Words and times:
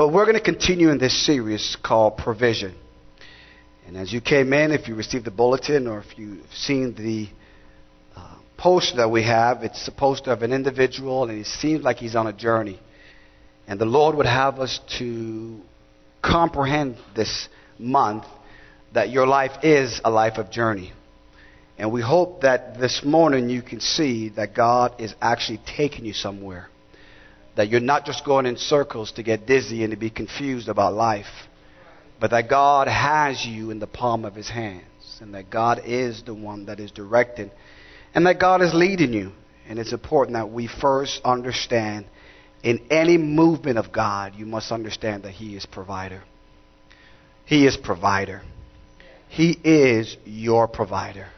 But 0.00 0.14
we're 0.14 0.24
going 0.24 0.38
to 0.38 0.42
continue 0.42 0.88
in 0.88 0.96
this 0.96 1.26
series 1.26 1.76
called 1.84 2.16
Provision. 2.16 2.74
And 3.86 3.98
as 3.98 4.10
you 4.10 4.22
came 4.22 4.54
in, 4.54 4.70
if 4.70 4.88
you 4.88 4.94
received 4.94 5.26
the 5.26 5.30
bulletin 5.30 5.86
or 5.86 5.98
if 5.98 6.16
you've 6.16 6.50
seen 6.54 6.94
the 6.94 7.28
uh, 8.16 8.36
poster 8.56 8.96
that 8.96 9.10
we 9.10 9.24
have, 9.24 9.62
it's 9.62 9.86
a 9.88 9.92
poster 9.92 10.32
of 10.32 10.40
an 10.40 10.54
individual 10.54 11.24
and 11.24 11.38
it 11.38 11.44
seems 11.44 11.84
like 11.84 11.98
he's 11.98 12.16
on 12.16 12.26
a 12.26 12.32
journey. 12.32 12.80
And 13.66 13.78
the 13.78 13.84
Lord 13.84 14.16
would 14.16 14.24
have 14.24 14.58
us 14.58 14.80
to 15.00 15.60
comprehend 16.22 16.96
this 17.14 17.50
month 17.78 18.24
that 18.94 19.10
your 19.10 19.26
life 19.26 19.52
is 19.62 20.00
a 20.02 20.10
life 20.10 20.38
of 20.38 20.50
journey. 20.50 20.94
And 21.76 21.92
we 21.92 22.00
hope 22.00 22.40
that 22.40 22.80
this 22.80 23.02
morning 23.04 23.50
you 23.50 23.60
can 23.60 23.80
see 23.80 24.30
that 24.30 24.54
God 24.54 24.98
is 24.98 25.14
actually 25.20 25.60
taking 25.76 26.06
you 26.06 26.14
somewhere. 26.14 26.70
That 27.56 27.68
you're 27.68 27.80
not 27.80 28.04
just 28.04 28.24
going 28.24 28.46
in 28.46 28.56
circles 28.56 29.12
to 29.12 29.22
get 29.22 29.46
dizzy 29.46 29.82
and 29.82 29.90
to 29.90 29.96
be 29.96 30.10
confused 30.10 30.68
about 30.68 30.94
life, 30.94 31.48
but 32.20 32.30
that 32.30 32.48
God 32.48 32.88
has 32.88 33.44
you 33.44 33.70
in 33.70 33.78
the 33.78 33.86
palm 33.86 34.24
of 34.24 34.34
His 34.34 34.48
hands, 34.48 35.18
and 35.20 35.34
that 35.34 35.50
God 35.50 35.82
is 35.84 36.22
the 36.22 36.34
one 36.34 36.66
that 36.66 36.80
is 36.80 36.90
directing, 36.90 37.50
and 38.14 38.26
that 38.26 38.38
God 38.38 38.62
is 38.62 38.74
leading 38.74 39.12
you. 39.12 39.32
And 39.68 39.78
it's 39.78 39.92
important 39.92 40.34
that 40.34 40.50
we 40.50 40.66
first 40.66 41.20
understand 41.24 42.06
in 42.62 42.86
any 42.90 43.16
movement 43.16 43.78
of 43.78 43.92
God, 43.92 44.34
you 44.34 44.46
must 44.46 44.72
understand 44.72 45.22
that 45.22 45.32
He 45.32 45.56
is 45.56 45.66
provider. 45.66 46.22
He 47.44 47.66
is 47.66 47.76
provider. 47.76 48.42
He 49.28 49.58
is 49.62 50.16
your 50.24 50.66
provider 50.66 51.28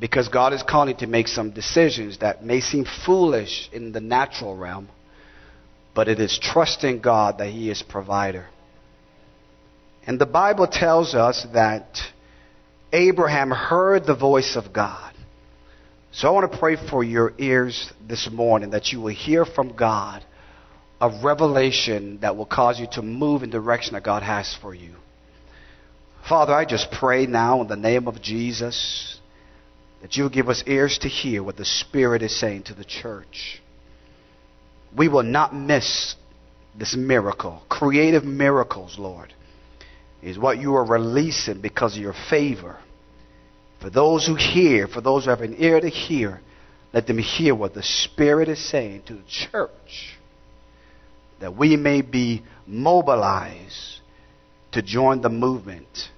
because 0.00 0.28
God 0.28 0.52
is 0.52 0.62
calling 0.62 0.96
to 0.98 1.06
make 1.06 1.28
some 1.28 1.50
decisions 1.50 2.18
that 2.18 2.44
may 2.44 2.60
seem 2.60 2.84
foolish 3.04 3.68
in 3.72 3.92
the 3.92 4.00
natural 4.00 4.56
realm, 4.56 4.88
but 5.98 6.06
it 6.06 6.20
is 6.20 6.38
trusting 6.40 7.00
God 7.00 7.38
that 7.38 7.48
He 7.48 7.70
is 7.70 7.82
provider. 7.82 8.46
And 10.06 10.16
the 10.16 10.26
Bible 10.26 10.68
tells 10.68 11.12
us 11.12 11.44
that 11.54 11.98
Abraham 12.92 13.50
heard 13.50 14.06
the 14.06 14.14
voice 14.14 14.54
of 14.54 14.72
God. 14.72 15.12
So 16.12 16.28
I 16.28 16.30
want 16.30 16.52
to 16.52 16.56
pray 16.56 16.76
for 16.76 17.02
your 17.02 17.32
ears 17.36 17.92
this 18.06 18.30
morning 18.30 18.70
that 18.70 18.92
you 18.92 19.00
will 19.00 19.12
hear 19.12 19.44
from 19.44 19.74
God 19.74 20.24
a 21.00 21.10
revelation 21.20 22.20
that 22.20 22.36
will 22.36 22.46
cause 22.46 22.78
you 22.78 22.86
to 22.92 23.02
move 23.02 23.42
in 23.42 23.50
the 23.50 23.58
direction 23.58 23.94
that 23.94 24.04
God 24.04 24.22
has 24.22 24.56
for 24.62 24.72
you. 24.72 24.94
Father, 26.28 26.54
I 26.54 26.64
just 26.64 26.92
pray 26.92 27.26
now 27.26 27.60
in 27.62 27.66
the 27.66 27.74
name 27.74 28.06
of 28.06 28.22
Jesus 28.22 29.18
that 30.00 30.16
you 30.16 30.30
give 30.30 30.48
us 30.48 30.62
ears 30.64 30.96
to 30.98 31.08
hear 31.08 31.42
what 31.42 31.56
the 31.56 31.64
Spirit 31.64 32.22
is 32.22 32.38
saying 32.38 32.62
to 32.66 32.74
the 32.74 32.84
church. 32.84 33.60
We 34.96 35.08
will 35.08 35.22
not 35.22 35.54
miss 35.54 36.16
this 36.76 36.96
miracle. 36.96 37.62
Creative 37.68 38.24
miracles, 38.24 38.98
Lord, 38.98 39.32
is 40.22 40.38
what 40.38 40.58
you 40.58 40.74
are 40.76 40.84
releasing 40.84 41.60
because 41.60 41.96
of 41.96 42.02
your 42.02 42.14
favor. 42.30 42.78
For 43.80 43.90
those 43.90 44.26
who 44.26 44.34
hear, 44.34 44.88
for 44.88 45.00
those 45.00 45.24
who 45.24 45.30
have 45.30 45.40
an 45.40 45.56
ear 45.58 45.80
to 45.80 45.88
hear, 45.88 46.40
let 46.92 47.06
them 47.06 47.18
hear 47.18 47.54
what 47.54 47.74
the 47.74 47.82
Spirit 47.82 48.48
is 48.48 48.58
saying 48.70 49.02
to 49.06 49.14
the 49.14 49.22
church. 49.28 50.16
That 51.40 51.56
we 51.56 51.76
may 51.76 52.02
be 52.02 52.42
mobilized 52.66 54.00
to 54.72 54.82
join 54.82 55.20
the 55.20 55.28
movement 55.28 56.10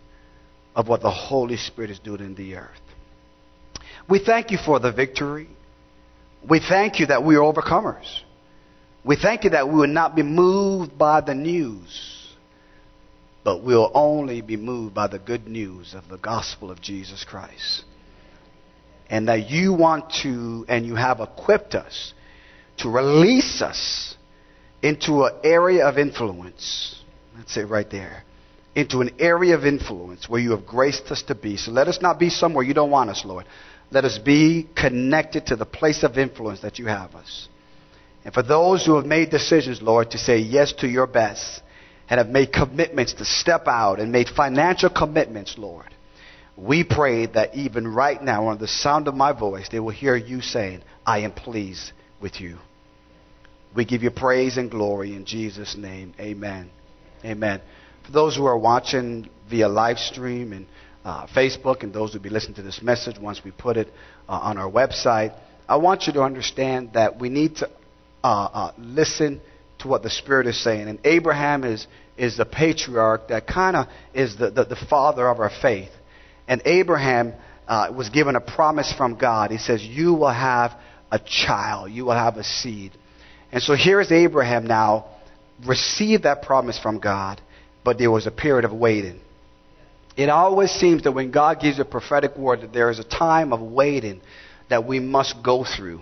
of 0.75 0.89
what 0.89 1.03
the 1.03 1.11
Holy 1.11 1.57
Spirit 1.57 1.91
is 1.91 1.99
doing 1.99 2.21
in 2.21 2.35
the 2.35 2.55
earth. 2.55 2.71
We 4.09 4.19
thank 4.19 4.51
you 4.51 4.59
for 4.65 4.79
the 4.79 4.93
victory. 4.93 5.49
We 6.49 6.61
thank 6.61 7.01
you 7.01 7.07
that 7.07 7.25
we 7.25 7.37
are 7.37 7.41
overcomers. 7.41 8.23
We 9.05 9.17
thank 9.17 9.45
you 9.45 9.51
that 9.51 9.69
we 9.69 9.75
will 9.75 9.87
not 9.87 10.15
be 10.15 10.23
moved 10.23 10.99
by 10.99 11.23
the 11.23 11.35
news, 11.35 12.35
but 13.43 13.63
we'll 13.63 13.91
only 13.95 14.43
be 14.43 14.57
moved 14.57 14.95
by 14.95 15.07
the 15.07 15.19
good 15.19 15.47
news 15.47 15.95
of 15.95 16.09
the 16.09 16.19
gospel 16.19 16.71
of 16.71 16.83
Jesus 16.83 17.25
Christ. 17.25 17.85
And 19.09 19.29
that 19.29 19.51
you 19.51 19.73
want 19.73 20.11
to, 20.23 20.65
and 20.69 20.87
you 20.87 20.95
have 20.95 21.21
equipped 21.21 21.75
us 21.75 22.13
to 22.79 22.91
release 22.91 23.63
us 23.63 24.17
into 24.83 25.25
an 25.25 25.33
area 25.43 25.87
of 25.87 25.99
influence. 25.99 27.03
That's 27.37 27.57
it 27.57 27.69
right 27.69 27.91
there. 27.91 28.25
Into 28.75 29.01
an 29.01 29.11
area 29.19 29.57
of 29.57 29.65
influence 29.65 30.29
where 30.29 30.41
you 30.41 30.53
have 30.53 30.67
graced 30.67 31.07
us 31.11 31.23
to 31.25 31.35
be. 31.35 31.57
So 31.57 31.73
let 31.73 31.89
us 31.89 32.01
not 32.01 32.19
be 32.19 32.31
somewhere 32.31 32.65
you 32.65 32.75
don't 32.75 32.91
want 32.91 33.11
us, 33.11 33.25
Lord. 33.25 33.47
Let 33.91 34.05
us 34.05 34.19
be 34.19 34.69
connected 34.77 35.47
to 35.47 35.57
the 35.57 35.67
place 35.67 36.03
of 36.05 36.17
influence 36.17 36.61
that 36.61 36.79
you 36.79 36.87
have 36.87 37.15
us. 37.15 37.49
And 38.25 38.35
for 38.35 38.43
those 38.43 38.85
who 38.85 38.97
have 38.97 39.07
made 39.07 39.31
decisions, 39.31 39.81
Lord, 39.81 40.11
to 40.11 40.19
say 40.19 40.39
yes 40.39 40.73
to 40.75 40.89
your 40.89 41.07
best 41.07 41.63
and 42.09 42.19
have 42.19 42.29
made 42.29 42.53
commitments 42.53 43.15
to 43.15 43.25
step 43.25 43.67
out 43.67 43.99
and 43.99 44.13
made 44.13 44.29
financial 44.29 44.91
commitments, 44.91 45.57
Lord, 45.57 45.87
we 46.57 46.85
pray 46.85 47.27
that 47.27 47.55
even 47.55 47.89
right 47.89 48.23
now, 48.23 48.49
on 48.49 48.59
the 48.59 48.69
sound 48.69 49.09
of 49.09 49.15
my 49.15 49.33
voice, 49.33 49.69
they 49.71 49.81
will 49.81 49.91
hear 49.91 50.17
you 50.17 50.43
saying, 50.43 50.83
I 51.07 51.21
am 51.21 51.33
pleased 51.33 51.93
with 52.21 52.41
you. 52.41 52.59
We 53.75 53.85
give 53.85 54.03
you 54.03 54.11
praise 54.11 54.59
and 54.59 54.71
glory 54.71 55.15
in 55.15 55.25
Jesus' 55.25 55.77
name. 55.77 56.13
Amen. 56.21 56.71
Amen. 57.25 57.63
For 58.05 58.13
those 58.13 58.37
who 58.37 58.45
are 58.45 58.59
watching 58.59 59.31
via 59.49 59.69
live 59.69 59.99
stream 59.99 60.53
and 60.53 60.67
uh, 61.05 61.27
Facebook 61.29 61.83
and 61.83 61.93
those 61.93 62.13
who 62.13 62.19
will 62.19 62.25
be 62.25 62.31
listening 62.31 62.57
to 62.57 62.63
this 62.63 62.83
message 62.83 63.19
once 63.19 63.43
we 63.43 63.53
put 63.53 63.77
it 63.77 63.89
uh, 64.29 64.33
on 64.33 64.59
our 64.59 64.71
website, 64.71 65.35
I 65.69 65.77
want 65.77 66.07
you 66.07 66.13
to 66.15 66.23
understand 66.23 66.95
that 66.95 67.19
we 67.19 67.29
need 67.29 67.57
to 67.57 67.71
uh, 68.23 68.27
uh, 68.27 68.73
listen 68.79 69.41
to 69.81 69.89
what 69.89 70.03
the 70.03 70.11
Spirit 70.11 70.47
is 70.47 70.63
saying. 70.63 70.89
And 70.89 70.99
Abraham 71.05 71.65
is, 71.65 71.87
is 72.17 72.37
the 72.37 72.45
patriarch 72.45 73.29
that 73.29 73.47
kind 73.47 73.77
of 73.77 73.87
is 74.15 74.37
the, 74.37 74.51
the, 74.51 74.65
the, 74.65 74.77
father 74.77 75.29
of 75.29 75.41
our 75.41 75.51
faith. 75.63 75.91
And 76.47 76.63
Abraham 76.65 77.35
uh, 77.67 77.93
was 77.97 78.09
given 78.11 78.37
a 78.37 78.41
promise 78.41 78.93
from 78.93 79.17
God. 79.17 79.51
He 79.51 79.59
says, 79.59 79.83
You 79.83 80.15
will 80.15 80.33
have 80.33 80.73
a 81.11 81.19
child, 81.19 81.91
you 81.91 82.05
will 82.05 82.13
have 82.13 82.37
a 82.37 82.45
seed. 82.45 82.93
And 83.53 83.63
so 83.63 83.75
here 83.75 84.01
is 84.01 84.13
Abraham 84.13 84.67
now, 84.67 85.07
received 85.67 86.23
that 86.25 86.43
promise 86.43 86.79
from 86.79 86.99
God, 87.01 87.41
but 87.85 87.99
there 87.99 88.11
was 88.11 88.27
a 88.27 88.31
period 88.31 88.65
of 88.65 88.73
waiting. 88.73 89.21
It 90.17 90.29
always 90.29 90.71
seems 90.71 91.05
that 91.05 91.13
when 91.13 91.31
God 91.31 91.61
gives 91.61 91.79
a 91.79 91.85
prophetic 91.85 92.37
word, 92.37 92.61
that 92.63 92.73
there 92.73 92.91
is 92.91 92.99
a 92.99 93.05
time 93.05 93.53
of 93.53 93.61
waiting 93.61 94.21
that 94.69 94.87
we 94.87 95.01
must 95.01 95.43
go 95.43 95.65
through. 95.65 96.01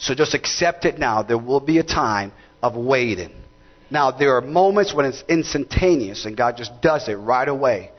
So 0.00 0.14
just 0.14 0.34
accept 0.34 0.86
it 0.86 0.98
now. 0.98 1.22
There 1.22 1.38
will 1.38 1.60
be 1.60 1.78
a 1.78 1.82
time 1.84 2.32
of 2.62 2.74
waiting. 2.74 3.32
Now, 3.90 4.10
there 4.10 4.36
are 4.36 4.40
moments 4.40 4.94
when 4.94 5.04
it's 5.04 5.22
instantaneous 5.28 6.24
and 6.24 6.36
God 6.36 6.56
just 6.56 6.80
does 6.80 7.08
it 7.08 7.14
right 7.14 7.48
away. 7.48 7.90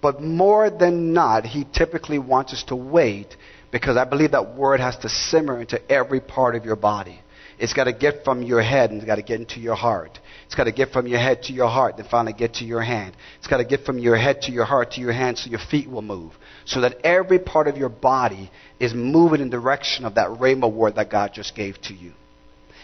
But 0.00 0.22
more 0.22 0.70
than 0.70 1.12
not, 1.12 1.44
He 1.44 1.64
typically 1.64 2.18
wants 2.18 2.52
us 2.52 2.64
to 2.64 2.76
wait 2.76 3.36
because 3.70 3.96
I 3.96 4.04
believe 4.04 4.32
that 4.32 4.56
word 4.56 4.80
has 4.80 4.96
to 4.98 5.08
simmer 5.08 5.60
into 5.60 5.80
every 5.90 6.20
part 6.20 6.54
of 6.54 6.64
your 6.64 6.76
body. 6.76 7.20
It's 7.62 7.74
got 7.74 7.84
to 7.84 7.92
get 7.92 8.24
from 8.24 8.42
your 8.42 8.60
head 8.60 8.90
and 8.90 8.98
it's 8.98 9.06
got 9.06 9.14
to 9.14 9.22
get 9.22 9.38
into 9.38 9.60
your 9.60 9.76
heart. 9.76 10.18
It's 10.46 10.56
got 10.56 10.64
to 10.64 10.72
get 10.72 10.90
from 10.90 11.06
your 11.06 11.20
head 11.20 11.44
to 11.44 11.52
your 11.52 11.68
heart, 11.68 11.96
then 11.96 12.06
finally 12.10 12.32
get 12.32 12.54
to 12.54 12.64
your 12.64 12.82
hand. 12.82 13.14
It's 13.38 13.46
got 13.46 13.58
to 13.58 13.64
get 13.64 13.84
from 13.86 14.00
your 14.00 14.16
head 14.16 14.42
to 14.42 14.52
your 14.52 14.64
heart 14.64 14.90
to 14.92 15.00
your 15.00 15.12
hand 15.12 15.38
so 15.38 15.48
your 15.48 15.60
feet 15.70 15.88
will 15.88 16.02
move. 16.02 16.32
So 16.64 16.80
that 16.80 16.96
every 17.04 17.38
part 17.38 17.68
of 17.68 17.76
your 17.76 17.88
body 17.88 18.50
is 18.80 18.94
moving 18.94 19.40
in 19.40 19.48
direction 19.48 20.04
of 20.04 20.16
that 20.16 20.40
rhema 20.40 20.72
word 20.72 20.96
that 20.96 21.08
God 21.08 21.34
just 21.34 21.54
gave 21.54 21.80
to 21.82 21.94
you. 21.94 22.14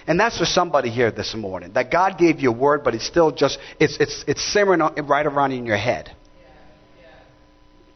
And 0.07 0.19
that's 0.19 0.39
for 0.39 0.45
somebody 0.45 0.91
here 0.91 1.11
this 1.11 1.35
morning. 1.35 1.73
That 1.73 1.91
God 1.91 2.17
gave 2.17 2.39
you 2.39 2.51
a 2.51 2.57
word, 2.57 2.85
but 2.85 2.95
it's 2.95 3.05
still 3.05 3.33
just, 3.33 3.59
it's, 3.81 3.97
it's, 3.99 4.25
it's 4.29 4.53
simmering 4.53 4.81
right 5.09 5.27
around 5.27 5.51
in 5.51 5.67
your 5.67 5.77
head. 5.77 6.15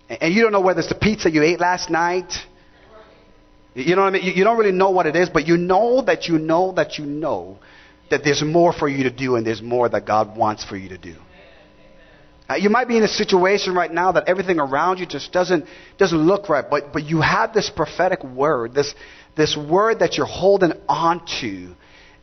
And 0.09 0.34
you 0.34 0.43
don't 0.43 0.50
know 0.50 0.60
whether 0.60 0.81
it's 0.81 0.88
the 0.88 0.97
pizza 0.97 1.31
you 1.31 1.44
ate 1.44 1.60
last 1.60 1.91
night. 1.91 2.34
You 3.74 3.96
know 3.96 4.02
what 4.02 4.14
I 4.14 4.18
mean? 4.18 4.36
You 4.36 4.44
don't 4.44 4.58
really 4.58 4.72
know 4.72 4.90
what 4.90 5.06
it 5.06 5.16
is, 5.16 5.30
but 5.30 5.46
you 5.46 5.56
know 5.56 6.02
that 6.02 6.28
you 6.28 6.38
know 6.38 6.72
that 6.72 6.98
you 6.98 7.06
know 7.06 7.58
that 8.10 8.22
there's 8.22 8.42
more 8.42 8.72
for 8.72 8.88
you 8.88 9.04
to 9.04 9.10
do 9.10 9.36
and 9.36 9.46
there's 9.46 9.62
more 9.62 9.88
that 9.88 10.06
God 10.06 10.36
wants 10.36 10.64
for 10.64 10.76
you 10.76 10.90
to 10.90 10.98
do. 10.98 11.16
Uh, 12.50 12.56
you 12.56 12.69
might 12.69 12.86
be 12.86 12.98
in 12.98 13.02
a 13.02 13.08
situation 13.08 13.74
right 13.74 13.90
now 13.90 14.12
that 14.12 14.28
everything 14.28 14.58
around 14.58 14.98
you 14.98 15.06
just 15.06 15.32
doesn't, 15.32 15.64
doesn't 15.96 16.19
look 16.19 16.50
right, 16.50 16.69
but, 16.69 16.92
but 16.92 17.04
you 17.04 17.22
have 17.22 17.54
this 17.54 17.70
prophetic 17.70 18.22
word, 18.22 18.74
this, 18.74 18.94
this 19.36 19.56
word 19.56 20.00
that 20.00 20.18
you're 20.18 20.26
holding 20.26 20.72
on 20.86 21.25
to, 21.40 21.75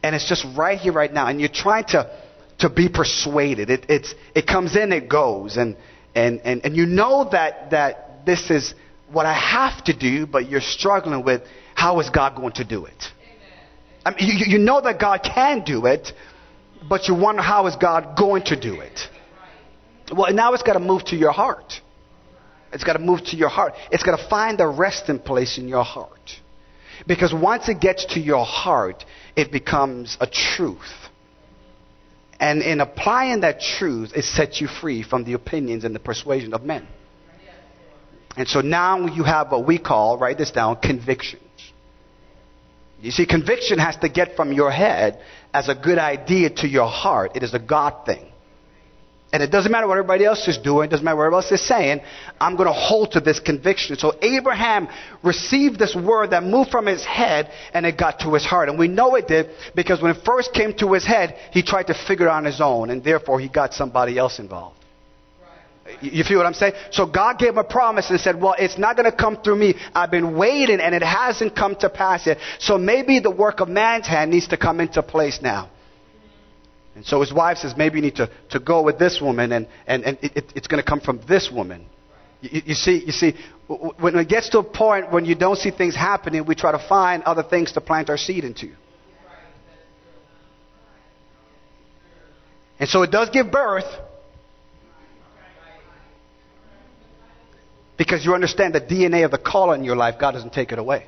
and 0.04 0.16
it's 0.16 0.30
just 0.30 0.46
right 0.56 0.78
here, 0.78 0.94
right 0.94 1.12
now, 1.12 1.26
and 1.28 1.40
you're 1.40 1.50
trying 1.50 1.86
to, 1.86 2.12
to 2.60 2.70
be 2.70 2.90
persuaded. 2.90 3.72
It, 3.72 3.86
it's, 3.90 4.14
it 4.36 4.46
comes 4.46 4.76
in, 4.76 4.92
it 4.92 5.10
goes, 5.10 5.58
and, 5.58 5.78
and, 6.14 6.42
and, 6.44 6.64
and 6.64 6.76
you 6.76 6.86
know 6.86 7.28
that, 7.32 7.72
that 7.72 8.26
this 8.26 8.52
is 8.52 8.76
what 9.12 9.26
I 9.26 9.34
have 9.34 9.84
to 9.86 9.94
do, 9.94 10.26
but 10.26 10.50
you're 10.50 10.62
struggling 10.62 11.24
with 11.24 11.44
how 11.76 12.00
is 12.00 12.10
God 12.10 12.36
going 12.36 12.54
to 12.54 12.64
do 12.64 12.86
it? 12.86 13.06
I 14.06 14.12
mean, 14.12 14.38
you, 14.38 14.46
you 14.54 14.60
know 14.60 14.82
that 14.82 15.00
God 15.00 15.22
can 15.24 15.64
do 15.64 15.86
it, 15.86 16.12
but 16.88 17.08
you 17.08 17.16
wonder 17.16 17.42
how 17.42 17.68
is 17.68 17.76
God 17.76 18.18
going 18.18 18.44
to 18.46 18.60
do 18.60 18.80
it. 18.82 19.00
Well, 20.16 20.34
now 20.34 20.54
it's 20.54 20.64
got 20.64 20.74
to 20.74 20.80
move 20.80 21.06
to 21.06 21.16
your 21.16 21.32
heart. 21.32 21.74
It's 22.72 22.84
got 22.84 22.94
to 22.94 23.00
move 23.00 23.24
to 23.26 23.36
your 23.36 23.50
heart. 23.50 23.74
It's 23.92 24.04
got 24.04 24.18
to 24.18 24.30
find 24.30 24.60
a 24.62 24.68
resting 24.68 25.20
place 25.20 25.58
in 25.58 25.68
your 25.68 25.84
heart. 25.84 26.40
Because 27.08 27.34
once 27.34 27.70
it 27.70 27.80
gets 27.80 28.06
to 28.14 28.20
your 28.20 28.46
heart, 28.46 29.06
it 29.36 29.52
becomes 29.52 30.18
a 30.20 30.28
truth. 30.28 30.94
And 32.40 32.62
in 32.62 32.80
applying 32.80 33.42
that 33.42 33.60
truth, 33.60 34.12
it 34.16 34.24
sets 34.24 34.62
you 34.62 34.68
free 34.68 35.04
from 35.04 35.24
the 35.24 35.34
opinions 35.34 35.84
and 35.84 35.94
the 35.94 36.00
persuasion 36.00 36.54
of 36.54 36.64
men. 36.64 36.88
And 38.38 38.48
so 38.48 38.62
now 38.62 39.08
you 39.08 39.24
have 39.24 39.52
what 39.52 39.66
we 39.66 39.78
call, 39.78 40.18
write 40.18 40.38
this 40.38 40.52
down, 40.52 40.78
convictions. 40.78 41.44
You 43.02 43.12
see, 43.12 43.26
conviction 43.26 43.80
has 43.80 43.96
to 43.98 44.10
get 44.10 44.36
from 44.36 44.52
your 44.52 44.72
head 44.72 45.20
as 45.54 45.70
a 45.70 45.76
good 45.76 45.98
idea 45.98 46.50
to 46.50 46.68
your 46.68 46.88
heart. 46.88 47.32
It 47.36 47.44
is 47.44 47.54
a 47.54 47.60
God 47.60 48.06
thing. 48.06 48.26
And 49.32 49.44
it 49.44 49.52
doesn't 49.52 49.72
matter 49.72 49.88
what 49.88 49.98
everybody 49.98 50.26
else 50.26 50.48
is 50.48 50.58
doing, 50.58 50.88
it 50.88 50.92
doesn't 50.92 51.06
matter 51.06 51.16
what 51.16 51.26
everybody 51.26 51.46
else 51.46 51.52
is 51.52 51.68
saying, 51.68 52.02
I'm 52.42 52.56
going 52.56 52.68
to 52.68 52.74
hold 52.74 53.12
to 53.12 53.20
this 53.20 53.40
conviction. 53.40 53.96
So 53.96 54.14
Abraham 54.24 54.88
received 55.24 55.78
this 55.78 55.96
word 55.96 56.32
that 56.32 56.44
moved 56.44 56.72
from 56.72 56.88
his 56.88 57.06
head 57.06 57.52
and 57.74 57.86
it 57.86 57.96
got 57.96 58.22
to 58.22 58.34
his 58.34 58.44
heart. 58.44 58.70
And 58.70 58.80
we 58.80 58.88
know 58.88 59.16
it 59.16 59.28
did 59.28 59.52
because 59.76 60.02
when 60.02 60.16
it 60.16 60.26
first 60.26 60.52
came 60.52 60.74
to 60.78 60.94
his 60.94 61.06
head, 61.06 61.36
he 61.52 61.62
tried 61.62 61.88
to 61.88 61.94
figure 61.94 62.26
it 62.26 62.30
out 62.30 62.38
on 62.38 62.46
his 62.46 62.60
own 62.60 62.90
and 62.90 63.04
therefore 63.04 63.40
he 63.40 63.50
got 63.50 63.76
somebody 63.76 64.18
else 64.18 64.40
involved. 64.40 64.79
You 66.02 66.24
feel 66.24 66.38
what 66.38 66.46
I'm 66.46 66.54
saying? 66.54 66.74
So 66.92 67.06
God 67.06 67.40
gave 67.40 67.50
him 67.50 67.58
a 67.58 67.64
promise 67.64 68.10
and 68.10 68.20
said, 68.20 68.40
well, 68.40 68.56
it's 68.58 68.78
not 68.78 68.96
going 68.96 69.10
to 69.10 69.16
come 69.16 69.42
through 69.42 69.58
me. 69.58 69.76
I've 69.94 70.12
been 70.12 70.36
waiting 70.36 70.80
and 70.80 70.94
it 70.96 71.04
hasn't 71.04 71.56
come 71.56 71.76
to 71.78 71.90
pass 71.90 72.26
yet. 72.28 72.38
So 72.60 72.78
maybe 72.78 73.20
the 73.20 73.32
work 73.32 73.60
of 73.60 73.70
man's 73.70 74.08
hand 74.08 74.32
needs 74.32 74.48
to 74.50 74.58
come 74.58 74.80
into 74.80 75.02
place 75.04 75.40
now. 75.42 75.70
And 76.96 77.06
so 77.06 77.22
his 77.22 77.34
wife 77.34 77.60
says, 77.60 77.76
maybe 77.78 77.98
you 77.98 78.02
need 78.02 78.16
to, 78.18 78.30
to 78.50 78.60
go 78.60 78.82
with 78.82 79.00
this 79.00 79.22
woman 79.22 79.52
and, 79.52 79.68
and, 79.88 80.04
and 80.04 80.18
it, 80.22 80.52
it's 80.56 80.68
going 80.68 80.82
to 80.82 80.88
come 80.88 81.00
from 81.00 81.22
this 81.28 81.50
woman. 81.52 81.86
You, 82.42 82.62
you, 82.66 82.76
see, 82.76 83.04
you 83.06 83.12
see, 83.12 83.36
when 83.68 84.16
it 84.16 84.28
gets 84.28 84.50
to 84.50 84.60
a 84.60 84.64
point 84.64 85.12
when 85.12 85.26
you 85.26 85.36
don't 85.36 85.58
see 85.58 85.72
things 85.72 85.96
happening, 85.96 86.46
we 86.46 86.56
try 86.56 86.72
to 86.72 86.88
find 86.88 87.24
other 87.24 87.44
things 87.44 87.72
to 87.74 87.82
plant 87.82 88.10
our 88.10 88.18
seed 88.18 88.44
into. 88.44 88.72
And 92.80 92.90
so 92.90 93.04
it 93.04 93.12
does 93.12 93.30
give 93.30 93.52
birth, 93.52 93.86
Because 98.00 98.24
you 98.24 98.34
understand 98.34 98.74
the 98.74 98.80
DNA 98.80 99.26
of 99.26 99.32
the 99.32 99.38
call 99.38 99.74
in 99.74 99.84
your 99.84 99.98
life, 99.98 100.16
God 100.18 100.32
doesn't 100.32 100.54
take 100.54 100.72
it 100.72 100.80
away. 100.80 101.06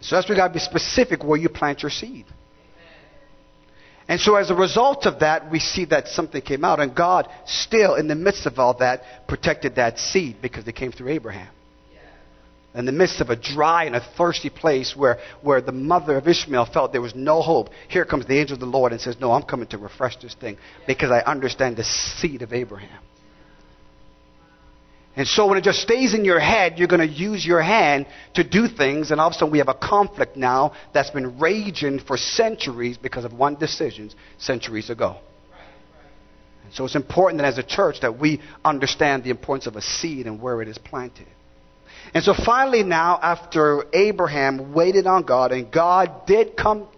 So 0.00 0.16
that's 0.16 0.26
why 0.26 0.34
you 0.34 0.40
got 0.40 0.48
to 0.48 0.54
be 0.54 0.60
specific 0.60 1.22
where 1.22 1.38
you 1.38 1.50
plant 1.50 1.82
your 1.82 1.90
seed. 1.90 2.24
And 4.08 4.18
so 4.18 4.36
as 4.36 4.50
a 4.50 4.54
result 4.54 5.04
of 5.04 5.20
that, 5.20 5.50
we 5.50 5.60
see 5.60 5.84
that 5.86 6.08
something 6.08 6.40
came 6.40 6.64
out, 6.64 6.80
and 6.80 6.94
God 6.94 7.28
still, 7.44 7.96
in 7.96 8.08
the 8.08 8.14
midst 8.14 8.46
of 8.46 8.58
all 8.58 8.78
that, 8.78 9.28
protected 9.28 9.74
that 9.76 9.98
seed 9.98 10.36
because 10.40 10.66
it 10.66 10.72
came 10.72 10.90
through 10.90 11.10
Abraham. 11.10 11.52
In 12.74 12.86
the 12.86 12.92
midst 12.92 13.20
of 13.20 13.28
a 13.28 13.36
dry 13.36 13.84
and 13.84 13.94
a 13.94 14.00
thirsty 14.16 14.50
place 14.50 14.96
where, 14.96 15.18
where 15.42 15.60
the 15.60 15.70
mother 15.70 16.16
of 16.16 16.26
Ishmael 16.26 16.66
felt 16.72 16.92
there 16.92 17.02
was 17.02 17.14
no 17.14 17.42
hope, 17.42 17.68
here 17.88 18.06
comes 18.06 18.26
the 18.26 18.38
angel 18.38 18.54
of 18.54 18.60
the 18.60 18.66
Lord 18.66 18.92
and 18.92 19.00
says, 19.00 19.16
No, 19.20 19.32
I'm 19.32 19.42
coming 19.42 19.68
to 19.68 19.78
refresh 19.78 20.16
this 20.16 20.34
thing 20.34 20.56
because 20.86 21.10
I 21.10 21.20
understand 21.20 21.76
the 21.76 21.84
seed 21.84 22.40
of 22.40 22.54
Abraham. 22.54 23.00
And 25.16 25.28
so 25.28 25.46
when 25.46 25.58
it 25.58 25.64
just 25.64 25.80
stays 25.80 26.12
in 26.12 26.24
your 26.24 26.40
head, 26.40 26.78
you're 26.78 26.88
going 26.88 27.06
to 27.06 27.14
use 27.14 27.46
your 27.46 27.62
hand 27.62 28.06
to 28.34 28.42
do 28.42 28.66
things, 28.66 29.12
and 29.12 29.20
all 29.20 29.28
of 29.28 29.32
a 29.32 29.34
sudden 29.34 29.52
we 29.52 29.58
have 29.58 29.68
a 29.68 29.74
conflict 29.74 30.36
now 30.36 30.72
that's 30.92 31.10
been 31.10 31.38
raging 31.38 32.00
for 32.00 32.16
centuries 32.16 32.98
because 32.98 33.24
of 33.24 33.32
one 33.32 33.54
decision 33.54 34.10
centuries 34.38 34.90
ago. 34.90 35.16
And 36.64 36.74
so 36.74 36.84
it's 36.84 36.96
important 36.96 37.42
that 37.42 37.46
as 37.46 37.58
a 37.58 37.62
church 37.62 38.00
that 38.00 38.18
we 38.18 38.40
understand 38.64 39.22
the 39.22 39.30
importance 39.30 39.66
of 39.68 39.76
a 39.76 39.82
seed 39.82 40.26
and 40.26 40.42
where 40.42 40.60
it 40.62 40.68
is 40.68 40.78
planted. 40.78 41.28
And 42.12 42.24
so 42.24 42.34
finally 42.34 42.82
now, 42.82 43.18
after 43.22 43.84
Abraham 43.92 44.74
waited 44.74 45.06
on 45.06 45.22
God, 45.22 45.52
and 45.52 45.70
God 45.70 46.26
did 46.26 46.56
come 46.56 46.88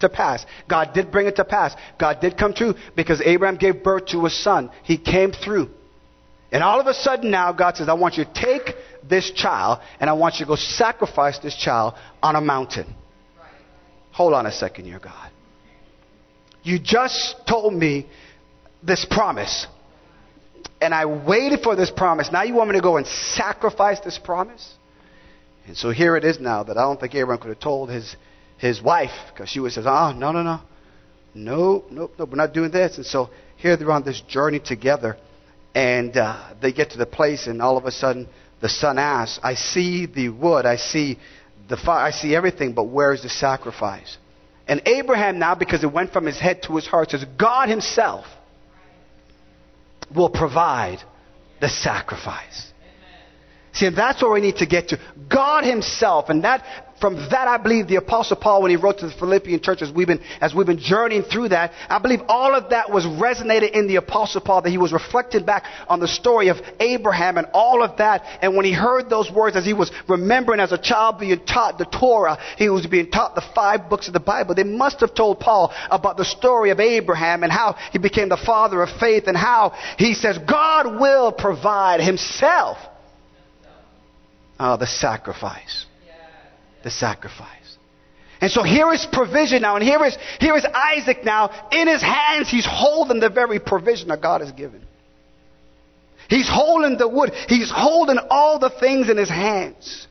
to 0.00 0.08
pass. 0.08 0.44
God 0.68 0.92
did 0.92 1.10
bring 1.10 1.26
it 1.26 1.36
to 1.36 1.44
pass. 1.44 1.74
God 1.98 2.20
did 2.20 2.36
come 2.36 2.52
true 2.52 2.74
because 2.96 3.22
Abraham 3.24 3.56
gave 3.56 3.82
birth 3.82 4.06
to 4.06 4.26
a 4.26 4.30
son. 4.30 4.70
He 4.82 4.98
came 4.98 5.32
through. 5.32 5.70
And 6.52 6.62
all 6.64 6.80
of 6.80 6.86
a 6.86 6.94
sudden 6.94 7.30
now, 7.30 7.52
God 7.52 7.76
says, 7.76 7.88
I 7.88 7.94
want 7.94 8.16
you 8.16 8.24
to 8.24 8.32
take 8.32 8.74
this 9.08 9.30
child 9.30 9.78
and 10.00 10.10
I 10.10 10.14
want 10.14 10.36
you 10.36 10.46
to 10.46 10.48
go 10.48 10.56
sacrifice 10.56 11.38
this 11.38 11.56
child 11.56 11.94
on 12.22 12.34
a 12.34 12.40
mountain. 12.40 12.94
Hold 14.12 14.34
on 14.34 14.46
a 14.46 14.52
second 14.52 14.86
here, 14.86 14.98
God. 14.98 15.30
You 16.62 16.78
just 16.78 17.36
told 17.48 17.72
me 17.72 18.06
this 18.82 19.06
promise. 19.08 19.66
And 20.80 20.92
I 20.92 21.04
waited 21.06 21.60
for 21.62 21.76
this 21.76 21.90
promise. 21.90 22.30
Now 22.32 22.42
you 22.42 22.54
want 22.54 22.70
me 22.70 22.76
to 22.76 22.82
go 22.82 22.96
and 22.96 23.06
sacrifice 23.06 24.00
this 24.00 24.18
promise? 24.18 24.74
And 25.66 25.76
so 25.76 25.90
here 25.90 26.16
it 26.16 26.24
is 26.24 26.40
now 26.40 26.64
that 26.64 26.76
I 26.76 26.82
don't 26.82 26.98
think 26.98 27.14
Abraham 27.14 27.40
could 27.40 27.50
have 27.50 27.60
told 27.60 27.90
his, 27.90 28.16
his 28.58 28.82
wife, 28.82 29.12
because 29.32 29.48
she 29.48 29.60
would 29.60 29.72
say, 29.72 29.82
oh, 29.82 29.88
ah, 29.88 30.12
no, 30.12 30.32
no, 30.32 30.42
no. 30.42 30.60
No, 31.32 31.84
no, 31.90 32.10
no, 32.18 32.24
we're 32.24 32.34
not 32.34 32.52
doing 32.52 32.72
this. 32.72 32.96
And 32.96 33.06
so 33.06 33.30
here 33.56 33.76
they're 33.76 33.92
on 33.92 34.02
this 34.02 34.20
journey 34.22 34.58
together. 34.58 35.16
And 35.74 36.16
uh, 36.16 36.52
they 36.60 36.72
get 36.72 36.90
to 36.90 36.98
the 36.98 37.06
place, 37.06 37.46
and 37.46 37.62
all 37.62 37.76
of 37.76 37.84
a 37.84 37.92
sudden, 37.92 38.28
the 38.60 38.68
son 38.68 38.98
asks, 38.98 39.38
I 39.42 39.54
see 39.54 40.06
the 40.06 40.28
wood, 40.28 40.66
I 40.66 40.76
see 40.76 41.18
the 41.68 41.76
fire, 41.76 42.04
I 42.04 42.10
see 42.10 42.34
everything, 42.34 42.72
but 42.72 42.84
where 42.84 43.12
is 43.12 43.22
the 43.22 43.28
sacrifice? 43.28 44.18
And 44.66 44.82
Abraham 44.86 45.38
now, 45.38 45.54
because 45.54 45.82
it 45.82 45.92
went 45.92 46.12
from 46.12 46.26
his 46.26 46.38
head 46.38 46.62
to 46.64 46.76
his 46.76 46.86
heart, 46.86 47.10
says, 47.10 47.24
God 47.38 47.68
himself 47.68 48.26
will 50.14 50.30
provide 50.30 50.98
the 51.60 51.68
sacrifice. 51.68 52.69
See, 53.72 53.88
that's 53.88 54.22
where 54.22 54.32
we 54.32 54.40
need 54.40 54.56
to 54.56 54.66
get 54.66 54.88
to. 54.88 54.98
God 55.28 55.64
Himself, 55.64 56.28
and 56.28 56.44
that 56.44 56.64
from 57.00 57.16
that 57.30 57.48
I 57.48 57.56
believe 57.56 57.88
the 57.88 57.96
Apostle 57.96 58.36
Paul, 58.36 58.62
when 58.62 58.70
he 58.70 58.76
wrote 58.76 58.98
to 58.98 59.06
the 59.06 59.14
Philippian 59.14 59.60
church, 59.60 59.80
as 59.80 59.90
we've 59.90 60.06
been 60.06 60.20
as 60.40 60.54
we've 60.54 60.66
been 60.66 60.78
journeying 60.78 61.22
through 61.22 61.48
that, 61.48 61.72
I 61.88 61.98
believe 61.98 62.20
all 62.28 62.54
of 62.54 62.70
that 62.70 62.90
was 62.90 63.06
resonated 63.06 63.72
in 63.72 63.88
the 63.88 63.96
Apostle 63.96 64.42
Paul, 64.42 64.62
that 64.62 64.70
he 64.70 64.78
was 64.78 64.92
reflecting 64.92 65.44
back 65.44 65.64
on 65.88 65.98
the 65.98 66.08
story 66.08 66.48
of 66.48 66.58
Abraham 66.78 67.38
and 67.38 67.46
all 67.54 67.82
of 67.82 67.96
that. 67.96 68.22
And 68.42 68.54
when 68.54 68.66
he 68.66 68.72
heard 68.72 69.08
those 69.08 69.30
words, 69.30 69.56
as 69.56 69.64
he 69.64 69.72
was 69.72 69.90
remembering 70.08 70.60
as 70.60 70.72
a 70.72 70.78
child 70.78 71.18
being 71.18 71.40
taught 71.46 71.78
the 71.78 71.86
Torah, 71.86 72.38
he 72.58 72.68
was 72.68 72.86
being 72.86 73.10
taught 73.10 73.34
the 73.34 73.44
five 73.54 73.88
books 73.88 74.06
of 74.06 74.12
the 74.12 74.20
Bible. 74.20 74.54
They 74.54 74.62
must 74.62 75.00
have 75.00 75.14
told 75.14 75.40
Paul 75.40 75.72
about 75.90 76.18
the 76.18 76.24
story 76.24 76.70
of 76.70 76.80
Abraham 76.80 77.42
and 77.42 77.52
how 77.52 77.76
he 77.92 77.98
became 77.98 78.28
the 78.28 78.36
father 78.36 78.82
of 78.82 78.90
faith 79.00 79.24
and 79.26 79.36
how 79.36 79.72
he 79.96 80.12
says 80.12 80.38
God 80.38 81.00
will 81.00 81.32
provide 81.32 82.00
Himself 82.00 82.76
uh, 84.60 84.76
the 84.76 84.86
sacrifice. 84.86 85.86
The 86.84 86.90
sacrifice. 86.90 87.48
And 88.42 88.50
so 88.50 88.62
here 88.62 88.92
is 88.92 89.06
provision 89.10 89.62
now, 89.62 89.76
and 89.76 89.84
here 89.84 90.04
is, 90.04 90.16
here 90.38 90.54
is 90.54 90.64
Isaac 90.64 91.24
now. 91.24 91.68
In 91.72 91.88
his 91.88 92.02
hands, 92.02 92.48
he's 92.48 92.66
holding 92.66 93.20
the 93.20 93.30
very 93.30 93.58
provision 93.58 94.08
that 94.08 94.20
God 94.20 94.42
has 94.42 94.52
given. 94.52 94.82
He's 96.28 96.48
holding 96.48 96.96
the 96.96 97.08
wood. 97.08 97.32
He's 97.48 97.72
holding 97.74 98.18
all 98.30 98.58
the 98.58 98.70
things 98.70 99.08
in 99.08 99.16
his 99.16 99.30
hands. 99.30 100.06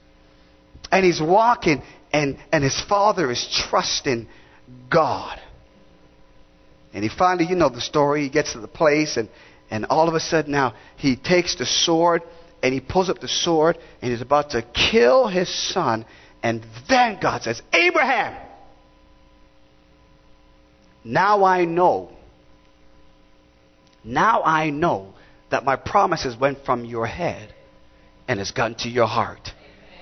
And 0.91 1.05
he's 1.05 1.21
walking, 1.21 1.83
and, 2.11 2.37
and 2.51 2.63
his 2.63 2.79
father 2.89 3.31
is 3.31 3.47
trusting 3.69 4.27
God. 4.91 5.39
And 6.91 7.03
he 7.03 7.09
finally, 7.09 7.45
you 7.45 7.55
know 7.55 7.69
the 7.69 7.81
story, 7.81 8.23
he 8.23 8.29
gets 8.29 8.53
to 8.53 8.59
the 8.59 8.67
place, 8.67 9.15
and, 9.17 9.29
and 9.69 9.85
all 9.85 10.07
of 10.07 10.15
a 10.15 10.19
sudden 10.19 10.51
now 10.51 10.73
he 10.97 11.15
takes 11.15 11.55
the 11.55 11.67
sword 11.67 12.23
and 12.61 12.73
he 12.73 12.79
pulls 12.79 13.09
up 13.09 13.19
the 13.19 13.27
sword 13.27 13.77
and 14.01 14.11
he's 14.11 14.21
about 14.21 14.51
to 14.51 14.61
kill 14.61 15.27
his 15.27 15.49
son. 15.73 16.05
And 16.43 16.65
then 16.87 17.19
God 17.21 17.43
says, 17.43 17.61
Abraham, 17.73 18.39
now 21.03 21.43
I 21.43 21.65
know. 21.65 22.11
Now 24.03 24.43
I 24.43 24.69
know 24.69 25.13
that 25.51 25.63
my 25.63 25.75
promises 25.75 26.37
went 26.37 26.65
from 26.65 26.85
your 26.85 27.05
head 27.05 27.53
and 28.27 28.39
has 28.39 28.51
gotten 28.51 28.75
to 28.79 28.89
your 28.89 29.07
heart 29.07 29.51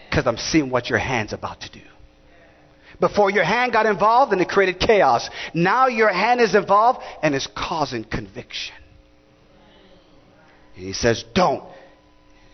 because 0.09 0.27
I'm 0.27 0.37
seeing 0.37 0.69
what 0.69 0.89
your 0.89 0.99
hand's 0.99 1.33
about 1.33 1.61
to 1.61 1.71
do. 1.71 1.81
Before 2.99 3.29
your 3.29 3.43
hand 3.43 3.73
got 3.73 3.85
involved 3.85 4.33
and 4.33 4.41
it 4.41 4.49
created 4.49 4.79
chaos. 4.79 5.29
Now 5.53 5.87
your 5.87 6.11
hand 6.11 6.41
is 6.41 6.55
involved 6.55 6.99
and 7.21 7.35
is 7.35 7.47
causing 7.55 8.03
conviction. 8.03 8.75
And 10.75 10.85
he 10.85 10.93
says, 10.93 11.23
Don't. 11.35 11.63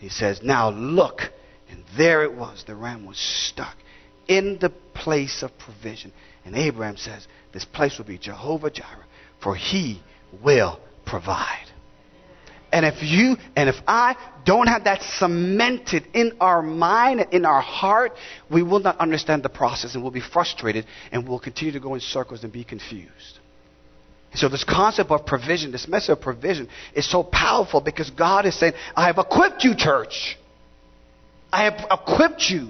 He 0.04 0.10
says, 0.10 0.42
Now 0.44 0.70
look. 0.70 1.22
And 1.70 1.86
there 1.96 2.24
it 2.24 2.34
was. 2.34 2.66
The 2.68 2.76
ram 2.76 3.06
was 3.06 3.18
stuck 3.18 3.78
in 4.28 4.60
the 4.60 4.70
place 4.70 5.44
of 5.44 5.58
provision. 5.58 6.12
And 6.44 6.58
Abraham 6.58 6.98
says, 6.98 7.26
This 7.54 7.64
place 7.64 7.98
will 7.98 8.06
be 8.06 8.18
Jehovah 8.18 8.70
Jireh, 8.70 9.06
for 9.42 9.56
he 9.56 10.04
will 10.44 10.78
provide. 11.06 11.68
And 12.74 12.86
if 12.86 13.02
you 13.02 13.38
and 13.56 13.70
if 13.70 13.78
I 13.88 14.18
don't 14.44 14.68
have 14.68 14.84
that 14.84 15.04
cemented 15.04 16.06
in 16.14 16.34
our 16.42 16.62
mind 16.62 17.22
and 17.22 17.34
in 17.34 17.46
our 17.46 17.62
heart, 17.62 18.12
we 18.52 18.62
will 18.62 18.80
not 18.82 18.98
understand 18.98 19.42
the 19.42 19.50
process 19.50 19.94
and 19.94 20.04
we'll 20.04 20.12
be 20.12 20.20
frustrated 20.20 20.86
and 21.14 21.26
we'll 21.26 21.40
continue 21.40 21.72
to 21.72 21.80
go 21.80 21.94
in 21.94 22.02
circles 22.02 22.44
and 22.44 22.52
be 22.52 22.66
confused. 22.66 23.40
So 24.36 24.50
this 24.50 24.64
concept 24.64 25.12
of 25.12 25.26
provision, 25.26 25.72
this 25.72 25.88
message 25.88 26.10
of 26.10 26.22
provision 26.22 26.68
is 26.96 27.10
so 27.10 27.24
powerful 27.24 27.82
because 27.82 28.10
God 28.10 28.46
is 28.46 28.58
saying, 28.58 28.74
I 28.96 29.08
have 29.08 29.18
equipped 29.18 29.64
you, 29.64 29.76
church. 29.76 30.38
I 31.52 31.66
have 31.66 31.86
equipped 31.92 32.50
you 32.50 32.70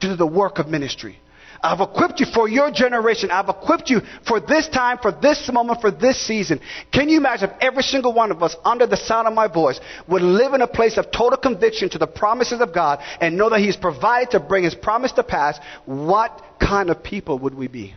to 0.00 0.08
do 0.08 0.16
the 0.16 0.26
work 0.26 0.58
of 0.58 0.68
ministry. 0.68 1.18
I've 1.62 1.80
equipped 1.80 2.20
you 2.20 2.26
for 2.26 2.48
your 2.48 2.70
generation. 2.70 3.30
I've 3.30 3.48
equipped 3.48 3.90
you 3.90 4.00
for 4.26 4.38
this 4.38 4.68
time, 4.68 4.98
for 4.98 5.10
this 5.10 5.50
moment, 5.52 5.80
for 5.80 5.90
this 5.90 6.24
season. 6.24 6.60
Can 6.92 7.08
you 7.08 7.16
imagine 7.16 7.50
if 7.50 7.56
every 7.60 7.82
single 7.82 8.12
one 8.12 8.30
of 8.30 8.42
us, 8.42 8.54
under 8.64 8.86
the 8.86 8.96
sound 8.96 9.26
of 9.26 9.34
my 9.34 9.48
voice, 9.48 9.80
would 10.06 10.22
live 10.22 10.54
in 10.54 10.62
a 10.62 10.68
place 10.68 10.98
of 10.98 11.10
total 11.10 11.38
conviction 11.38 11.88
to 11.90 11.98
the 11.98 12.06
promises 12.06 12.60
of 12.60 12.72
God 12.72 13.00
and 13.20 13.36
know 13.36 13.50
that 13.50 13.60
He's 13.60 13.76
provided 13.76 14.32
to 14.32 14.40
bring 14.40 14.64
His 14.64 14.74
promise 14.74 15.12
to 15.12 15.24
pass? 15.24 15.58
What 15.84 16.42
kind 16.60 16.90
of 16.90 17.02
people 17.02 17.38
would 17.40 17.54
we 17.54 17.66
be? 17.66 17.94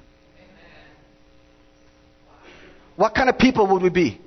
What 3.01 3.15
kind 3.15 3.29
of 3.31 3.39
people 3.39 3.65
would 3.65 3.81
we 3.81 3.89
be? 3.89 4.21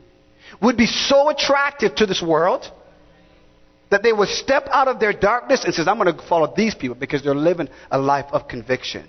Would 0.61 0.77
be 0.77 0.87
so 0.87 1.29
attractive 1.29 1.95
to 1.95 2.07
this 2.07 2.21
world 2.21 2.69
that 3.91 4.03
they 4.03 4.13
would 4.13 4.29
step 4.29 4.67
out 4.69 4.89
of 4.89 4.99
their 4.99 5.13
darkness 5.13 5.65
and 5.65 5.73
says, 5.73 5.87
I'm 5.87 5.97
going 5.97 6.13
to 6.13 6.27
follow 6.27 6.53
these 6.57 6.75
people 6.75 6.97
because 6.97 7.23
they're 7.23 7.37
living 7.37 7.69
a 7.93 7.99
life 8.01 8.27
of 8.33 8.49
conviction. 8.49 9.09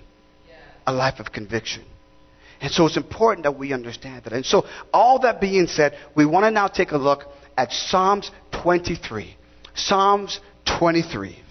A 0.86 0.92
life 0.92 1.18
of 1.18 1.32
conviction. 1.32 1.84
And 2.60 2.70
so 2.70 2.86
it's 2.86 2.96
important 2.96 3.42
that 3.42 3.58
we 3.58 3.72
understand 3.72 4.22
that. 4.22 4.32
And 4.32 4.46
so 4.46 4.66
all 4.92 5.18
that 5.22 5.40
being 5.40 5.66
said, 5.66 5.98
we 6.14 6.24
want 6.26 6.44
to 6.44 6.52
now 6.52 6.68
take 6.68 6.92
a 6.92 6.96
look 6.96 7.24
at 7.58 7.72
Psalms 7.72 8.30
23. 8.62 9.36
Psalms 9.74 10.38
23. 10.78 11.42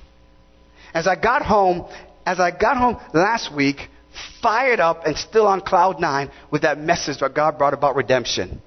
As 0.93 1.05
I 1.05 1.17
got 1.17 1.41
home, 1.41 1.85
as 2.25 2.39
I 2.39 2.51
got 2.51 2.77
home 2.77 2.97
last 3.13 3.53
week, 3.53 3.89
fired 4.41 4.79
up 4.79 5.05
and 5.05 5.17
still 5.17 5.47
on 5.47 5.61
cloud 5.61 5.99
nine 5.99 6.31
with 6.51 6.63
that 6.63 6.79
message 6.79 7.19
that 7.19 7.33
God 7.33 7.57
brought 7.57 7.73
about 7.73 7.95
redemption. 7.95 8.61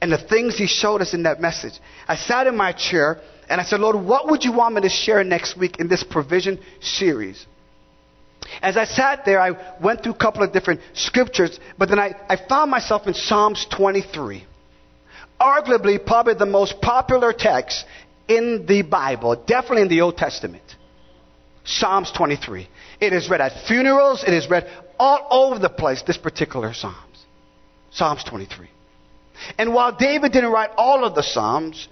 And 0.00 0.10
the 0.12 0.18
things 0.18 0.56
He 0.56 0.66
showed 0.66 1.00
us 1.02 1.14
in 1.14 1.24
that 1.24 1.40
message. 1.40 1.74
I 2.08 2.16
sat 2.16 2.46
in 2.46 2.56
my 2.56 2.72
chair 2.72 3.20
and 3.48 3.60
I 3.60 3.64
said, 3.64 3.80
Lord, 3.80 3.96
what 3.96 4.30
would 4.30 4.44
you 4.44 4.52
want 4.52 4.74
me 4.74 4.82
to 4.82 4.88
share 4.88 5.22
next 5.24 5.56
week 5.56 5.78
in 5.78 5.88
this 5.88 6.02
provision 6.02 6.60
series? 6.80 7.46
As 8.62 8.76
I 8.76 8.84
sat 8.84 9.24
there, 9.24 9.40
I 9.40 9.52
went 9.80 10.02
through 10.02 10.12
a 10.12 10.18
couple 10.18 10.42
of 10.42 10.52
different 10.52 10.80
scriptures, 10.94 11.58
but 11.78 11.88
then 11.88 11.98
I, 11.98 12.14
I 12.28 12.36
found 12.36 12.70
myself 12.70 13.06
in 13.06 13.14
Psalms 13.14 13.66
23. 13.70 14.44
Arguably, 15.40 16.04
probably 16.04 16.34
the 16.34 16.46
most 16.46 16.80
popular 16.80 17.32
text 17.32 17.84
in 18.28 18.66
the 18.66 18.82
Bible, 18.82 19.36
definitely 19.46 19.82
in 19.82 19.88
the 19.88 20.00
Old 20.02 20.16
Testament. 20.16 20.62
Psalms 21.64 22.10
23. 22.12 22.68
It 23.00 23.12
is 23.12 23.28
read 23.28 23.40
at 23.40 23.66
funerals, 23.66 24.24
it 24.24 24.32
is 24.32 24.48
read 24.48 24.70
all 24.98 25.26
over 25.30 25.58
the 25.58 25.68
place, 25.68 26.02
this 26.02 26.18
particular 26.18 26.72
Psalms. 26.72 26.96
Psalms 27.90 28.24
23. 28.24 28.68
And 29.58 29.74
while 29.74 29.94
David 29.96 30.32
didn't 30.32 30.52
write 30.52 30.70
all 30.76 31.04
of 31.04 31.14
the 31.14 31.22
Psalms, 31.22 31.88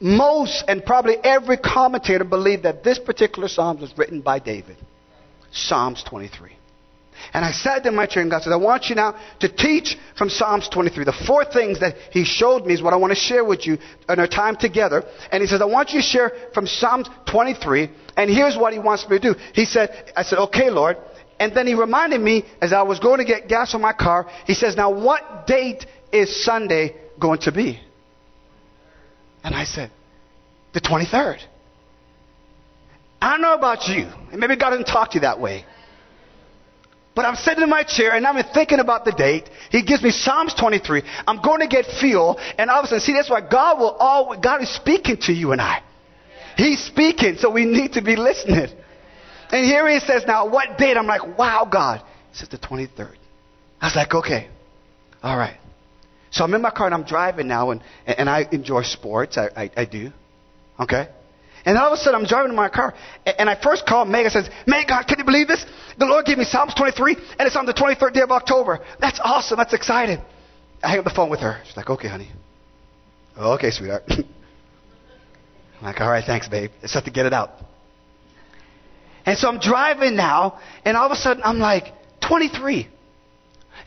most 0.00 0.64
and 0.68 0.84
probably 0.84 1.16
every 1.16 1.56
commentator 1.56 2.24
believe 2.24 2.62
that 2.62 2.84
this 2.84 2.98
particular 2.98 3.48
Psalm 3.48 3.80
was 3.80 3.96
written 3.96 4.20
by 4.20 4.38
David. 4.38 4.76
Psalms 5.52 6.02
23. 6.04 6.55
And 7.32 7.44
I 7.44 7.52
sat 7.52 7.84
in 7.86 7.94
my 7.94 8.06
chair 8.06 8.22
and 8.22 8.30
God 8.30 8.42
said, 8.42 8.52
I 8.52 8.56
want 8.56 8.86
you 8.86 8.94
now 8.94 9.18
to 9.40 9.48
teach 9.48 9.96
from 10.16 10.28
Psalms 10.28 10.68
23. 10.68 11.04
The 11.04 11.12
four 11.12 11.44
things 11.44 11.80
that 11.80 11.96
He 12.10 12.24
showed 12.24 12.66
me 12.66 12.74
is 12.74 12.82
what 12.82 12.92
I 12.92 12.96
want 12.96 13.12
to 13.12 13.18
share 13.18 13.44
with 13.44 13.66
you 13.66 13.78
in 14.08 14.20
our 14.20 14.26
time 14.26 14.56
together. 14.56 15.04
And 15.30 15.42
He 15.42 15.46
says, 15.46 15.60
I 15.60 15.66
want 15.66 15.90
you 15.90 16.00
to 16.00 16.06
share 16.06 16.32
from 16.54 16.66
Psalms 16.66 17.08
23. 17.30 17.90
And 18.16 18.30
here's 18.30 18.56
what 18.56 18.72
He 18.72 18.78
wants 18.78 19.08
me 19.08 19.18
to 19.18 19.34
do. 19.34 19.38
He 19.52 19.64
said, 19.64 20.12
I 20.16 20.22
said, 20.22 20.38
okay, 20.38 20.70
Lord. 20.70 20.96
And 21.38 21.54
then 21.54 21.66
He 21.66 21.74
reminded 21.74 22.20
me 22.20 22.44
as 22.60 22.72
I 22.72 22.82
was 22.82 22.98
going 22.98 23.18
to 23.18 23.24
get 23.24 23.48
gas 23.48 23.74
on 23.74 23.80
my 23.80 23.92
car, 23.92 24.26
He 24.46 24.54
says, 24.54 24.76
now 24.76 24.90
what 24.90 25.46
date 25.46 25.86
is 26.12 26.44
Sunday 26.44 26.96
going 27.20 27.40
to 27.40 27.52
be? 27.52 27.80
And 29.44 29.54
I 29.54 29.64
said, 29.64 29.90
the 30.72 30.80
23rd. 30.80 31.38
I 33.20 33.30
don't 33.30 33.42
know 33.42 33.54
about 33.54 33.88
you. 33.88 34.08
And 34.30 34.40
maybe 34.40 34.56
God 34.56 34.70
didn't 34.70 34.86
talk 34.86 35.10
to 35.12 35.14
you 35.14 35.20
that 35.22 35.40
way. 35.40 35.64
But 37.16 37.24
I'm 37.24 37.34
sitting 37.34 37.62
in 37.62 37.70
my 37.70 37.82
chair 37.82 38.14
and 38.14 38.26
I'm 38.26 38.40
thinking 38.52 38.78
about 38.78 39.06
the 39.06 39.12
date. 39.12 39.48
He 39.70 39.82
gives 39.82 40.02
me 40.02 40.10
Psalms 40.10 40.52
23. 40.52 41.02
I'm 41.26 41.40
going 41.40 41.60
to 41.60 41.66
get 41.66 41.86
fuel. 41.86 42.38
And 42.58 42.68
all 42.68 42.80
of 42.80 42.84
a 42.84 42.88
sudden, 42.88 43.00
see, 43.00 43.14
that's 43.14 43.30
why 43.30 43.40
God 43.40 43.78
will 43.78 43.90
always, 43.90 44.38
God 44.40 44.62
is 44.62 44.72
speaking 44.72 45.16
to 45.22 45.32
you 45.32 45.52
and 45.52 45.60
I. 45.60 45.82
He's 46.58 46.84
speaking, 46.84 47.36
so 47.38 47.50
we 47.50 47.64
need 47.64 47.94
to 47.94 48.02
be 48.02 48.16
listening. 48.16 48.68
And 49.50 49.64
here 49.64 49.88
he 49.88 49.98
says, 50.00 50.24
now 50.26 50.48
what 50.48 50.76
date? 50.76 50.98
I'm 50.98 51.06
like, 51.06 51.38
wow, 51.38 51.66
God. 51.70 52.02
He 52.32 52.36
says 52.36 52.50
the 52.50 52.58
23rd. 52.58 53.16
I 53.80 53.86
was 53.86 53.96
like, 53.96 54.14
okay. 54.14 54.48
All 55.22 55.38
right. 55.38 55.56
So 56.30 56.44
I'm 56.44 56.52
in 56.52 56.60
my 56.60 56.70
car 56.70 56.86
and 56.86 56.94
I'm 56.94 57.04
driving 57.04 57.48
now, 57.48 57.70
and, 57.70 57.82
and 58.06 58.28
I 58.28 58.46
enjoy 58.52 58.82
sports. 58.82 59.38
I, 59.38 59.48
I, 59.56 59.70
I 59.76 59.84
do. 59.86 60.10
Okay? 60.78 61.08
And 61.66 61.76
all 61.76 61.88
of 61.88 61.92
a 61.92 61.96
sudden, 61.96 62.20
I'm 62.20 62.26
driving 62.26 62.50
in 62.50 62.56
my 62.56 62.68
car, 62.68 62.94
and 63.26 63.50
I 63.50 63.60
first 63.60 63.86
called 63.86 64.08
Meg. 64.08 64.24
I 64.24 64.28
says, 64.28 64.48
Meg, 64.66 64.86
God, 64.86 65.02
can 65.08 65.18
you 65.18 65.24
believe 65.24 65.48
this? 65.48 65.66
The 65.98 66.06
Lord 66.06 66.24
gave 66.24 66.38
me 66.38 66.44
Psalms 66.44 66.72
23, 66.74 67.16
and 67.16 67.46
it's 67.46 67.56
on 67.56 67.66
the 67.66 67.74
23rd 67.74 68.12
day 68.12 68.20
of 68.20 68.30
October. 68.30 68.78
That's 69.00 69.18
awesome. 69.22 69.56
That's 69.56 69.74
exciting. 69.74 70.20
I 70.80 70.90
hang 70.90 71.00
up 71.00 71.04
the 71.04 71.10
phone 71.10 71.28
with 71.28 71.40
her. 71.40 71.60
She's 71.66 71.76
like, 71.76 71.90
okay, 71.90 72.06
honey. 72.06 72.30
Oh, 73.36 73.54
okay, 73.54 73.72
sweetheart. 73.72 74.04
I'm 74.08 74.24
like, 75.82 76.00
all 76.00 76.08
right, 76.08 76.24
thanks, 76.24 76.48
babe. 76.48 76.70
Just 76.82 76.94
have 76.94 77.04
to 77.04 77.10
get 77.10 77.26
it 77.26 77.32
out. 77.32 77.50
And 79.26 79.36
so 79.36 79.48
I'm 79.48 79.58
driving 79.58 80.14
now, 80.14 80.60
and 80.84 80.96
all 80.96 81.06
of 81.06 81.12
a 81.12 81.16
sudden, 81.16 81.42
I'm 81.44 81.58
like, 81.58 81.92
23. 82.20 82.88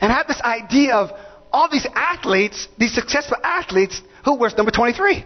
And 0.02 0.12
I 0.12 0.16
have 0.16 0.28
this 0.28 0.42
idea 0.42 0.96
of 0.96 1.10
all 1.50 1.70
these 1.70 1.86
athletes, 1.94 2.68
these 2.76 2.92
successful 2.92 3.38
athletes, 3.42 4.02
who 4.26 4.34
wears 4.34 4.54
number 4.54 4.70
23. 4.70 5.24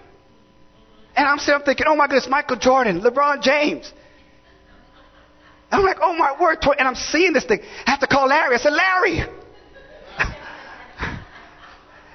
And 1.17 1.29
I'm 1.29 1.39
sitting 1.39 1.63
thinking, 1.63 1.87
oh 1.89 1.97
my 1.97 2.07
goodness, 2.07 2.29
Michael 2.29 2.57
Jordan, 2.57 3.01
LeBron 3.01 3.41
James. 3.43 3.93
And 5.71 5.81
I'm 5.81 5.87
like, 5.87 5.99
oh 6.03 6.15
my 6.15 6.41
word. 6.41 6.59
And 6.79 6.89
I'm 6.89 6.95
seeing 6.95 7.33
this 7.33 7.45
thing. 7.45 7.61
I 7.87 7.91
have 7.91 8.01
to 8.01 8.07
call 8.07 8.27
Larry. 8.29 8.55
I 8.55 8.59
said, 8.59 8.73
Larry. 8.73 9.17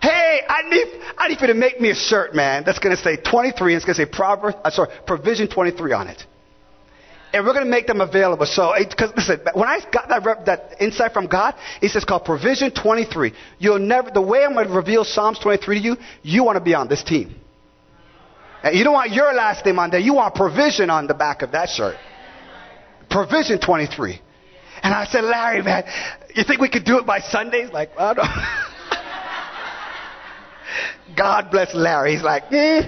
hey, 0.02 0.42
I 0.48 0.70
need, 0.70 0.88
I 1.18 1.28
need 1.30 1.42
you 1.42 1.48
to 1.48 1.54
make 1.54 1.80
me 1.80 1.92
a 1.92 1.96
shirt, 1.96 2.36
man, 2.36 2.64
that's 2.66 2.80
going 2.80 2.96
to 2.96 3.02
say 3.02 3.16
23 3.18 3.74
and 3.74 3.78
it's 3.78 3.86
going 3.86 3.96
to 3.96 4.06
say 4.06 4.10
Proverbs, 4.10 4.58
uh, 4.64 4.70
sorry, 4.70 4.90
Provision 5.06 5.50
23 5.50 5.94
on 5.94 6.08
it. 6.08 6.26
And 7.32 7.46
we're 7.46 7.54
going 7.54 7.66
to 7.66 7.70
make 7.70 7.86
them 7.86 8.02
available. 8.02 8.48
So, 8.48 8.74
because 8.78 9.12
listen, 9.16 9.40
when 9.54 9.70
I 9.70 9.80
got 9.92 10.10
that, 10.10 10.46
that 10.46 10.76
insight 10.82 11.14
from 11.14 11.28
God, 11.28 11.54
it 11.80 11.92
says 11.92 12.04
called 12.04 12.26
Provision 12.26 12.72
23. 12.72 13.34
You'll 13.60 13.78
never, 13.78 14.10
the 14.10 14.22
way 14.22 14.44
I'm 14.44 14.54
going 14.54 14.68
to 14.68 14.74
reveal 14.74 15.04
Psalms 15.04 15.38
23 15.38 15.78
to 15.78 15.84
you, 15.84 15.98
you 16.24 16.44
want 16.44 16.58
to 16.58 16.64
be 16.64 16.74
on 16.74 16.88
this 16.88 17.04
team. 17.04 17.36
And 18.64 18.78
you 18.78 18.84
don't 18.84 18.94
want 18.94 19.12
your 19.12 19.34
last 19.34 19.66
name 19.66 19.80
on 19.80 19.90
there. 19.90 20.00
You 20.00 20.16
want 20.16 20.36
provision 20.36 20.90
on 20.90 21.08
the 21.08 21.14
back 21.14 21.42
of 21.42 21.52
that 21.52 21.70
shirt. 21.70 21.96
Provision 23.10 23.60
23. 23.60 24.22
And 24.84 24.94
I 24.94 25.06
said, 25.06 25.24
Larry, 25.24 25.62
man, 25.62 25.84
you 26.36 26.44
think 26.44 26.62
we 26.62 26.70
could 26.70 26.86
do 26.86 27.00
it 27.00 27.06
by 27.06 27.20
Sundays? 27.20 27.72
Like, 27.72 27.92
I 27.98 28.14
don't 28.14 28.28
God 31.18 31.52
bless 31.52 31.74
Larry. 31.74 32.14
He's 32.14 32.24
like, 32.24 32.44
eh. 32.52 32.88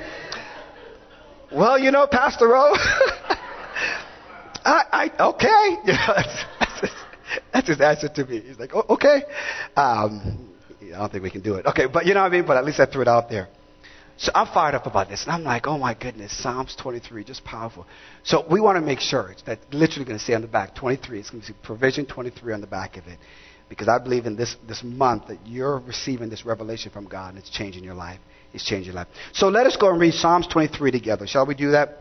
well, 1.51 1.80
you 1.80 1.92
know, 1.92 2.08
Pastor 2.08 2.48
Ro, 2.48 2.72
I, 4.63 4.84
I, 4.92 5.12
okay. 5.20 5.78
You 5.86 5.94
know, 5.94 6.13
that's, 6.16 6.46
that's, 6.60 6.94
that's, 7.51 7.68
his 7.68 7.82
answer 7.82 8.10
to 8.10 8.25
me. 8.25 8.42
He's 8.42 8.60
like, 8.60 8.72
oh, 8.74 8.86
okay. 8.90 9.24
Um, 9.75 10.50
I 10.82 10.98
don't 10.98 11.12
think 11.12 11.24
we 11.24 11.32
can 11.32 11.42
do 11.42 11.56
it. 11.56 11.66
Okay, 11.66 11.88
but 11.88 12.06
you 12.06 12.13
know 12.13 12.22
what 12.22 12.32
I 12.32 12.36
mean? 12.36 12.46
But 12.46 12.58
at 12.58 12.66
least 12.66 12.80
I 12.80 12.86
threw 12.86 13.01
it 13.01 13.08
out 13.08 13.30
there. 13.30 13.50
So 14.22 14.32
I'm 14.36 14.46
fired 14.54 14.75
up 14.75 14.86
about 14.86 15.10
this. 15.10 15.24
And 15.24 15.32
I'm 15.32 15.44
like, 15.44 15.66
oh 15.66 15.80
my 15.80 15.96
goodness, 15.96 16.32
Psalms 16.44 16.75
23, 16.75 17.24
just 17.24 17.44
powerful. 17.44 17.88
So 18.22 18.46
we 18.48 18.62
want 18.62 18.75
to 18.75 18.82
make 18.82 19.00
sure 19.00 19.32
it's 19.32 19.42
that 19.44 19.60
literally 19.74 20.06
going 20.06 20.20
to 20.20 20.24
say 20.24 20.36
on 20.36 20.42
the 20.42 20.48
back, 20.48 20.75
23. 20.75 21.20
It's 21.20 21.32
going 21.32 21.42
to 21.42 21.48
say 21.48 21.54
provision 21.63 22.06
23 22.06 22.54
on 22.54 22.62
the 22.62 22.68
back 22.68 22.98
of 22.98 23.08
it. 23.08 23.18
Because 23.68 23.88
I 23.88 23.98
believe 23.98 24.28
in 24.28 24.36
this, 24.36 24.56
this 24.68 24.84
month 24.84 25.30
that 25.30 25.40
you're 25.48 25.80
receiving 25.80 26.30
this 26.30 26.46
revelation 26.46 26.92
from 26.92 27.08
God 27.08 27.30
and 27.30 27.40
it's 27.40 27.50
changing 27.50 27.84
your 27.84 27.96
life. 27.96 28.20
It's 28.54 28.63
changing 28.63 28.94
your 28.94 28.96
life. 28.96 29.08
So 29.34 29.48
let 29.48 29.66
us 29.66 29.75
go 29.75 29.90
and 29.90 30.00
read 30.00 30.13
Psalms 30.13 30.46
23 30.46 30.92
together. 30.92 31.25
Shall 31.25 31.48
we 31.48 31.56
do 31.56 31.72
that? 31.72 31.98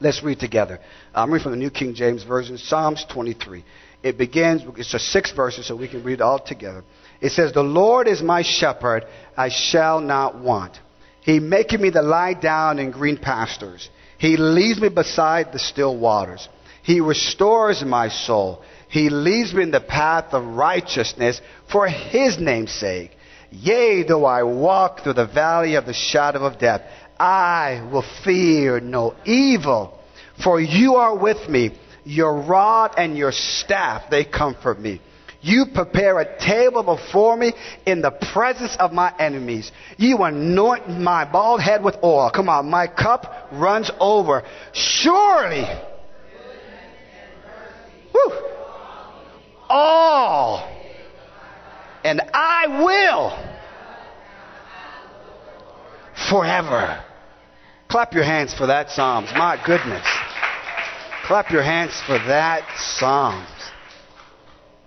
Let's 0.00 0.22
read 0.22 0.40
together. 0.40 0.80
I'm 1.14 1.30
reading 1.30 1.42
from 1.42 1.52
the 1.52 1.58
New 1.58 1.70
King 1.70 1.94
James 1.94 2.22
Version, 2.22 2.56
Psalms 2.56 3.04
23. 3.12 3.62
It 4.02 4.16
begins, 4.16 4.62
it's 4.78 4.90
just 4.90 5.08
six 5.08 5.32
verses, 5.32 5.66
so 5.66 5.76
we 5.76 5.86
can 5.86 6.02
read 6.02 6.14
it 6.14 6.20
all 6.22 6.38
together. 6.38 6.82
It 7.20 7.32
says, 7.32 7.52
The 7.52 7.62
Lord 7.62 8.08
is 8.08 8.22
my 8.22 8.40
shepherd, 8.40 9.04
I 9.36 9.50
shall 9.50 10.00
not 10.00 10.40
want. 10.40 10.78
He 11.22 11.38
maketh 11.40 11.80
me 11.80 11.90
to 11.90 12.02
lie 12.02 12.34
down 12.34 12.78
in 12.78 12.90
green 12.90 13.16
pastures. 13.16 13.88
He 14.18 14.36
leads 14.36 14.80
me 14.80 14.88
beside 14.88 15.52
the 15.52 15.58
still 15.58 15.96
waters. 15.96 16.48
He 16.82 17.00
restores 17.00 17.84
my 17.84 18.08
soul. 18.08 18.62
He 18.88 19.08
leads 19.08 19.54
me 19.54 19.62
in 19.62 19.70
the 19.70 19.80
path 19.80 20.34
of 20.34 20.44
righteousness 20.44 21.40
for 21.70 21.88
his 21.88 22.38
name's 22.38 22.72
sake. 22.72 23.16
Yea, 23.50 24.02
though 24.02 24.24
I 24.24 24.42
walk 24.42 25.00
through 25.02 25.14
the 25.14 25.26
valley 25.26 25.76
of 25.76 25.86
the 25.86 25.92
shadow 25.92 26.44
of 26.44 26.58
death, 26.58 26.82
I 27.18 27.88
will 27.92 28.04
fear 28.24 28.80
no 28.80 29.14
evil, 29.24 29.98
for 30.42 30.60
you 30.60 30.96
are 30.96 31.16
with 31.16 31.48
me. 31.48 31.78
Your 32.04 32.34
rod 32.42 32.94
and 32.96 33.16
your 33.16 33.30
staff, 33.30 34.10
they 34.10 34.24
comfort 34.24 34.80
me. 34.80 35.00
You 35.42 35.66
prepare 35.74 36.20
a 36.20 36.38
table 36.38 36.84
before 36.84 37.36
me 37.36 37.52
in 37.84 38.00
the 38.00 38.12
presence 38.12 38.76
of 38.78 38.92
my 38.92 39.12
enemies. 39.18 39.72
You 39.98 40.18
anoint 40.18 40.88
my 40.88 41.30
bald 41.30 41.60
head 41.60 41.82
with 41.82 41.96
oil. 42.02 42.30
Come 42.32 42.48
on, 42.48 42.70
my 42.70 42.86
cup 42.86 43.48
runs 43.52 43.90
over. 43.98 44.44
Surely, 44.72 45.64
whew, 48.12 48.32
all. 49.68 50.68
And 52.04 52.20
I 52.32 52.82
will 52.84 53.52
forever. 56.30 57.04
Clap 57.88 58.14
your 58.14 58.24
hands 58.24 58.54
for 58.54 58.68
that 58.68 58.90
Psalms. 58.90 59.30
My 59.34 59.60
goodness. 59.66 60.06
Clap 61.24 61.50
your 61.50 61.62
hands 61.62 62.00
for 62.06 62.14
that 62.14 62.64
Psalms. 62.76 63.51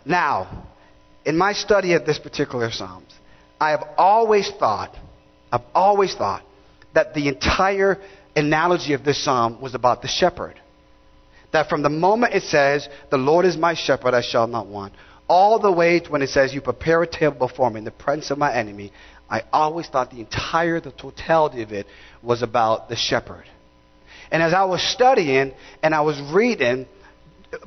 Now, 0.05 0.67
in 1.25 1.37
my 1.37 1.53
study 1.53 1.93
of 1.93 2.05
this 2.05 2.19
particular 2.19 2.71
Psalms, 2.71 3.11
I 3.59 3.71
have 3.71 3.83
always 3.97 4.49
thought, 4.59 4.95
I've 5.51 5.65
always 5.73 6.13
thought 6.13 6.43
that 6.93 7.13
the 7.13 7.27
entire 7.27 7.97
analogy 8.35 8.93
of 8.93 9.03
this 9.03 9.23
Psalm 9.23 9.59
was 9.61 9.73
about 9.73 10.01
the 10.01 10.07
shepherd. 10.07 10.59
That 11.51 11.69
from 11.69 11.81
the 11.81 11.89
moment 11.89 12.33
it 12.33 12.43
says, 12.43 12.87
The 13.09 13.17
Lord 13.17 13.45
is 13.45 13.57
my 13.57 13.73
shepherd, 13.73 14.13
I 14.13 14.21
shall 14.21 14.47
not 14.47 14.67
want, 14.67 14.93
all 15.27 15.59
the 15.59 15.71
way 15.71 15.99
to 15.99 16.11
when 16.11 16.21
it 16.21 16.29
says, 16.29 16.53
You 16.53 16.61
prepare 16.61 17.01
a 17.01 17.07
table 17.07 17.47
before 17.47 17.69
me 17.71 17.79
in 17.79 17.85
the 17.85 17.91
presence 17.91 18.29
of 18.29 18.37
my 18.37 18.53
enemy, 18.53 18.91
I 19.29 19.43
always 19.51 19.87
thought 19.87 20.11
the 20.11 20.19
entire, 20.19 20.79
the 20.79 20.91
totality 20.91 21.63
of 21.63 21.71
it 21.71 21.87
was 22.21 22.43
about 22.43 22.89
the 22.89 22.95
shepherd. 22.95 23.45
And 24.31 24.43
as 24.43 24.53
I 24.53 24.65
was 24.65 24.83
studying 24.83 25.53
and 25.81 25.95
I 25.95 26.01
was 26.01 26.19
reading, 26.33 26.87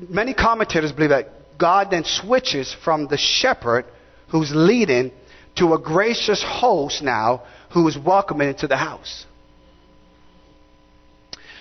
many 0.08 0.34
commentators 0.34 0.92
believe 0.92 1.10
that 1.10 1.30
God 1.58 1.90
then 1.90 2.04
switches 2.04 2.74
from 2.84 3.08
the 3.08 3.18
shepherd 3.18 3.84
who's 4.30 4.50
leading 4.54 5.12
to 5.56 5.74
a 5.74 5.78
gracious 5.78 6.42
host 6.46 7.02
now 7.02 7.42
who 7.72 7.86
is 7.88 7.98
welcoming 7.98 8.48
into 8.48 8.66
the 8.66 8.76
house. 8.76 9.26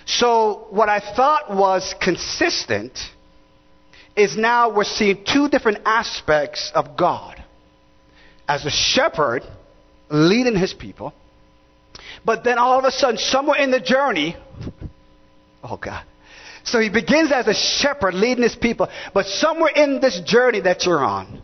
So, 0.06 0.68
what 0.70 0.88
I 0.88 1.00
thought 1.00 1.54
was 1.54 1.94
consistent 2.00 2.98
is 4.16 4.36
now 4.36 4.74
we're 4.74 4.84
seeing 4.84 5.24
two 5.24 5.48
different 5.48 5.78
aspects 5.84 6.72
of 6.74 6.96
God. 6.96 7.42
As 8.48 8.64
a 8.64 8.70
shepherd 8.70 9.42
leading 10.08 10.56
his 10.56 10.72
people, 10.72 11.12
but 12.24 12.44
then 12.44 12.56
all 12.56 12.78
of 12.78 12.84
a 12.84 12.90
sudden, 12.90 13.18
somewhere 13.18 13.60
in 13.60 13.70
the 13.70 13.80
journey, 13.80 14.36
oh 15.62 15.76
God, 15.76 16.04
so 16.70 16.80
he 16.80 16.90
begins 16.90 17.32
as 17.32 17.46
a 17.46 17.54
shepherd 17.54 18.14
leading 18.14 18.42
his 18.42 18.56
people, 18.56 18.88
but 19.14 19.26
somewhere 19.26 19.72
in 19.74 20.00
this 20.00 20.20
journey 20.20 20.60
that 20.60 20.84
you're 20.84 21.04
on, 21.04 21.42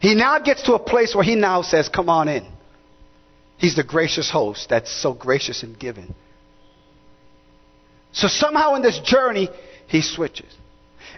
he 0.00 0.14
now 0.14 0.38
gets 0.38 0.62
to 0.64 0.74
a 0.74 0.78
place 0.78 1.14
where 1.14 1.24
he 1.24 1.34
now 1.34 1.62
says, 1.62 1.88
Come 1.88 2.08
on 2.08 2.28
in. 2.28 2.46
He's 3.56 3.76
the 3.76 3.84
gracious 3.84 4.30
host 4.30 4.68
that's 4.68 4.92
so 4.92 5.14
gracious 5.14 5.62
and 5.62 5.78
giving. 5.78 6.14
So 8.12 8.28
somehow 8.28 8.74
in 8.74 8.82
this 8.82 8.98
journey, 9.00 9.48
he 9.86 10.02
switches. 10.02 10.52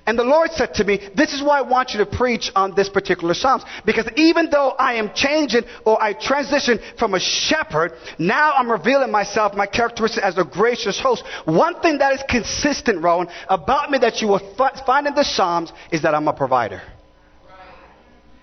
And 0.06 0.16
the 0.16 0.24
Lord 0.24 0.52
said 0.52 0.74
to 0.74 0.84
me, 0.84 1.00
This 1.16 1.32
is 1.32 1.42
why 1.42 1.58
I 1.58 1.62
want 1.62 1.90
you 1.90 1.98
to 1.98 2.06
preach 2.06 2.52
on 2.54 2.74
this 2.76 2.88
particular 2.88 3.34
Psalms. 3.34 3.64
Because 3.84 4.08
even 4.16 4.50
though 4.50 4.70
I 4.70 4.94
am 4.94 5.10
changing 5.14 5.64
or 5.84 6.00
I 6.00 6.12
transition 6.12 6.78
from 6.96 7.14
a 7.14 7.20
shepherd, 7.20 7.92
now 8.18 8.52
I'm 8.52 8.70
revealing 8.70 9.10
myself, 9.10 9.54
my 9.54 9.66
characteristics 9.66 10.24
as 10.24 10.38
a 10.38 10.44
gracious 10.44 11.00
host. 11.00 11.24
One 11.44 11.80
thing 11.80 11.98
that 11.98 12.12
is 12.14 12.22
consistent, 12.28 13.02
Rohan, 13.02 13.28
about 13.48 13.90
me 13.90 13.98
that 13.98 14.22
you 14.22 14.28
will 14.28 14.54
find 14.86 15.08
in 15.08 15.14
the 15.14 15.24
Psalms 15.24 15.72
is 15.90 16.02
that 16.02 16.14
I'm 16.14 16.28
a 16.28 16.32
provider. 16.32 16.82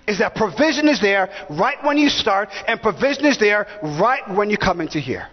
Is 0.05 0.19
that 0.19 0.35
provision 0.35 0.89
is 0.89 0.99
there 0.99 1.29
right 1.49 1.77
when 1.81 1.97
you 1.97 2.09
start, 2.09 2.49
and 2.67 2.81
provision 2.81 3.25
is 3.25 3.39
there 3.39 3.67
right 3.81 4.35
when 4.35 4.49
you 4.49 4.57
come 4.57 4.81
into 4.81 4.99
here. 4.99 5.29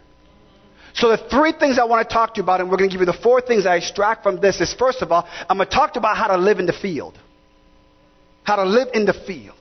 So 0.95 1.09
the 1.09 1.17
three 1.17 1.53
things 1.53 1.79
I 1.79 1.85
want 1.85 2.09
to 2.09 2.13
talk 2.13 2.35
to 2.35 2.39
you 2.39 2.43
about, 2.43 2.61
and 2.61 2.71
we're 2.71 2.77
going 2.77 2.91
to 2.91 2.95
give 2.95 3.01
you 3.01 3.07
the 3.07 3.19
four 3.23 3.41
things 3.41 3.67
I 3.67 3.77
extract 3.77 4.23
from 4.23 4.41
this, 4.41 4.61
is 4.61 4.73
first 4.75 5.03
of 5.03 5.13
all, 5.13 5.29
I'm 5.49 5.57
going 5.57 5.69
to 5.69 5.75
talk 5.75 5.97
about 5.97 6.17
how 6.17 6.29
to 6.29 6.37
live 6.37 6.59
in 6.59 6.67
the 6.67 6.73
field. 6.73 7.19
How 8.43 8.57
to 8.57 8.65
live 8.65 8.89
in 8.95 9.05
the 9.05 9.13
field. 9.13 9.57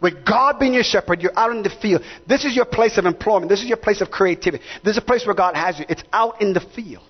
With 0.00 0.26
God 0.26 0.58
being 0.58 0.74
your 0.74 0.82
shepherd, 0.82 1.22
you're 1.22 1.38
out 1.38 1.52
in 1.52 1.62
the 1.62 1.70
field. 1.70 2.02
This 2.26 2.44
is 2.44 2.56
your 2.56 2.64
place 2.64 2.98
of 2.98 3.06
employment. 3.06 3.48
This 3.48 3.60
is 3.60 3.66
your 3.66 3.76
place 3.76 4.00
of 4.00 4.10
creativity. 4.10 4.62
This 4.84 4.96
is 4.96 4.98
a 4.98 5.06
place 5.06 5.24
where 5.24 5.34
God 5.34 5.54
has 5.54 5.78
you. 5.78 5.86
It's 5.88 6.02
out 6.12 6.42
in 6.42 6.52
the 6.52 6.60
field. 6.60 7.04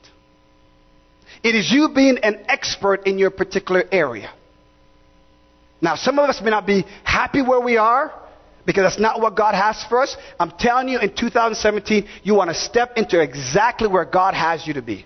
It 1.43 1.55
is 1.55 1.73
you 1.73 1.89
being 1.95 2.19
an 2.19 2.45
expert 2.49 3.07
in 3.07 3.19
your 3.19 3.31
particular 3.31 3.85
area. 3.91 4.31
Now, 5.81 5.97
some 5.97 6.19
of 6.19 6.29
us 6.29 6.41
may 6.41 6.51
not 6.51 6.67
be 6.67 6.85
happy 7.03 7.43
where 7.43 7.61
we 7.61 7.77
are, 7.77 8.13
because 8.65 8.85
that's 8.85 9.01
not 9.01 9.21
what 9.21 9.37
God 9.37 9.55
has 9.55 9.83
for 9.85 10.03
us. 10.03 10.17
I'm 10.39 10.53
telling 10.53 10.89
you, 10.89 10.99
in 10.99 11.15
2017, 11.15 12.07
you 12.23 12.35
want 12.35 12.51
to 12.51 12.55
step 12.55 12.93
into 12.97 13.21
exactly 13.21 13.89
where 13.89 14.05
God 14.05 14.35
has 14.35 14.67
you 14.67 14.75
to 14.75 14.83
be. 14.83 15.05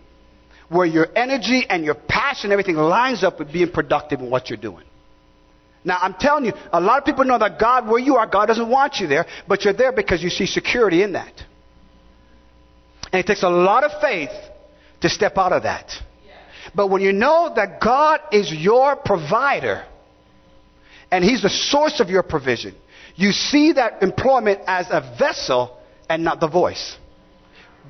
Where 0.69 0.87
your 0.87 1.07
energy 1.15 1.65
and 1.69 1.85
your 1.85 1.95
passion, 1.95 2.53
everything 2.53 2.77
lines 2.77 3.23
up 3.23 3.39
with 3.39 3.53
being 3.53 3.71
productive 3.71 4.21
in 4.21 4.31
what 4.31 4.51
you're 4.51 4.57
doing. 4.59 4.85
Now, 5.85 5.99
I'm 6.03 6.15
telling 6.15 6.45
you, 6.45 6.53
a 6.73 6.81
lot 6.81 6.99
of 6.99 7.05
people 7.05 7.25
know 7.25 7.39
that 7.39 7.61
God, 7.61 7.89
where 7.89 8.01
you 8.01 8.17
are, 8.17 8.27
God 8.27 8.47
doesn't 8.47 8.69
want 8.69 8.97
you 8.97 9.07
there, 9.07 9.25
but 9.47 9.65
you're 9.65 9.73
there 9.73 9.93
because 9.93 10.23
you 10.23 10.31
see 10.31 10.47
security 10.47 11.03
in 11.03 11.13
that. 11.13 11.33
And 13.13 13.21
it 13.21 13.27
takes 13.27 13.45
a 13.45 13.49
lot 13.49 13.85
of 13.85 14.01
faith 14.01 14.31
to 15.03 15.09
step 15.09 15.39
out 15.39 15.53
of 15.53 15.63
that. 15.63 15.93
But 16.75 16.89
when 16.89 17.03
you 17.03 17.13
know 17.13 17.53
that 17.55 17.81
God 17.81 18.21
is 18.33 18.53
your 18.53 18.97
provider, 18.97 19.85
and 21.11 21.25
He's 21.25 21.43
the 21.43 21.49
source 21.49 22.01
of 22.01 22.11
your 22.11 22.25
provision, 22.25 22.75
you 23.17 23.33
see 23.33 23.73
that 23.73 24.03
employment 24.03 24.61
as 24.67 24.87
a 24.91 25.17
vessel 25.19 25.79
and 26.09 26.23
not 26.23 26.39
the 26.39 26.49
voice. 26.49 26.97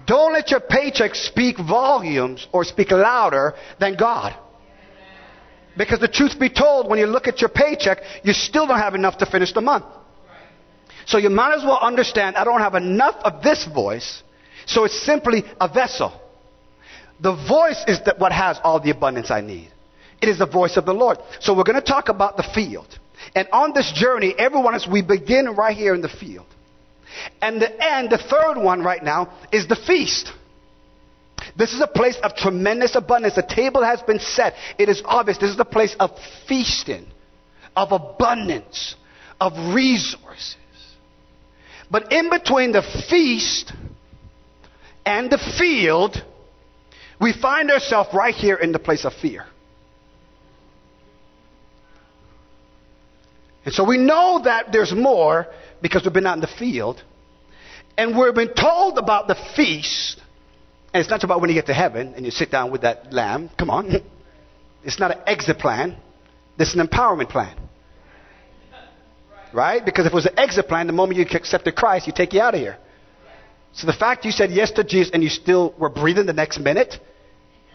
Don't 0.06 0.32
let 0.32 0.50
your 0.50 0.60
paycheck 0.60 1.14
speak 1.14 1.58
volumes 1.58 2.46
or 2.52 2.64
speak 2.64 2.92
louder 2.92 3.54
than 3.80 3.96
God. 3.96 4.36
Because 5.76 6.00
the 6.00 6.08
truth 6.08 6.38
be 6.38 6.48
told, 6.48 6.88
when 6.88 6.98
you 6.98 7.06
look 7.06 7.26
at 7.26 7.40
your 7.40 7.50
paycheck, 7.50 7.98
you 8.22 8.32
still 8.32 8.66
don't 8.66 8.78
have 8.78 8.94
enough 8.94 9.18
to 9.18 9.26
finish 9.26 9.52
the 9.52 9.60
month. 9.60 9.84
So 11.06 11.18
you 11.18 11.28
might 11.28 11.54
as 11.54 11.64
well 11.64 11.78
understand 11.80 12.36
I 12.36 12.44
don't 12.44 12.60
have 12.60 12.74
enough 12.74 13.16
of 13.22 13.42
this 13.42 13.66
voice, 13.66 14.22
so 14.64 14.84
it's 14.84 15.00
simply 15.02 15.44
a 15.60 15.68
vessel. 15.68 16.20
The 17.20 17.34
voice 17.34 17.82
is 17.86 18.00
what 18.18 18.32
has 18.32 18.58
all 18.62 18.80
the 18.80 18.90
abundance 18.90 19.30
I 19.30 19.40
need. 19.40 19.72
It 20.20 20.28
is 20.28 20.38
the 20.38 20.46
voice 20.46 20.76
of 20.76 20.86
the 20.86 20.94
Lord. 20.94 21.18
So 21.40 21.54
we're 21.54 21.64
going 21.64 21.80
to 21.80 21.86
talk 21.86 22.08
about 22.08 22.36
the 22.36 22.42
field. 22.54 22.98
And 23.34 23.48
on 23.52 23.72
this 23.74 23.92
journey, 23.92 24.34
everyone 24.38 24.74
is, 24.74 24.86
we 24.86 25.02
begin 25.02 25.46
right 25.50 25.76
here 25.76 25.94
in 25.94 26.00
the 26.00 26.08
field. 26.08 26.46
And 27.40 27.60
the 27.60 27.70
end, 27.84 28.10
the 28.10 28.18
third 28.18 28.60
one 28.60 28.82
right 28.82 29.02
now, 29.02 29.32
is 29.52 29.66
the 29.68 29.76
feast. 29.76 30.32
This 31.56 31.72
is 31.72 31.80
a 31.80 31.86
place 31.86 32.18
of 32.22 32.34
tremendous 32.34 32.96
abundance. 32.96 33.34
The 33.34 33.42
table 33.42 33.82
has 33.82 34.02
been 34.02 34.18
set. 34.18 34.54
It 34.78 34.88
is 34.88 35.02
obvious. 35.04 35.38
This 35.38 35.50
is 35.50 35.56
the 35.56 35.64
place 35.64 35.94
of 35.98 36.10
feasting, 36.48 37.06
of 37.74 37.92
abundance, 37.92 38.94
of 39.40 39.74
resources. 39.74 40.56
But 41.90 42.12
in 42.12 42.30
between 42.30 42.72
the 42.72 42.82
feast 43.08 43.72
and 45.04 45.30
the 45.30 45.38
field, 45.38 46.22
we 47.20 47.32
find 47.32 47.70
ourselves 47.70 48.10
right 48.12 48.34
here 48.34 48.56
in 48.56 48.72
the 48.72 48.78
place 48.78 49.04
of 49.04 49.14
fear. 49.14 49.46
And 53.66 53.74
so 53.74 53.84
we 53.84 53.98
know 53.98 54.40
that 54.44 54.70
there's 54.70 54.92
more 54.92 55.48
because 55.82 56.04
we've 56.04 56.12
been 56.12 56.26
out 56.26 56.36
in 56.36 56.40
the 56.40 56.46
field. 56.46 57.02
And 57.98 58.16
we've 58.16 58.32
been 58.32 58.54
told 58.54 58.96
about 58.96 59.26
the 59.26 59.34
feast. 59.56 60.20
And 60.94 61.00
it's 61.00 61.10
not 61.10 61.24
about 61.24 61.40
when 61.40 61.50
you 61.50 61.54
get 61.54 61.66
to 61.66 61.74
heaven 61.74 62.14
and 62.14 62.24
you 62.24 62.30
sit 62.30 62.50
down 62.50 62.70
with 62.70 62.82
that 62.82 63.12
lamb. 63.12 63.50
Come 63.58 63.68
on. 63.68 63.90
It's 64.84 65.00
not 65.00 65.10
an 65.10 65.18
exit 65.26 65.58
plan. 65.58 65.96
This 66.56 66.68
is 66.68 66.76
an 66.76 66.86
empowerment 66.86 67.28
plan. 67.28 67.56
Right? 69.52 69.84
Because 69.84 70.06
if 70.06 70.12
it 70.12 70.14
was 70.14 70.26
an 70.26 70.38
exit 70.38 70.68
plan, 70.68 70.86
the 70.86 70.92
moment 70.92 71.18
you 71.18 71.24
accepted 71.24 71.74
Christ, 71.74 72.06
you 72.06 72.12
take 72.14 72.32
you 72.32 72.40
out 72.40 72.54
of 72.54 72.60
here. 72.60 72.78
So 73.72 73.88
the 73.88 73.92
fact 73.92 74.24
you 74.24 74.30
said 74.30 74.52
yes 74.52 74.70
to 74.72 74.84
Jesus 74.84 75.10
and 75.12 75.24
you 75.24 75.28
still 75.28 75.74
were 75.76 75.88
breathing 75.88 76.26
the 76.26 76.32
next 76.32 76.60
minute, 76.60 77.00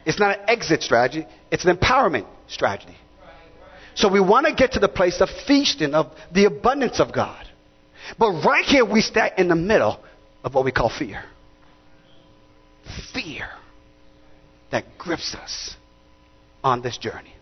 it's 0.06 0.22
not 0.22 0.40
an 0.40 0.46
exit 0.48 0.84
strategy, 0.84 1.28
it's 1.52 1.66
an 1.66 1.76
empowerment 1.76 2.28
strategy. 2.48 2.96
So 3.96 4.12
we 4.12 4.20
want 4.20 4.48
to 4.48 4.54
get 4.54 4.74
to 4.74 4.80
the 4.80 4.88
place 4.88 5.22
of 5.22 5.30
feasting, 5.48 5.94
of 5.94 6.12
the 6.34 6.46
abundance 6.46 7.00
of 7.00 7.14
God. 7.14 7.46
But 8.18 8.44
right 8.46 8.66
here, 8.66 8.86
we 8.86 9.02
stand 9.02 9.34
in 9.38 9.48
the 9.48 9.56
middle 9.56 10.00
of 10.44 10.54
what 10.54 10.66
we 10.66 10.72
call 10.72 10.90
fear. 10.90 11.24
Fear 13.14 13.48
that 14.72 14.98
grips 14.98 15.36
us 15.36 15.76
on 16.64 16.82
this 16.82 16.98
journey. 16.98 17.34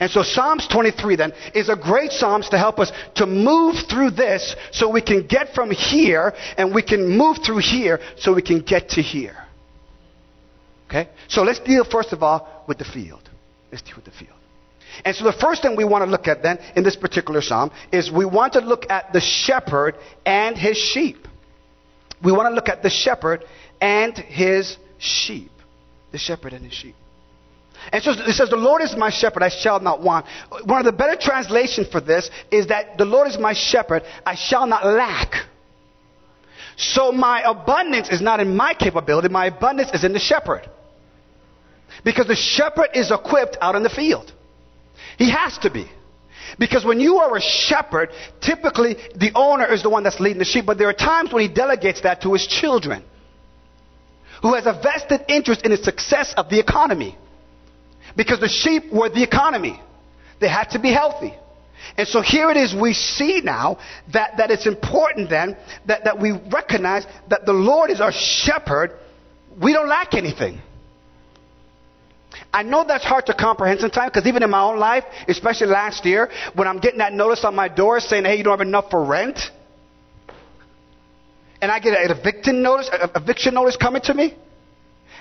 And 0.00 0.10
so 0.10 0.22
Psalms 0.22 0.68
23 0.68 1.16
then 1.16 1.32
is 1.54 1.68
a 1.68 1.76
great 1.76 2.12
Psalms 2.12 2.48
to 2.50 2.58
help 2.58 2.78
us 2.78 2.92
to 3.16 3.26
move 3.26 3.74
through 3.90 4.12
this 4.12 4.54
so 4.70 4.88
we 4.88 5.02
can 5.02 5.26
get 5.26 5.54
from 5.54 5.70
here 5.70 6.34
and 6.56 6.72
we 6.72 6.82
can 6.82 7.08
move 7.08 7.38
through 7.44 7.58
here 7.58 7.98
so 8.16 8.32
we 8.32 8.42
can 8.42 8.60
get 8.60 8.90
to 8.90 9.02
here. 9.02 9.36
Okay? 10.88 11.08
So 11.26 11.42
let's 11.42 11.58
deal 11.60 11.84
first 11.84 12.12
of 12.12 12.22
all 12.22 12.64
with 12.68 12.78
the 12.78 12.84
field. 12.84 13.28
Let's 13.72 13.82
deal 13.82 13.96
with 13.96 14.04
the 14.04 14.12
field. 14.12 14.37
And 15.04 15.14
so 15.14 15.24
the 15.24 15.32
first 15.32 15.62
thing 15.62 15.76
we 15.76 15.84
want 15.84 16.04
to 16.04 16.10
look 16.10 16.28
at 16.28 16.42
then 16.42 16.58
in 16.76 16.84
this 16.84 16.96
particular 16.96 17.40
psalm 17.40 17.70
is 17.92 18.10
we 18.10 18.24
want 18.24 18.54
to 18.54 18.60
look 18.60 18.90
at 18.90 19.12
the 19.12 19.20
shepherd 19.20 19.96
and 20.26 20.56
his 20.56 20.76
sheep. 20.76 21.28
We 22.22 22.32
want 22.32 22.48
to 22.48 22.54
look 22.54 22.68
at 22.68 22.82
the 22.82 22.90
shepherd 22.90 23.44
and 23.80 24.16
his 24.16 24.76
sheep. 24.98 25.50
The 26.10 26.18
shepherd 26.18 26.52
and 26.52 26.64
his 26.64 26.74
sheep. 26.74 26.96
And 27.92 28.02
so 28.02 28.10
it 28.10 28.32
says, 28.34 28.50
The 28.50 28.56
Lord 28.56 28.82
is 28.82 28.96
my 28.96 29.10
shepherd, 29.10 29.42
I 29.42 29.50
shall 29.50 29.80
not 29.80 30.02
want. 30.02 30.26
One 30.64 30.80
of 30.80 30.84
the 30.84 30.92
better 30.92 31.16
translations 31.20 31.88
for 31.88 32.00
this 32.00 32.30
is 32.50 32.68
that 32.68 32.98
the 32.98 33.04
Lord 33.04 33.28
is 33.28 33.38
my 33.38 33.52
shepherd, 33.52 34.02
I 34.26 34.34
shall 34.34 34.66
not 34.66 34.84
lack. 34.84 35.32
So 36.76 37.12
my 37.12 37.42
abundance 37.42 38.08
is 38.08 38.20
not 38.20 38.40
in 38.40 38.56
my 38.56 38.74
capability, 38.74 39.28
my 39.28 39.46
abundance 39.46 39.90
is 39.92 40.04
in 40.04 40.12
the 40.12 40.18
shepherd. 40.18 40.68
Because 42.04 42.26
the 42.26 42.36
shepherd 42.36 42.90
is 42.94 43.10
equipped 43.10 43.56
out 43.60 43.74
in 43.74 43.82
the 43.82 43.90
field. 43.90 44.32
He 45.18 45.30
has 45.30 45.58
to 45.58 45.70
be. 45.70 45.90
Because 46.58 46.84
when 46.84 47.00
you 47.00 47.16
are 47.16 47.36
a 47.36 47.40
shepherd, 47.40 48.10
typically 48.40 48.96
the 49.14 49.32
owner 49.34 49.70
is 49.70 49.82
the 49.82 49.90
one 49.90 50.04
that's 50.04 50.20
leading 50.20 50.38
the 50.38 50.44
sheep, 50.44 50.64
but 50.64 50.78
there 50.78 50.88
are 50.88 50.94
times 50.94 51.32
when 51.32 51.42
he 51.42 51.52
delegates 51.52 52.00
that 52.02 52.22
to 52.22 52.32
his 52.32 52.46
children, 52.46 53.04
who 54.40 54.54
has 54.54 54.64
a 54.66 54.72
vested 54.72 55.24
interest 55.28 55.62
in 55.64 55.72
the 55.72 55.76
success 55.76 56.32
of 56.36 56.48
the 56.48 56.58
economy. 56.58 57.18
Because 58.16 58.40
the 58.40 58.48
sheep 58.48 58.92
were 58.92 59.10
the 59.10 59.22
economy. 59.22 59.80
They 60.40 60.48
had 60.48 60.70
to 60.70 60.78
be 60.78 60.92
healthy. 60.92 61.34
And 61.96 62.06
so 62.06 62.20
here 62.22 62.50
it 62.50 62.56
is, 62.56 62.74
we 62.74 62.92
see 62.92 63.40
now 63.42 63.78
that, 64.12 64.38
that 64.38 64.50
it's 64.50 64.66
important 64.66 65.30
then 65.30 65.56
that, 65.86 66.04
that 66.04 66.20
we 66.20 66.32
recognize 66.32 67.04
that 67.28 67.44
the 67.44 67.52
Lord 67.52 67.90
is 67.90 68.00
our 68.00 68.12
shepherd. 68.12 68.92
We 69.60 69.72
don't 69.72 69.88
lack 69.88 70.14
anything. 70.14 70.60
I 72.52 72.62
know 72.62 72.84
that's 72.86 73.04
hard 73.04 73.26
to 73.26 73.34
comprehend 73.34 73.80
sometimes 73.80 74.10
because 74.12 74.26
even 74.26 74.42
in 74.42 74.50
my 74.50 74.62
own 74.62 74.78
life, 74.78 75.04
especially 75.28 75.68
last 75.68 76.04
year, 76.04 76.30
when 76.54 76.66
I'm 76.66 76.78
getting 76.78 76.98
that 76.98 77.12
notice 77.12 77.44
on 77.44 77.54
my 77.54 77.68
door 77.68 78.00
saying, 78.00 78.24
hey, 78.24 78.36
you 78.36 78.44
don't 78.44 78.58
have 78.58 78.66
enough 78.66 78.90
for 78.90 79.04
rent, 79.04 79.38
and 81.60 81.70
I 81.70 81.78
get 81.78 81.98
an 81.98 82.16
eviction 82.16 82.62
notice, 82.62 82.88
an 82.92 83.10
eviction 83.14 83.54
notice 83.54 83.76
coming 83.76 84.02
to 84.02 84.14
me, 84.14 84.34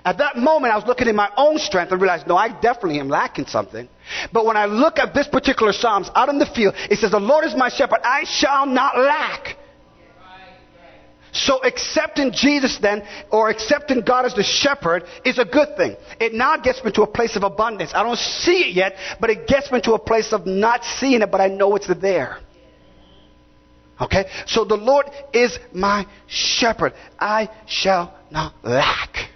at 0.06 0.20
that 0.20 0.38
moment, 0.38 0.72
I 0.72 0.78
was 0.78 0.86
looking 0.86 1.08
at 1.10 1.16
my 1.16 1.30
own 1.36 1.58
strength 1.58 1.92
and 1.92 2.00
realized, 2.00 2.28
no, 2.28 2.38
I 2.38 2.48
definitely 2.48 3.00
am 3.00 3.10
lacking 3.10 3.48
something. 3.48 3.90
But 4.32 4.46
when 4.46 4.56
I 4.56 4.66
look 4.66 5.00
at 5.00 5.14
this 5.14 5.28
particular 5.28 5.74
Psalms 5.74 6.10
out 6.16 6.30
in 6.30 6.40
the 6.40 6.46
field, 6.46 6.76
it 6.90 7.00
says, 7.00 7.12
the 7.12 7.20
Lord 7.20 7.44
is 7.44 7.56
my 7.56 7.70
shepherd, 7.70 8.00
I 8.04 8.24
shall 8.24 8.66
not 8.66 8.98
lack. 8.98 9.58
So 11.38 11.64
accepting 11.64 12.32
Jesus 12.32 12.80
then, 12.82 13.08
or 13.32 13.50
accepting 13.50 14.02
God 14.02 14.26
as 14.26 14.34
the 14.34 14.44
shepherd, 14.44 15.04
is 15.24 15.38
a 15.38 15.46
good 15.46 15.78
thing. 15.78 15.96
It 16.20 16.34
now 16.34 16.58
gets 16.58 16.84
me 16.84 16.92
to 16.94 17.04
a 17.04 17.08
place 17.08 17.36
of 17.36 17.44
abundance. 17.44 17.92
I 17.94 18.04
don't 18.04 18.18
see 18.18 18.70
it 18.70 18.76
yet, 18.76 18.96
but 19.20 19.30
it 19.30 19.48
gets 19.48 19.72
me 19.72 19.80
to 19.82 19.94
a 19.94 20.00
place 20.00 20.34
of 20.34 20.46
not 20.46 20.84
seeing 20.84 21.22
it, 21.22 21.32
but 21.32 21.40
I 21.40 21.48
know 21.48 21.76
it's 21.76 21.88
there. 22.02 22.40
Okay? 24.02 24.26
So 24.46 24.66
the 24.66 24.78
Lord 24.78 25.06
is 25.34 25.58
my 25.74 26.06
shepherd. 26.28 26.94
I 27.20 27.50
shall 27.68 28.14
not 28.32 28.54
lack. 28.64 29.30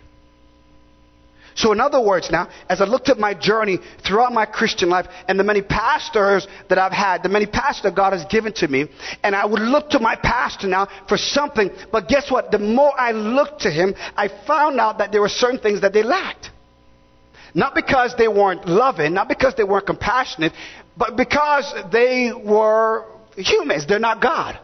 So, 1.56 1.72
in 1.72 1.80
other 1.80 2.02
words, 2.02 2.32
now, 2.32 2.50
as 2.70 2.82
I 2.82 2.86
looked 2.86 3.10
at 3.10 3.18
my 3.18 3.34
journey 3.34 3.80
throughout 4.06 4.32
my 4.32 4.46
Christian 4.46 4.90
life 4.90 5.08
and 5.28 5.40
the 5.40 5.44
many 5.44 5.62
pastors 5.62 6.48
that 6.70 6.78
I've 6.78 6.92
had, 6.92 7.24
the 7.24 7.30
many 7.30 7.46
pastors 7.46 7.92
God 7.96 8.14
has 8.14 8.26
given 8.26 8.54
to 8.54 8.68
me, 8.68 8.88
and 9.24 9.36
I 9.36 9.46
would 9.46 9.62
look 9.62 9.90
to 9.92 10.00
my 10.00 10.16
pastor 10.16 10.68
now 10.68 10.88
for 11.08 11.18
something, 11.18 11.70
but 11.92 12.08
guess 12.08 12.32
what? 12.32 12.52
The 12.52 12.60
more 12.60 12.94
I 13.00 13.12
looked 13.12 13.62
to 13.62 13.72
him, 13.72 13.94
I 14.16 14.30
found 14.48 14.80
out 14.80 15.00
that 15.00 15.12
there 15.12 15.22
were 15.22 15.30
certain 15.30 15.60
things 15.60 15.82
that 15.82 15.94
they 15.94 16.04
lacked. 16.04 16.50
Not 17.54 17.76
because 17.76 18.16
they 18.18 18.30
weren't 18.30 18.66
loving, 18.66 19.14
not 19.14 19.28
because 19.28 19.56
they 19.56 19.66
weren't 19.66 19.86
compassionate, 19.86 20.54
but 20.96 21.18
because 21.18 21.74
they 21.92 22.32
were 22.32 23.06
humans. 23.36 23.86
They're 23.86 24.00
not 24.00 24.22
God. 24.22 24.58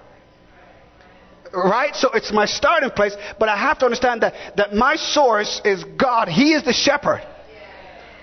Right? 1.57 1.95
So 1.95 2.11
it's 2.11 2.31
my 2.31 2.45
starting 2.45 2.91
place, 2.91 3.15
but 3.39 3.49
I 3.49 3.57
have 3.57 3.79
to 3.79 3.85
understand 3.85 4.21
that, 4.21 4.33
that 4.57 4.73
my 4.73 4.95
source 4.95 5.59
is 5.65 5.83
God. 5.83 6.27
He 6.27 6.53
is 6.53 6.63
the 6.63 6.73
shepherd. 6.73 7.25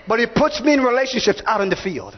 But 0.07 0.19
he 0.19 0.25
puts 0.25 0.61
me 0.61 0.73
in 0.73 0.81
relationships 0.81 1.41
out 1.45 1.59
in 1.59 1.69
the 1.69 1.75
field. 1.75 2.17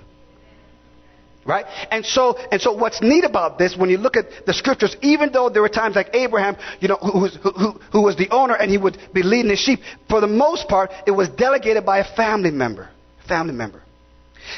Right? 1.43 1.65
And 1.89 2.05
so, 2.05 2.37
and 2.51 2.61
so 2.61 2.73
what's 2.73 3.01
neat 3.01 3.23
about 3.23 3.57
this, 3.57 3.75
when 3.75 3.89
you 3.89 3.97
look 3.97 4.17
at 4.17 4.45
the 4.45 4.53
scriptures, 4.53 4.95
even 5.01 5.31
though 5.31 5.49
there 5.49 5.61
were 5.61 5.69
times 5.69 5.95
like 5.95 6.09
Abraham, 6.13 6.57
you 6.81 6.89
know, 6.89 6.97
who, 6.97 7.27
who, 7.27 7.51
who, 7.51 7.71
who 7.93 8.01
was 8.03 8.17
the 8.17 8.29
owner 8.29 8.53
and 8.53 8.69
he 8.69 8.77
would 8.77 8.97
be 9.13 9.23
leading 9.23 9.47
the 9.47 9.55
sheep, 9.55 9.79
for 10.09 10.21
the 10.21 10.27
most 10.27 10.67
part, 10.67 10.91
it 11.07 11.11
was 11.11 11.29
delegated 11.29 11.85
by 11.85 11.99
a 11.99 12.15
family 12.15 12.51
member. 12.51 12.89
Family 13.27 13.53
member. 13.53 13.81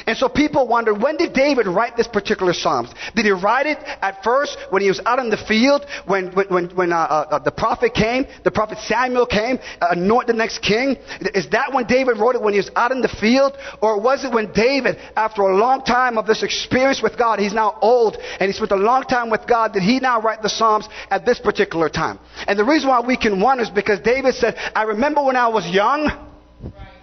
And 0.06 0.16
so 0.16 0.28
people 0.28 0.66
wonder, 0.66 0.94
when 0.94 1.16
did 1.16 1.32
David 1.32 1.66
write 1.66 1.96
this 1.96 2.08
particular 2.08 2.52
Psalms? 2.52 2.90
Did 3.14 3.24
he 3.24 3.32
write 3.32 3.66
it 3.66 3.78
at 4.00 4.22
first 4.22 4.56
when 4.70 4.82
he 4.82 4.88
was 4.88 5.00
out 5.06 5.18
in 5.18 5.30
the 5.30 5.36
field, 5.36 5.86
when, 6.06 6.32
when, 6.32 6.70
when 6.76 6.92
uh, 6.92 6.96
uh, 6.96 7.38
the 7.38 7.50
prophet 7.50 7.94
came, 7.94 8.26
the 8.44 8.50
prophet 8.50 8.78
Samuel 8.78 9.26
came, 9.26 9.58
uh, 9.80 9.88
anoint 9.90 10.26
the 10.26 10.32
next 10.32 10.60
king? 10.62 10.96
Is 11.34 11.48
that 11.50 11.72
when 11.72 11.86
David 11.86 12.18
wrote 12.18 12.34
it 12.34 12.42
when 12.42 12.54
he 12.54 12.58
was 12.58 12.70
out 12.76 12.92
in 12.92 13.00
the 13.00 13.08
field? 13.08 13.56
Or 13.80 14.00
was 14.00 14.24
it 14.24 14.32
when 14.32 14.52
David, 14.52 14.96
after 15.16 15.42
a 15.42 15.56
long 15.56 15.82
time 15.82 16.18
of 16.18 16.26
this 16.26 16.42
experience 16.42 17.02
with 17.02 17.18
God, 17.18 17.38
he's 17.38 17.54
now 17.54 17.78
old 17.80 18.16
and 18.38 18.48
he 18.48 18.52
spent 18.52 18.72
a 18.72 18.76
long 18.76 19.02
time 19.02 19.30
with 19.30 19.46
God, 19.46 19.72
did 19.72 19.82
he 19.82 20.00
now 20.00 20.20
write 20.20 20.42
the 20.42 20.48
Psalms 20.48 20.88
at 21.10 21.24
this 21.24 21.38
particular 21.38 21.88
time? 21.88 22.18
And 22.46 22.58
the 22.58 22.64
reason 22.64 22.88
why 22.88 23.00
we 23.00 23.16
can 23.16 23.40
wonder 23.40 23.62
is 23.62 23.70
because 23.70 24.00
David 24.00 24.34
said, 24.34 24.56
I 24.74 24.84
remember 24.84 25.22
when 25.22 25.36
I 25.36 25.48
was 25.48 25.68
young, 25.68 26.10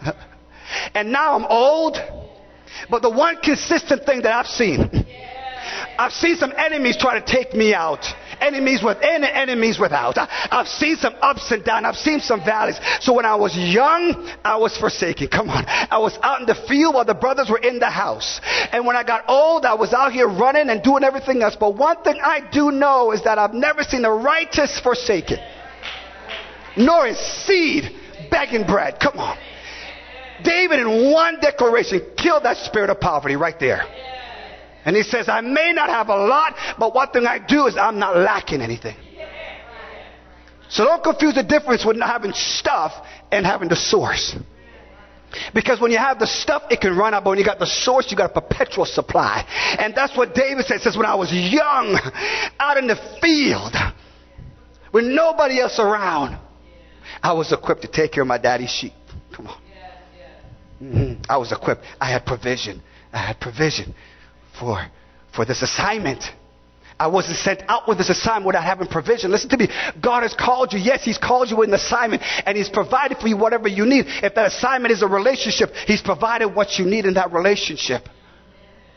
and 0.93 1.11
now 1.11 1.35
I'm 1.35 1.45
old, 1.45 1.97
but 2.89 3.01
the 3.01 3.09
one 3.09 3.37
consistent 3.37 4.05
thing 4.05 4.21
that 4.23 4.33
I've 4.33 4.47
seen, 4.47 5.05
I've 5.97 6.13
seen 6.13 6.35
some 6.35 6.53
enemies 6.55 6.97
try 6.97 7.19
to 7.19 7.25
take 7.25 7.53
me 7.53 7.73
out. 7.73 8.05
Enemies 8.39 8.83
within 8.83 9.23
and 9.23 9.25
enemies 9.25 9.79
without. 9.79 10.15
I, 10.17 10.27
have 10.51 10.67
seen 10.67 10.95
some 10.95 11.15
ups 11.21 11.51
and 11.51 11.63
downs. 11.63 11.85
I've 11.87 11.95
seen 11.95 12.19
some 12.19 12.39
valleys. 12.45 12.79
So 12.99 13.13
when 13.13 13.25
I 13.25 13.35
was 13.35 13.57
young, 13.57 14.31
I 14.45 14.57
was 14.57 14.77
forsaken. 14.77 15.29
Come 15.29 15.49
on. 15.49 15.65
I 15.67 15.97
was 15.97 16.17
out 16.21 16.41
in 16.41 16.45
the 16.45 16.53
field 16.67 16.93
while 16.93 17.05
the 17.05 17.15
brothers 17.15 17.49
were 17.49 17.57
in 17.57 17.79
the 17.79 17.89
house. 17.89 18.39
And 18.71 18.85
when 18.85 18.95
I 18.95 19.03
got 19.03 19.23
old, 19.27 19.65
I 19.65 19.73
was 19.73 19.91
out 19.91 20.11
here 20.11 20.27
running 20.27 20.69
and 20.69 20.83
doing 20.83 21.03
everything 21.03 21.41
else. 21.41 21.57
But 21.59 21.75
one 21.75 22.03
thing 22.03 22.19
I 22.23 22.41
do 22.51 22.69
know 22.71 23.11
is 23.11 23.23
that 23.23 23.39
I've 23.39 23.55
never 23.55 23.81
seen 23.81 24.03
the 24.03 24.11
righteous 24.11 24.79
forsaken, 24.79 25.39
nor 26.77 27.07
his 27.07 27.17
seed 27.17 27.89
begging 28.29 28.67
bread. 28.67 28.99
Come 28.99 29.17
on. 29.17 29.37
David, 30.43 30.79
in 30.79 31.11
one 31.11 31.39
declaration, 31.39 32.01
killed 32.17 32.43
that 32.43 32.57
spirit 32.57 32.89
of 32.89 32.99
poverty 32.99 33.35
right 33.35 33.59
there. 33.59 33.81
And 34.85 34.95
he 34.95 35.03
says, 35.03 35.27
I 35.27 35.41
may 35.41 35.73
not 35.73 35.89
have 35.89 36.09
a 36.09 36.15
lot, 36.15 36.55
but 36.79 36.95
one 36.95 37.09
thing 37.09 37.25
I 37.25 37.39
do 37.39 37.67
is 37.67 37.75
I'm 37.75 37.99
not 37.99 38.15
lacking 38.15 38.61
anything. 38.61 38.95
So 40.69 40.83
don't 40.85 41.03
confuse 41.03 41.35
the 41.35 41.43
difference 41.43 41.85
with 41.85 41.97
not 41.97 42.09
having 42.09 42.33
stuff 42.33 42.93
and 43.31 43.45
having 43.45 43.69
the 43.69 43.75
source. 43.75 44.35
Because 45.53 45.79
when 45.81 45.91
you 45.91 45.97
have 45.97 46.19
the 46.19 46.27
stuff, 46.27 46.63
it 46.69 46.79
can 46.81 46.95
run 46.95 47.13
out, 47.13 47.23
but 47.23 47.31
when 47.31 47.39
you 47.39 47.45
got 47.45 47.59
the 47.59 47.65
source, 47.65 48.09
you 48.09 48.17
got 48.17 48.31
a 48.31 48.41
perpetual 48.41 48.85
supply. 48.85 49.45
And 49.77 49.93
that's 49.93 50.15
what 50.15 50.33
David 50.33 50.65
says. 50.65 50.83
says, 50.83 50.95
when 50.95 51.05
I 51.05 51.15
was 51.15 51.31
young, 51.33 51.99
out 52.59 52.77
in 52.77 52.87
the 52.87 52.95
field, 53.21 53.75
with 54.93 55.05
nobody 55.05 55.59
else 55.59 55.79
around, 55.79 56.37
I 57.21 57.33
was 57.33 57.51
equipped 57.51 57.81
to 57.81 57.87
take 57.87 58.13
care 58.13 58.23
of 58.23 58.27
my 58.27 58.37
daddy's 58.37 58.69
sheep. 58.69 58.93
Come 59.33 59.47
on. 59.47 59.57
Mm-hmm. 60.81 61.23
I 61.29 61.37
was 61.37 61.51
equipped. 61.51 61.83
I 61.99 62.11
had 62.11 62.25
provision. 62.25 62.81
I 63.11 63.19
had 63.19 63.39
provision 63.39 63.95
for, 64.59 64.85
for 65.35 65.45
this 65.45 65.61
assignment. 65.61 66.23
I 66.99 67.07
wasn't 67.07 67.37
sent 67.37 67.61
out 67.67 67.87
with 67.87 67.99
this 67.99 68.09
assignment 68.09 68.47
without 68.47 68.63
having 68.63 68.87
provision. 68.87 69.29
Listen 69.31 69.49
to 69.51 69.57
me. 69.57 69.67
God 70.01 70.23
has 70.23 70.33
called 70.33 70.73
you. 70.73 70.79
Yes, 70.79 71.03
He's 71.03 71.17
called 71.17 71.49
you 71.49 71.57
with 71.57 71.69
an 71.69 71.75
assignment 71.75 72.23
and 72.45 72.57
He's 72.57 72.69
provided 72.69 73.19
for 73.19 73.27
you 73.27 73.37
whatever 73.37 73.67
you 73.67 73.85
need. 73.85 74.05
If 74.07 74.35
that 74.35 74.47
assignment 74.47 74.91
is 74.91 75.03
a 75.03 75.07
relationship, 75.07 75.73
He's 75.85 76.01
provided 76.01 76.47
what 76.49 76.79
you 76.79 76.85
need 76.85 77.05
in 77.05 77.15
that 77.15 77.31
relationship. 77.31 78.03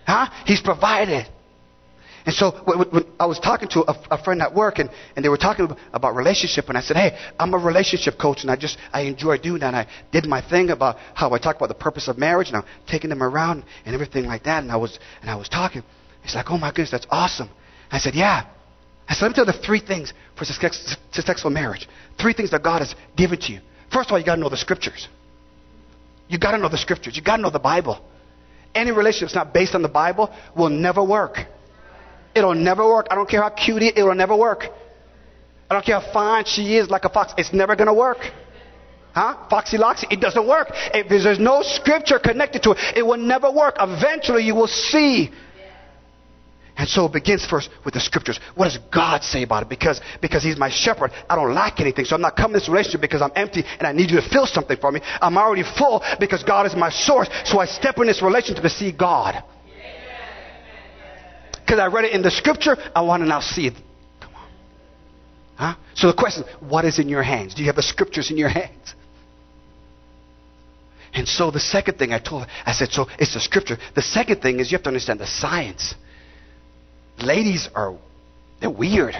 Huh? 0.07 0.29
He's 0.47 0.61
provided. 0.61 1.27
And 2.27 2.35
so 2.35 2.51
when, 2.51 3.05
I 3.19 3.27
was 3.27 3.39
talking 3.39 3.69
to 3.71 3.81
a, 4.11 4.23
friend 4.23 4.43
at 4.43 4.55
work, 4.55 4.79
and, 4.79 4.91
and 5.17 5.25
they 5.25 5.29
were 5.29 5.39
talking 5.39 5.75
about 5.93 6.15
relationship, 6.15 6.69
and 6.69 6.77
I 6.77 6.83
said, 6.83 6.97
"Hey, 6.97 7.19
I'm 7.39 7.55
a 7.55 7.59
relationship 7.59 8.19
coach, 8.19 8.43
and 8.43 8.51
I 8.51 8.57
just 8.57 8.77
I 8.93 9.03
enjoy 9.03 9.39
doing 9.39 9.61
that." 9.61 9.69
And 9.69 9.77
I 9.77 9.87
did 10.13 10.27
my 10.27 10.43
thing 10.43 10.71
about 10.71 10.97
how 11.15 11.33
I 11.33 11.39
talk 11.39 11.57
about 11.57 11.69
the 11.69 11.75
purpose 11.75 12.09
of 12.09 12.19
marriage, 12.19 12.49
and 12.49 12.59
I'm 12.59 12.65
taking 12.87 13.09
them 13.09 13.23
around 13.23 13.65
and 13.87 13.95
everything 13.95 14.27
like 14.27 14.45
that. 14.45 14.63
And 14.63 14.71
I 14.71 14.77
was 14.77 14.99
and 15.23 15.31
I 15.31 15.37
was 15.37 15.49
talking. 15.49 15.83
He's 16.23 16.35
like, 16.35 16.51
"Oh 16.51 16.59
my 16.59 16.69
goodness, 16.71 16.91
that's 16.91 17.07
awesome." 17.11 17.49
I 17.91 17.99
said, 17.99 18.15
"Yeah." 18.15 18.45
I 19.09 19.15
said, 19.15 19.23
"Let 19.23 19.29
me 19.31 19.35
tell 19.37 19.47
you 19.47 19.53
the 19.53 19.67
three 19.67 19.81
things 19.81 20.13
for 20.37 20.45
success, 20.45 20.97
successful 21.13 21.51
marriage. 21.51 21.89
Three 22.19 22.35
things 22.35 22.51
that 22.51 22.63
God 22.63 22.81
has 22.81 22.95
given 23.17 23.41
to 23.41 23.53
you. 23.53 23.61
First 23.91 24.11
of 24.11 24.13
all, 24.13 24.19
you 24.19 24.27
got 24.27 24.35
to 24.35 24.41
know 24.41 24.51
the 24.51 24.59
scriptures. 24.59 25.09
You 26.29 26.39
got 26.39 26.53
to 26.53 26.59
know 26.59 26.69
the 26.69 26.79
scriptures. 26.79 27.17
You 27.17 27.23
got 27.23 27.37
to 27.37 27.43
know 27.43 27.51
the 27.51 27.59
Bible. 27.59 27.99
Any 28.75 28.93
relationship 28.93 29.29
that's 29.29 29.35
not 29.35 29.55
based 29.55 29.75
on 29.75 29.81
the 29.81 29.89
Bible 29.89 30.31
will 30.55 30.69
never 30.69 31.03
work." 31.03 31.47
It'll 32.35 32.55
never 32.55 32.87
work. 32.87 33.09
I 33.11 33.15
don't 33.15 33.29
care 33.29 33.43
how 33.43 33.51
cute 33.51 33.83
it 33.83 33.87
is, 33.87 33.93
it'll 33.99 34.15
never 34.15 34.37
work. 34.37 34.65
I 35.69 35.75
don't 35.75 35.85
care 35.85 36.01
how 36.01 36.13
fine 36.13 36.45
she 36.47 36.77
is 36.77 36.91
like 36.91 37.05
a 37.05 37.09
fox. 37.09 37.33
It's 37.37 37.53
never 37.53 37.77
going 37.77 37.87
to 37.87 37.95
work. 37.95 38.19
Huh? 39.13 39.37
Foxy 39.49 39.77
Loxy, 39.77 40.05
it 40.11 40.21
doesn't 40.21 40.47
work. 40.47 40.69
If 40.95 41.09
there's 41.09 41.39
no 41.39 41.63
scripture 41.63 42.19
connected 42.19 42.63
to 42.65 42.73
it, 42.73 42.79
it 42.97 43.03
will 43.07 43.17
never 43.17 43.51
work. 43.51 43.77
Eventually 43.81 44.45
you 44.45 44.55
will 44.55 44.69
see. 44.69 45.31
And 46.77 46.89
so 46.89 47.07
it 47.07 47.13
begins 47.13 47.45
first 47.45 47.69
with 47.85 47.95
the 47.95 48.01
scriptures. 48.01 48.41
What 48.55 48.67
does 48.67 48.79
God 48.93 49.23
say 49.23 49.43
about 49.43 49.65
it? 49.65 49.69
Because, 49.69 50.01
because 50.23 50.43
He's 50.43 50.57
my 50.57 50.71
shepherd, 50.71 51.11
I 51.29 51.37
don't 51.37 51.53
lack 51.53 51.79
anything. 51.81 52.05
So 52.05 52.15
I'm 52.15 52.23
not 52.23 52.37
coming 52.37 52.55
to 52.55 52.61
this 52.61 52.69
relationship 52.69 53.01
because 53.01 53.21
I'm 53.21 53.33
empty 53.37 53.65
and 53.79 53.87
I 53.87 53.93
need 53.93 54.11
you 54.11 54.21
to 54.21 54.29
fill 54.29 54.47
something 54.47 54.79
for 54.79 54.91
me. 54.91 55.01
I'm 55.21 55.37
already 55.37 55.63
full 55.63 56.03
because 56.19 56.43
God 56.43 56.67
is 56.67 56.75
my 56.75 56.91
source. 56.91 57.29
So 57.45 57.59
I 57.59 57.67
step 57.67 57.99
in 57.99 58.07
this 58.07 58.23
relationship 58.23 58.63
to 58.63 58.71
see 58.71 58.93
God. 58.93 59.43
Because 61.71 61.79
I 61.79 61.87
read 61.87 62.05
it 62.05 62.13
in 62.13 62.23
the 62.23 62.33
scripture, 62.33 62.77
I 62.97 63.03
want 63.03 63.23
to 63.23 63.29
now 63.29 63.39
see 63.39 63.69
it. 63.69 63.75
Come 64.19 64.35
on. 64.35 64.49
Huh? 65.55 65.75
So 65.95 66.09
the 66.09 66.15
question 66.15 66.43
what 66.59 66.85
is 66.85 66.99
in 66.99 67.09
your 67.09 67.23
hands? 67.23 67.55
Do 67.55 67.63
you 67.63 67.69
have 67.69 67.77
the 67.77 67.83
scriptures 67.83 68.29
in 68.33 68.37
your 68.37 68.49
hands? 68.49 68.93
And 71.15 71.29
so 71.29 71.53
the 71.53 71.61
second 71.61 71.97
thing 71.97 72.13
I 72.13 72.19
told 72.19 72.43
her, 72.43 72.49
I 72.67 72.73
said, 72.73 72.91
so 72.91 73.07
it's 73.21 73.35
the 73.35 73.41
scripture. 73.41 73.79
The 73.95 74.03
second 74.03 74.43
thing 74.43 74.59
is 74.59 74.73
you 74.73 74.79
have 74.79 74.83
to 74.83 74.89
understand 74.89 75.21
the 75.21 75.29
science 75.29 75.95
ladies 77.23 77.69
are 77.73 77.97
they're 78.61 78.69
weird. 78.69 79.15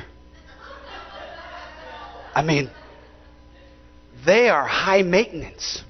I 2.35 2.43
mean, 2.43 2.69
they 4.27 4.49
are 4.49 4.67
high 4.67 5.03
maintenance. 5.03 5.85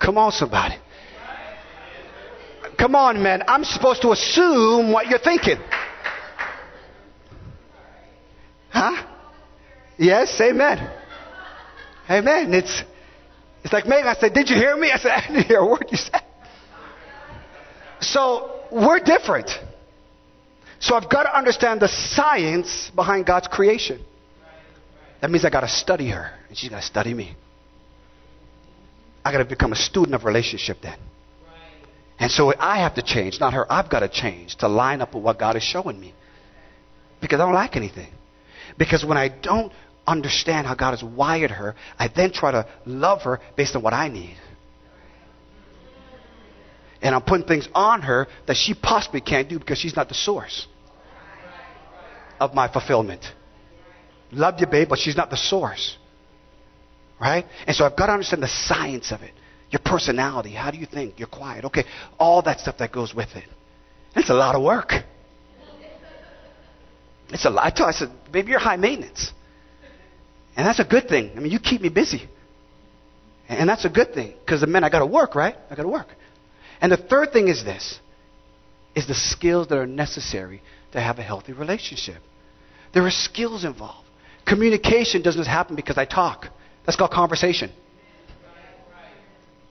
Come 0.00 0.18
on, 0.18 0.32
somebody. 0.32 0.74
Come 2.78 2.94
on, 2.94 3.22
man. 3.22 3.42
I'm 3.48 3.64
supposed 3.64 4.02
to 4.02 4.12
assume 4.12 4.92
what 4.92 5.08
you're 5.08 5.18
thinking. 5.18 5.58
Huh? 8.70 9.04
Yes, 9.98 10.40
amen. 10.40 10.90
Amen. 12.08 12.54
It's 12.54 12.84
it's 13.64 13.72
like 13.72 13.84
Meggon. 13.84 14.06
I 14.06 14.14
said, 14.14 14.32
Did 14.32 14.48
you 14.48 14.56
hear 14.56 14.76
me? 14.76 14.92
I 14.92 14.98
said, 14.98 15.10
I 15.10 15.26
didn't 15.26 15.46
hear 15.46 15.58
a 15.58 15.66
word 15.66 15.86
you 15.90 15.98
said. 15.98 16.22
So 18.00 18.60
we're 18.70 19.00
different. 19.00 19.50
So 20.80 20.94
I've 20.94 21.10
got 21.10 21.24
to 21.24 21.36
understand 21.36 21.80
the 21.80 21.88
science 21.88 22.90
behind 22.94 23.26
God's 23.26 23.48
creation. 23.48 24.04
That 25.20 25.30
means 25.30 25.44
I 25.44 25.50
got 25.50 25.62
to 25.62 25.68
study 25.68 26.10
her, 26.10 26.30
and 26.48 26.56
she's 26.56 26.70
got 26.70 26.80
to 26.80 26.86
study 26.86 27.12
me. 27.12 27.34
I 29.24 29.32
got 29.32 29.38
to 29.38 29.44
become 29.44 29.72
a 29.72 29.76
student 29.76 30.14
of 30.14 30.24
relationship 30.24 30.78
then. 30.80 30.96
And 32.18 32.30
so 32.30 32.52
I 32.58 32.78
have 32.78 32.94
to 32.94 33.02
change, 33.02 33.38
not 33.40 33.54
her. 33.54 33.70
I've 33.70 33.88
got 33.88 34.00
to 34.00 34.08
change 34.08 34.56
to 34.56 34.68
line 34.68 35.00
up 35.00 35.14
with 35.14 35.22
what 35.22 35.38
God 35.38 35.56
is 35.56 35.62
showing 35.62 36.00
me. 36.00 36.14
Because 37.20 37.40
I 37.40 37.44
don't 37.44 37.54
like 37.54 37.76
anything. 37.76 38.12
Because 38.76 39.04
when 39.04 39.16
I 39.18 39.28
don't 39.28 39.72
understand 40.06 40.66
how 40.66 40.74
God 40.74 40.90
has 40.90 41.02
wired 41.02 41.50
her, 41.50 41.76
I 41.98 42.08
then 42.08 42.32
try 42.32 42.50
to 42.52 42.66
love 42.86 43.22
her 43.22 43.40
based 43.56 43.76
on 43.76 43.82
what 43.82 43.92
I 43.92 44.08
need. 44.08 44.36
And 47.00 47.14
I'm 47.14 47.22
putting 47.22 47.46
things 47.46 47.68
on 47.74 48.02
her 48.02 48.26
that 48.46 48.56
she 48.56 48.74
possibly 48.74 49.20
can't 49.20 49.48
do 49.48 49.58
because 49.58 49.78
she's 49.78 49.94
not 49.94 50.08
the 50.08 50.14
source 50.14 50.66
of 52.40 52.54
my 52.54 52.72
fulfillment. 52.72 53.24
Love 54.32 54.60
you, 54.60 54.66
babe, 54.66 54.88
but 54.88 54.98
she's 54.98 55.16
not 55.16 55.30
the 55.30 55.36
source. 55.36 55.96
Right? 57.20 57.46
And 57.66 57.76
so 57.76 57.84
I've 57.84 57.96
got 57.96 58.06
to 58.06 58.12
understand 58.12 58.42
the 58.42 58.48
science 58.48 59.12
of 59.12 59.22
it. 59.22 59.32
Your 59.70 59.80
personality. 59.84 60.52
How 60.52 60.70
do 60.70 60.78
you 60.78 60.86
think? 60.86 61.18
You're 61.18 61.28
quiet. 61.28 61.64
Okay. 61.66 61.84
All 62.18 62.42
that 62.42 62.60
stuff 62.60 62.78
that 62.78 62.92
goes 62.92 63.14
with 63.14 63.28
it. 63.36 63.44
It's 64.16 64.30
a 64.30 64.34
lot 64.34 64.54
of 64.54 64.62
work. 64.62 64.92
It's 67.30 67.44
a 67.44 67.50
lot. 67.50 67.80
I, 67.80 67.84
I 67.84 67.90
said, 67.90 68.10
baby, 68.32 68.50
you're 68.50 68.58
high 68.58 68.76
maintenance. 68.76 69.32
And 70.56 70.66
that's 70.66 70.80
a 70.80 70.84
good 70.84 71.08
thing. 71.08 71.32
I 71.36 71.40
mean, 71.40 71.52
you 71.52 71.60
keep 71.60 71.82
me 71.82 71.90
busy. 71.90 72.28
And 73.48 73.68
that's 73.68 73.84
a 73.84 73.90
good 73.90 74.14
thing. 74.14 74.34
Because 74.40 74.60
the 74.60 74.66
men, 74.66 74.84
I 74.84 74.90
got 74.90 75.00
to 75.00 75.06
work, 75.06 75.34
right? 75.34 75.54
I 75.70 75.74
got 75.74 75.82
to 75.82 75.88
work. 75.88 76.08
And 76.80 76.90
the 76.90 76.96
third 76.96 77.32
thing 77.32 77.48
is 77.48 77.64
this 77.64 78.00
is 78.94 79.06
the 79.06 79.14
skills 79.14 79.68
that 79.68 79.78
are 79.78 79.86
necessary 79.86 80.62
to 80.92 81.00
have 81.00 81.18
a 81.18 81.22
healthy 81.22 81.52
relationship. 81.52 82.16
There 82.94 83.04
are 83.06 83.10
skills 83.10 83.64
involved. 83.64 84.06
Communication 84.46 85.22
doesn't 85.22 85.44
happen 85.44 85.76
because 85.76 85.98
I 85.98 86.04
talk. 86.06 86.46
That's 86.86 86.96
called 86.96 87.10
conversation. 87.10 87.70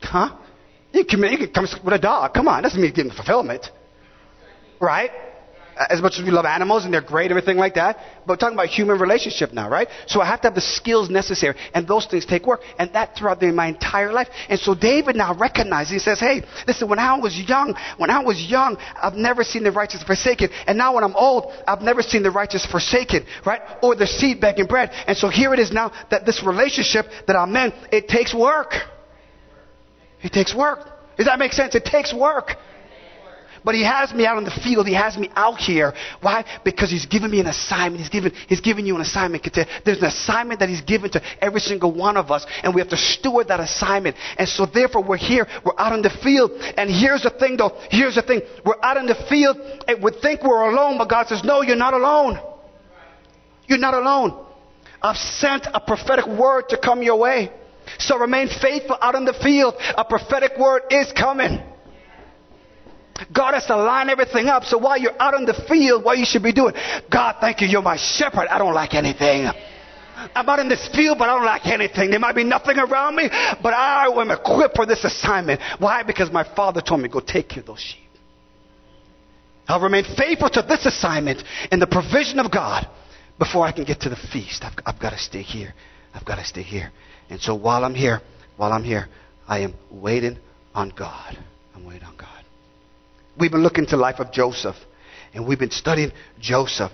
Huh? 0.02 0.38
You 0.94 1.06
can, 1.06 1.22
you 1.24 1.38
can 1.38 1.52
come 1.52 1.68
with 1.84 1.94
a 1.94 2.00
dog. 2.00 2.34
Come 2.34 2.48
on, 2.48 2.64
doesn't 2.64 2.82
mean 2.82 2.94
getting 2.94 3.12
fulfillment. 3.12 3.70
Right? 4.80 5.12
as 5.90 6.02
much 6.02 6.18
as 6.18 6.26
we 6.26 6.32
love 6.32 6.46
animals 6.46 6.86
and 6.86 6.94
they're 6.94 7.02
great, 7.02 7.32
everything 7.32 7.58
like 7.58 7.76
that. 7.76 7.98
But 8.26 8.34
we're 8.34 8.38
talking 8.38 8.56
about 8.56 8.68
human 8.68 9.00
relationship 9.00 9.54
now, 9.54 9.70
right? 9.70 9.88
So 10.08 10.22
I 10.22 10.26
have 10.26 10.42
to 10.42 10.48
have 10.48 10.56
the 10.56 10.62
skills 10.62 11.10
necessary, 11.10 11.56
and 11.74 11.88
those 11.88 12.06
things 12.08 12.26
take 12.26 12.46
work, 12.46 12.62
and 12.80 12.92
that 12.94 13.16
throughout 13.16 13.40
the, 13.40 13.52
my 13.52 13.68
entire 13.68 14.12
life. 14.12 14.28
And 14.50 14.60
so 14.60 14.74
David 14.76 15.16
now 15.16 15.36
recognizes, 15.36 15.92
he 15.92 16.00
says, 16.00 16.20
"Hey, 16.20 16.44
listen, 16.68 16.90
when 16.90 17.00
I 17.00 17.18
was 17.18 17.38
young, 17.38 17.76
when 17.98 18.10
I 18.10 18.20
was 18.20 18.42
young, 18.42 18.78
I've 19.02 19.16
never 19.16 19.44
seen 19.44 19.64
the 19.64 19.72
righteous 19.72 20.04
forsaken, 20.04 20.50
and 20.66 20.78
now 20.78 20.96
when 20.96 21.04
I'm 21.04 21.16
old, 21.16 21.54
I've 21.68 21.82
never 21.82 22.02
seen 22.02 22.24
the 22.24 22.32
righteous 22.32 22.66
forsaken, 22.66 23.26
right? 23.46 23.62
Or 23.82 23.96
the 23.96 24.08
seed 24.08 24.42
begging 24.42 24.66
bread." 24.66 24.92
And 25.08 25.18
so 25.18 25.30
here 25.30 25.54
it 25.54 25.60
is 25.60 25.72
now 25.72 25.92
that 26.10 26.26
this 26.26 26.44
relationship 26.44 27.06
that 27.28 27.36
I'm 27.36 27.56
in, 27.56 27.74
it 27.92 28.08
takes 28.08 28.34
work. 28.34 28.74
It 30.22 30.32
takes 30.32 30.56
work. 30.56 30.80
Does 31.18 31.26
that 31.26 31.40
make 31.40 31.54
sense? 31.54 31.76
It 31.76 31.86
takes 31.86 32.14
work. 32.14 32.52
But 33.64 33.76
he 33.76 33.84
has 33.84 34.14
me 34.14 34.26
out 34.26 34.38
in 34.38 34.46
the 34.46 34.62
field. 34.64 34.88
He 34.88 34.94
has 34.94 35.18
me 35.18 35.30
out 35.36 35.58
here. 35.58 35.94
Why? 36.22 36.46
Because 36.64 36.90
he's 36.90 37.06
given 37.06 37.30
me 37.32 37.42
an 37.42 37.48
assignment. 37.48 38.00
He's 38.00 38.10
given, 38.10 38.32
he's 38.48 38.62
given 38.62 38.86
you 38.86 38.96
an 38.96 39.02
assignment. 39.02 39.46
There's 39.84 39.98
an 39.98 40.06
assignment 40.06 40.62
that 40.62 40.70
he's 40.70 40.82
given 40.82 41.12
to 41.12 41.22
every 41.44 41.60
single 41.60 41.92
one 41.94 42.16
of 42.16 42.32
us, 42.32 42.46
and 42.64 42.74
we 42.74 42.80
have 42.80 42.90
to 42.92 42.98
steward 42.98 43.50
that 43.50 43.60
assignment. 43.60 44.16
And 44.38 44.48
so 44.48 44.66
therefore 44.66 45.04
we're 45.04 45.18
here. 45.18 45.48
We're 45.66 45.78
out 45.78 45.92
in 45.92 46.02
the 46.02 46.16
field. 46.24 46.52
And 46.78 46.90
here's 46.90 47.24
the 47.24 47.30
thing 47.30 47.58
though. 47.58 47.78
Here's 47.90 48.16
the 48.16 48.22
thing. 48.22 48.42
We're 48.66 48.82
out 48.82 48.96
in 48.96 49.06
the 49.06 49.26
field 49.28 49.58
and 49.88 50.02
we 50.02 50.12
think 50.22 50.44
we're 50.44 50.70
alone, 50.70 50.98
but 50.98 51.10
God 51.10 51.28
says, 51.28 51.44
no, 51.44 51.62
you're 51.62 51.76
not 51.76 51.94
alone. 51.94 52.40
You're 53.68 53.80
not 53.80 53.96
alone. 53.96 54.46
I've 55.02 55.18
sent 55.18 55.68
a 55.74 55.80
prophetic 55.80 56.26
word 56.26 56.70
to 56.70 56.78
come 56.78 57.04
your 57.04 57.18
way. 57.18 57.52
So 58.00 58.18
remain 58.18 58.48
faithful 58.48 58.98
out 59.02 59.16
in 59.16 59.26
the 59.26 59.34
field. 59.34 59.76
A 59.98 60.06
prophetic 60.06 60.58
word 60.58 60.84
is 60.92 61.12
coming. 61.12 61.62
God 63.34 63.54
has 63.54 63.66
to 63.66 63.76
line 63.76 64.10
everything 64.10 64.48
up. 64.48 64.64
So 64.64 64.78
while 64.78 64.98
you're 64.98 65.20
out 65.20 65.34
in 65.34 65.46
the 65.46 65.54
field, 65.68 66.04
what 66.04 66.18
you 66.18 66.26
should 66.26 66.44
be 66.44 66.54
doing, 66.54 66.74
God, 67.12 67.38
thank 67.42 67.62
you, 67.62 67.68
you're 67.68 67.82
my 67.82 67.98
shepherd. 67.98 68.48
I 68.48 68.58
don't 68.58 68.74
like 68.74 68.94
anything. 68.94 69.50
I'm 70.36 70.50
out 70.50 70.60
in 70.60 70.70
this 70.70 70.88
field, 70.96 71.18
but 71.20 71.30
I 71.30 71.36
don't 71.36 71.46
like 71.46 71.66
anything. 71.68 72.10
There 72.10 72.20
might 72.20 72.36
be 72.36 72.44
nothing 72.44 72.78
around 72.78 73.16
me, 73.16 73.30
but 73.62 73.74
I 73.74 74.08
am 74.08 74.32
equipped 74.32 74.76
for 74.76 74.86
this 74.86 75.04
assignment. 75.04 75.62
Why? 75.80 76.04
Because 76.04 76.32
my 76.32 76.44
father 76.56 76.82
told 76.82 77.02
me, 77.02 77.10
go 77.10 77.20
take 77.20 77.50
care 77.50 77.62
of 77.62 77.68
those 77.68 77.80
sheep. 77.80 78.02
I'll 79.68 79.82
remain 79.82 80.06
faithful 80.16 80.50
to 80.52 80.62
this 80.62 80.86
assignment 80.86 81.44
in 81.72 81.80
the 81.80 81.88
provision 81.88 82.40
of 82.40 82.52
God 82.52 82.88
before 83.38 83.66
I 83.66 83.72
can 83.72 83.84
get 83.84 84.02
to 84.02 84.10
the 84.10 84.16
feast. 84.16 84.64
I've, 84.64 84.74
I've 84.86 85.00
got 85.00 85.12
to 85.12 85.18
stay 85.18 85.42
here. 85.42 85.74
I've 86.18 86.26
got 86.26 86.36
to 86.36 86.46
stay 86.46 86.64
here. 86.64 86.92
And 87.30 87.40
so 87.40 87.56
while 87.56 87.86
I'm 87.86 87.94
here, 87.94 88.22
while 88.56 88.74
I'm 88.74 88.84
here, 88.84 89.08
I 89.48 89.60
am 89.60 89.76
waiting 89.92 90.38
on 90.74 90.90
God. 90.90 91.38
I'm 91.76 91.86
waiting 91.86 92.08
on 92.08 92.18
God. 92.18 92.28
We've 93.40 93.52
been 93.52 93.62
looking 93.62 93.86
to 93.86 93.92
the 93.92 94.02
life 94.02 94.20
of 94.20 94.32
Joseph, 94.32 94.76
and 95.34 95.48
we've 95.48 95.60
been 95.60 95.72
studying 95.72 96.12
Joseph. 96.40 96.92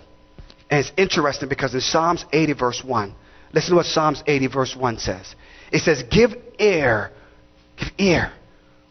And 0.70 0.82
it's 0.82 0.92
interesting 0.98 1.48
because 1.48 1.74
in 1.74 1.80
Psalms 1.80 2.26
80, 2.34 2.54
verse 2.54 2.84
1, 2.84 3.16
listen 3.54 3.72
to 3.72 3.76
what 3.78 3.86
Psalms 3.86 4.22
80, 4.28 4.48
verse 4.48 4.76
1 4.76 4.98
says. 4.98 5.36
It 5.72 5.80
says, 5.80 6.04
Give 6.12 6.32
ear, 6.60 7.12
give 7.78 7.90
ear, 7.98 8.34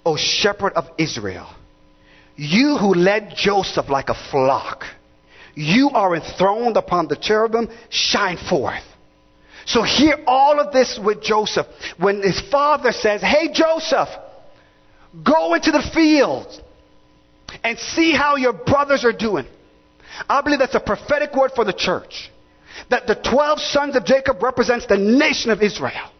O 0.06 0.16
shepherd 0.16 0.72
of 0.72 0.86
Israel, 0.98 1.48
you 2.36 2.78
who 2.78 2.94
led 2.94 3.34
Joseph 3.36 3.90
like 3.90 4.08
a 4.08 4.30
flock. 4.30 4.84
You 5.54 5.90
are 5.90 6.16
enthroned 6.16 6.78
upon 6.78 7.08
the 7.08 7.16
cherubim, 7.16 7.68
shine 7.90 8.38
forth. 8.38 8.82
So 9.66 9.82
hear 9.82 10.16
all 10.26 10.60
of 10.60 10.72
this 10.72 10.98
with 11.02 11.22
Joseph. 11.22 11.66
When 11.98 12.22
his 12.22 12.40
father 12.50 12.92
says, 12.92 13.20
Hey, 13.20 13.52
Joseph, 13.52 14.08
go 15.24 15.54
into 15.54 15.70
the 15.70 15.82
fields 15.94 16.60
and 17.62 17.78
see 17.78 18.12
how 18.12 18.36
your 18.36 18.52
brothers 18.52 19.04
are 19.04 19.12
doing. 19.12 19.46
I 20.28 20.40
believe 20.42 20.58
that's 20.58 20.74
a 20.74 20.80
prophetic 20.80 21.34
word 21.34 21.52
for 21.54 21.64
the 21.64 21.72
church. 21.72 22.30
That 22.90 23.06
the 23.06 23.14
12 23.14 23.60
sons 23.60 23.96
of 23.96 24.04
Jacob 24.04 24.42
represents 24.42 24.86
the 24.86 24.98
nation 24.98 25.50
of 25.50 25.62
Israel. 25.62 26.10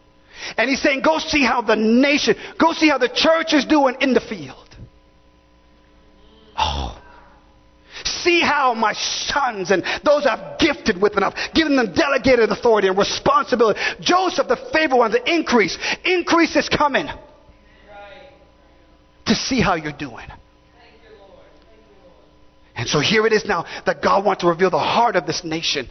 And 0.57 0.69
he's 0.69 0.81
saying, 0.81 1.01
go 1.01 1.19
see 1.19 1.43
how 1.43 1.61
the 1.61 1.75
nation, 1.75 2.35
go 2.59 2.73
see 2.73 2.89
how 2.89 2.97
the 2.97 3.09
church 3.09 3.53
is 3.53 3.65
doing 3.65 3.95
in 4.01 4.13
the 4.13 4.19
field. 4.19 4.57
Oh. 6.57 7.02
See 8.05 8.41
how 8.41 8.73
my 8.73 8.93
sons 8.93 9.71
and 9.71 9.83
those 10.03 10.25
I've 10.25 10.59
gifted 10.59 11.01
with 11.01 11.17
enough, 11.17 11.35
given 11.53 11.75
them 11.75 11.93
delegated 11.93 12.49
authority 12.49 12.87
and 12.87 12.97
responsibility. 12.97 13.79
Joseph, 14.01 14.47
the 14.47 14.57
favored 14.73 14.97
one, 14.97 15.11
the 15.11 15.33
increase. 15.33 15.77
Increase 16.03 16.55
is 16.55 16.69
coming. 16.69 17.07
To 19.27 19.35
see 19.35 19.61
how 19.61 19.75
you're 19.75 19.93
doing. 19.93 20.27
And 22.75 22.89
so 22.89 22.99
here 22.99 23.25
it 23.25 23.33
is 23.33 23.45
now 23.45 23.65
that 23.85 24.01
God 24.01 24.25
wants 24.25 24.41
to 24.41 24.49
reveal 24.49 24.69
the 24.69 24.79
heart 24.79 25.15
of 25.15 25.25
this 25.25 25.43
nation 25.43 25.89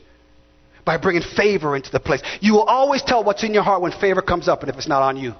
by 0.84 0.96
bringing 0.98 1.22
favor 1.22 1.76
into 1.76 1.90
the 1.90 2.00
place. 2.00 2.22
You 2.40 2.54
will 2.54 2.64
always 2.64 3.02
tell 3.02 3.24
what's 3.24 3.44
in 3.44 3.54
your 3.54 3.62
heart 3.62 3.80
when 3.80 3.92
favor 3.92 4.20
comes 4.20 4.48
up 4.48 4.60
and 4.60 4.68
if 4.68 4.76
it's 4.76 4.88
not 4.88 5.00
on 5.00 5.16
you. 5.16 5.34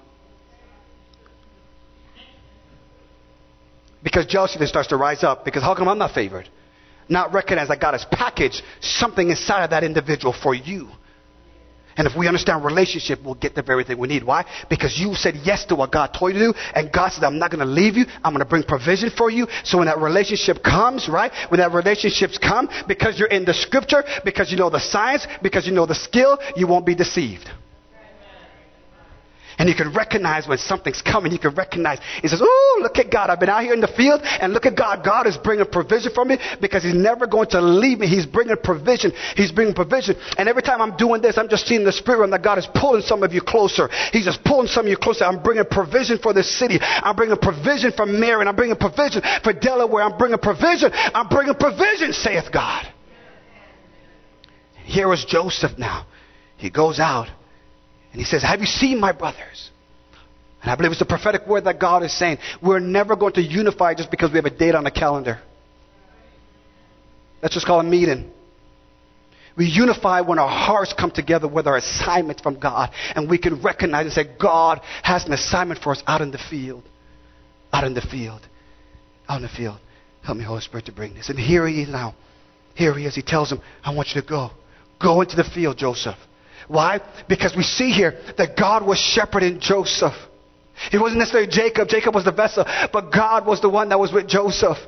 Because 4.02 4.26
jealousy 4.26 4.58
then 4.58 4.68
starts 4.68 4.88
to 4.88 4.96
rise 4.96 5.22
up. 5.22 5.44
Because 5.44 5.62
how 5.62 5.74
come 5.74 5.88
I'm 5.88 5.98
not 5.98 6.12
favored? 6.12 6.48
Not 7.12 7.34
recognize 7.34 7.68
that 7.68 7.78
God 7.80 7.92
has 7.92 8.06
packaged 8.10 8.62
something 8.80 9.28
inside 9.28 9.64
of 9.64 9.70
that 9.70 9.84
individual 9.84 10.32
for 10.32 10.54
you. 10.54 10.88
And 11.94 12.06
if 12.06 12.16
we 12.16 12.26
understand 12.26 12.64
relationship, 12.64 13.18
we'll 13.22 13.34
get 13.34 13.54
the 13.54 13.60
very 13.62 13.84
thing 13.84 13.98
we 13.98 14.08
need. 14.08 14.24
Why? 14.24 14.46
Because 14.70 14.98
you 14.98 15.14
said 15.14 15.34
yes 15.44 15.66
to 15.66 15.74
what 15.74 15.92
God 15.92 16.14
told 16.18 16.32
you 16.32 16.38
to 16.38 16.52
do, 16.52 16.58
and 16.74 16.90
God 16.90 17.12
said, 17.12 17.22
I'm 17.22 17.38
not 17.38 17.50
going 17.50 17.60
to 17.60 17.70
leave 17.70 17.96
you. 17.96 18.06
I'm 18.24 18.32
going 18.32 18.42
to 18.42 18.48
bring 18.48 18.62
provision 18.62 19.10
for 19.10 19.30
you. 19.30 19.46
So 19.62 19.76
when 19.76 19.88
that 19.88 19.98
relationship 19.98 20.62
comes, 20.62 21.06
right? 21.06 21.30
When 21.50 21.60
that 21.60 21.72
relationships 21.72 22.38
come, 22.38 22.70
because 22.88 23.18
you're 23.18 23.28
in 23.28 23.44
the 23.44 23.52
scripture, 23.52 24.04
because 24.24 24.50
you 24.50 24.56
know 24.56 24.70
the 24.70 24.80
science, 24.80 25.26
because 25.42 25.66
you 25.66 25.72
know 25.74 25.84
the 25.84 25.94
skill, 25.94 26.38
you 26.56 26.66
won't 26.66 26.86
be 26.86 26.94
deceived. 26.94 27.46
And 29.62 29.68
you 29.68 29.76
can 29.76 29.92
recognize 29.94 30.48
when 30.48 30.58
something's 30.58 31.00
coming. 31.02 31.30
You 31.30 31.38
can 31.38 31.54
recognize. 31.54 32.00
He 32.20 32.26
says, 32.26 32.42
Oh, 32.42 32.80
look 32.82 32.98
at 32.98 33.12
God. 33.12 33.30
I've 33.30 33.38
been 33.38 33.48
out 33.48 33.62
here 33.62 33.72
in 33.72 33.80
the 33.80 33.86
field 33.86 34.20
and 34.24 34.52
look 34.52 34.66
at 34.66 34.76
God. 34.76 35.04
God 35.04 35.28
is 35.28 35.36
bringing 35.36 35.66
provision 35.66 36.10
for 36.12 36.24
me 36.24 36.36
because 36.60 36.82
He's 36.82 36.96
never 36.96 37.28
going 37.28 37.48
to 37.50 37.60
leave 37.60 38.00
me. 38.00 38.08
He's 38.08 38.26
bringing 38.26 38.56
provision. 38.56 39.12
He's 39.36 39.52
bringing 39.52 39.72
provision. 39.72 40.16
And 40.36 40.48
every 40.48 40.62
time 40.62 40.82
I'm 40.82 40.96
doing 40.96 41.22
this, 41.22 41.38
I'm 41.38 41.48
just 41.48 41.68
seeing 41.68 41.84
the 41.84 41.92
Spirit 41.92 42.18
realm 42.18 42.32
that 42.32 42.42
God 42.42 42.58
is 42.58 42.66
pulling 42.74 43.02
some 43.02 43.22
of 43.22 43.32
you 43.32 43.40
closer. 43.40 43.88
He's 44.10 44.24
just 44.24 44.42
pulling 44.42 44.66
some 44.66 44.86
of 44.86 44.90
you 44.90 44.96
closer. 44.96 45.26
I'm 45.26 45.40
bringing 45.44 45.64
provision 45.64 46.18
for 46.18 46.32
this 46.34 46.58
city. 46.58 46.80
I'm 46.80 47.14
bringing 47.14 47.36
provision 47.36 47.92
for 47.92 48.04
Marion. 48.04 48.48
I'm 48.48 48.56
bringing 48.56 48.74
provision 48.74 49.22
for 49.44 49.52
Delaware. 49.52 50.02
I'm 50.02 50.18
bringing 50.18 50.38
provision. 50.38 50.90
I'm 50.92 51.28
bringing 51.28 51.54
provision, 51.54 52.12
saith 52.12 52.50
God. 52.52 52.84
Here 54.82 55.12
is 55.12 55.24
Joseph 55.24 55.78
now. 55.78 56.08
He 56.56 56.68
goes 56.68 56.98
out 56.98 57.28
and 58.12 58.20
he 58.20 58.24
says, 58.24 58.42
Have 58.42 58.60
you 58.60 58.66
seen 58.66 59.00
my 59.00 59.12
brothers? 59.12 59.70
And 60.62 60.70
I 60.70 60.76
believe 60.76 60.92
it's 60.92 61.00
a 61.00 61.06
prophetic 61.06 61.46
word 61.46 61.64
that 61.64 61.80
God 61.80 62.04
is 62.04 62.16
saying. 62.16 62.38
We're 62.62 62.78
never 62.78 63.16
going 63.16 63.32
to 63.34 63.42
unify 63.42 63.94
just 63.94 64.10
because 64.10 64.30
we 64.30 64.36
have 64.36 64.44
a 64.44 64.50
date 64.50 64.74
on 64.74 64.84
the 64.84 64.92
calendar. 64.92 65.40
Let's 67.42 67.54
just 67.54 67.66
call 67.66 67.80
a 67.80 67.84
meeting. 67.84 68.30
We 69.56 69.66
unify 69.66 70.20
when 70.20 70.38
our 70.38 70.48
hearts 70.48 70.94
come 70.96 71.10
together 71.10 71.48
with 71.48 71.66
our 71.66 71.76
assignment 71.76 72.40
from 72.40 72.60
God. 72.60 72.90
And 73.16 73.28
we 73.28 73.38
can 73.38 73.60
recognize 73.60 74.04
and 74.04 74.12
say, 74.12 74.24
God 74.40 74.80
has 75.02 75.26
an 75.26 75.32
assignment 75.32 75.82
for 75.82 75.92
us 75.92 76.02
out 76.06 76.20
in 76.20 76.30
the 76.30 76.38
field. 76.38 76.84
Out 77.72 77.84
in 77.84 77.94
the 77.94 78.00
field. 78.00 78.40
Out 79.28 79.36
in 79.36 79.42
the 79.42 79.48
field. 79.48 79.78
Help 80.22 80.38
me, 80.38 80.44
Holy 80.44 80.60
Spirit, 80.60 80.86
to 80.86 80.92
bring 80.92 81.14
this. 81.14 81.28
And 81.28 81.38
here 81.38 81.66
he 81.66 81.82
is 81.82 81.88
now. 81.88 82.14
Here 82.74 82.96
he 82.96 83.04
is. 83.04 83.14
He 83.14 83.22
tells 83.22 83.50
him, 83.50 83.60
I 83.84 83.92
want 83.92 84.10
you 84.14 84.22
to 84.22 84.26
go. 84.26 84.50
Go 85.00 85.20
into 85.20 85.36
the 85.36 85.44
field, 85.44 85.76
Joseph. 85.76 86.16
Why? 86.68 87.00
Because 87.28 87.54
we 87.56 87.62
see 87.62 87.90
here 87.90 88.18
that 88.38 88.56
God 88.56 88.86
was 88.86 88.98
shepherding 88.98 89.60
Joseph. 89.60 90.14
It 90.92 90.98
wasn't 90.98 91.18
necessarily 91.18 91.50
Jacob. 91.50 91.88
Jacob 91.88 92.14
was 92.14 92.24
the 92.24 92.32
vessel, 92.32 92.64
but 92.92 93.12
God 93.12 93.46
was 93.46 93.60
the 93.60 93.68
one 93.68 93.90
that 93.90 93.98
was 93.98 94.12
with 94.12 94.26
Joseph. 94.26 94.78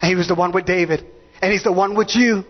And 0.00 0.08
he 0.10 0.16
was 0.16 0.28
the 0.28 0.34
one 0.34 0.52
with 0.52 0.66
David. 0.66 1.04
And 1.40 1.52
he's 1.52 1.64
the 1.64 1.72
one 1.72 1.96
with 1.96 2.14
you. 2.14 2.44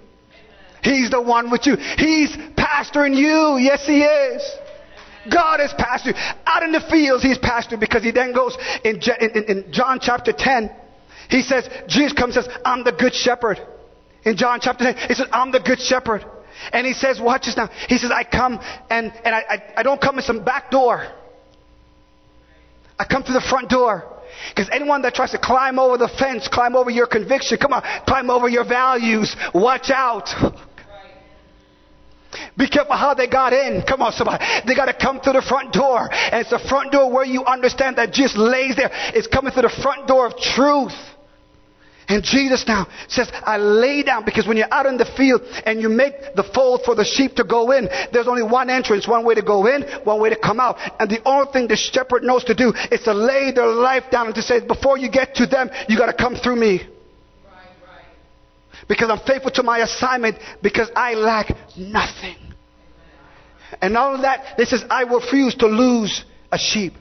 He's 0.83 1.11
the 1.11 1.21
one 1.21 1.51
with 1.51 1.67
you. 1.67 1.77
He's 1.77 2.31
pastoring 2.57 3.17
you. 3.17 3.57
Yes, 3.59 3.87
he 3.87 4.03
is. 4.03 4.43
God 5.33 5.61
is 5.61 5.73
pastor. 5.79 6.13
Out 6.47 6.63
in 6.63 6.73
the 6.73 6.81
fields, 6.81 7.23
he's 7.23 7.39
pastor 7.39 7.79
because 7.79 8.03
he 8.03 8.11
then 8.11 8.35
goes 8.35 8.57
in, 8.85 9.01
in, 9.21 9.45
in 9.45 9.73
John 9.73 9.99
chapter 10.01 10.33
10. 10.33 10.71
He 11.31 11.43
says, 11.43 11.67
Jesus 11.89 12.13
comes 12.13 12.37
and 12.37 12.45
says, 12.45 12.55
I'm 12.65 12.85
the 12.85 12.93
good 12.93 13.15
shepherd. 13.15 13.59
In 14.25 14.37
John 14.37 14.61
chapter 14.61 14.93
10, 14.93 15.09
he 15.09 15.15
says, 15.15 15.27
I'm 15.33 15.51
the 15.53 15.61
good 15.61 15.81
shepherd. 15.81 16.25
And 16.73 16.87
he 16.87 16.93
says, 16.93 17.21
watch 17.21 17.47
this 17.47 17.57
now. 17.57 17.69
He 17.89 17.99
says, 17.99 18.11
I 18.11 18.25
come 18.25 18.61
and, 18.91 19.13
and 19.25 19.35
I, 19.35 19.45
I, 19.49 19.63
I 19.79 19.83
don't 19.83 20.01
come 20.01 20.19
in 20.19 20.25
some 20.25 20.45
back 20.45 20.71
door. 20.71 21.07
I 22.99 23.05
come 23.05 23.23
through 23.23 23.35
the 23.35 23.47
front 23.49 23.69
door. 23.69 24.11
Because 24.51 24.69
anyone 24.73 25.03
that 25.03 25.15
tries 25.15 25.31
to 25.31 25.39
climb 25.39 25.79
over 25.79 25.97
the 25.97 26.09
fence, 26.09 26.49
climb 26.49 26.77
over 26.77 26.91
your 26.91 27.07
conviction, 27.07 27.59
come 27.59 27.73
on, 27.73 27.83
climb 28.07 28.31
over 28.31 28.49
your 28.49 28.65
values, 28.65 29.35
watch 29.55 29.91
out. 29.91 30.29
Be 32.57 32.69
careful 32.69 32.97
how 32.97 33.15
they 33.15 33.29
got 33.29 33.53
in. 33.53 33.83
Come 33.87 34.03
on, 34.03 34.13
somebody. 34.13 34.45
They 34.67 34.75
got 34.75 34.87
to 34.87 34.95
come 34.95 35.21
through 35.21 35.35
the 35.35 35.43
front 35.43 35.73
door. 35.73 36.09
And 36.11 36.41
it's 36.41 36.51
the 36.51 36.59
front 36.69 36.93
door 36.93 37.11
where 37.11 37.25
you 37.25 37.45
understand 37.45 37.97
that 37.97 38.13
Jesus 38.13 38.37
lays 38.37 38.77
there. 38.77 38.91
It's 39.15 39.27
coming 39.27 39.53
through 39.53 39.63
the 39.63 39.81
front 39.83 40.07
door 40.07 40.27
of 40.27 40.37
truth. 40.37 40.95
And 42.09 42.23
Jesus 42.23 42.67
now 42.69 42.87
says, 43.09 43.31
I 43.33 43.57
lay 43.57 44.03
down 44.03 44.25
because 44.25 44.47
when 44.47 44.57
you're 44.57 44.73
out 44.73 44.87
in 44.87 44.99
the 44.99 45.07
field 45.17 45.43
and 45.65 45.81
you 45.81 45.89
make 45.89 46.35
the 46.35 46.43
fold 46.43 46.83
for 46.85 46.95
the 46.95 47.05
sheep 47.05 47.37
to 47.37 47.45
go 47.45 47.71
in, 47.71 47.89
there's 48.13 48.29
only 48.29 48.43
one 48.43 48.69
entrance, 48.69 49.09
one 49.09 49.25
way 49.25 49.35
to 49.35 49.43
go 49.43 49.67
in, 49.67 49.83
one 50.05 50.21
way 50.21 50.29
to 50.29 50.37
come 50.37 50.61
out. 50.61 50.77
And 51.01 51.11
the 51.11 51.23
only 51.25 51.51
thing 51.53 51.69
the 51.69 51.77
shepherd 51.77 52.23
knows 52.23 52.45
to 52.45 52.55
do 52.55 52.75
is 52.93 53.03
to 53.05 53.15
lay 53.15 53.53
their 53.53 53.69
life 53.69 54.05
down 54.11 54.27
and 54.27 54.35
to 54.35 54.43
say, 54.43 54.61
before 54.61 54.99
you 54.99 55.11
get 55.11 55.35
to 55.37 55.47
them, 55.47 55.71
you 55.89 55.97
got 55.97 56.07
to 56.07 56.13
come 56.15 56.35
through 56.37 56.57
me. 56.57 56.83
Because 58.87 59.09
I'm 59.09 59.25
faithful 59.27 59.51
to 59.53 59.63
my 59.63 59.79
assignment 59.79 60.37
because 60.63 60.91
I 60.95 61.15
lack 61.15 61.51
nothing. 61.77 62.37
And 63.81 63.97
all 63.97 64.15
of 64.15 64.23
that, 64.23 64.57
this 64.59 64.71
says, 64.71 64.85
I 64.91 65.03
refuse 65.03 65.55
to 65.57 65.67
lose 65.67 66.25
a 66.53 66.59
sheep. 66.59 66.95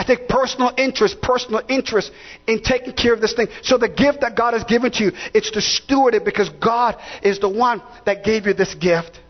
I 0.00 0.02
take 0.02 0.28
personal 0.28 0.72
interest, 0.78 1.20
personal 1.20 1.60
interest 1.68 2.10
in 2.46 2.62
taking 2.62 2.94
care 2.94 3.12
of 3.12 3.20
this 3.20 3.34
thing. 3.34 3.48
So 3.60 3.76
the 3.76 3.86
gift 3.86 4.22
that 4.22 4.34
God 4.34 4.54
has 4.54 4.64
given 4.64 4.90
to 4.92 5.04
you, 5.04 5.12
it's 5.34 5.50
to 5.50 5.60
steward 5.60 6.14
it 6.14 6.24
because 6.24 6.48
God 6.48 6.96
is 7.22 7.38
the 7.38 7.50
one 7.50 7.82
that 8.06 8.24
gave 8.24 8.46
you 8.46 8.54
this 8.54 8.74
gift. 8.74 9.20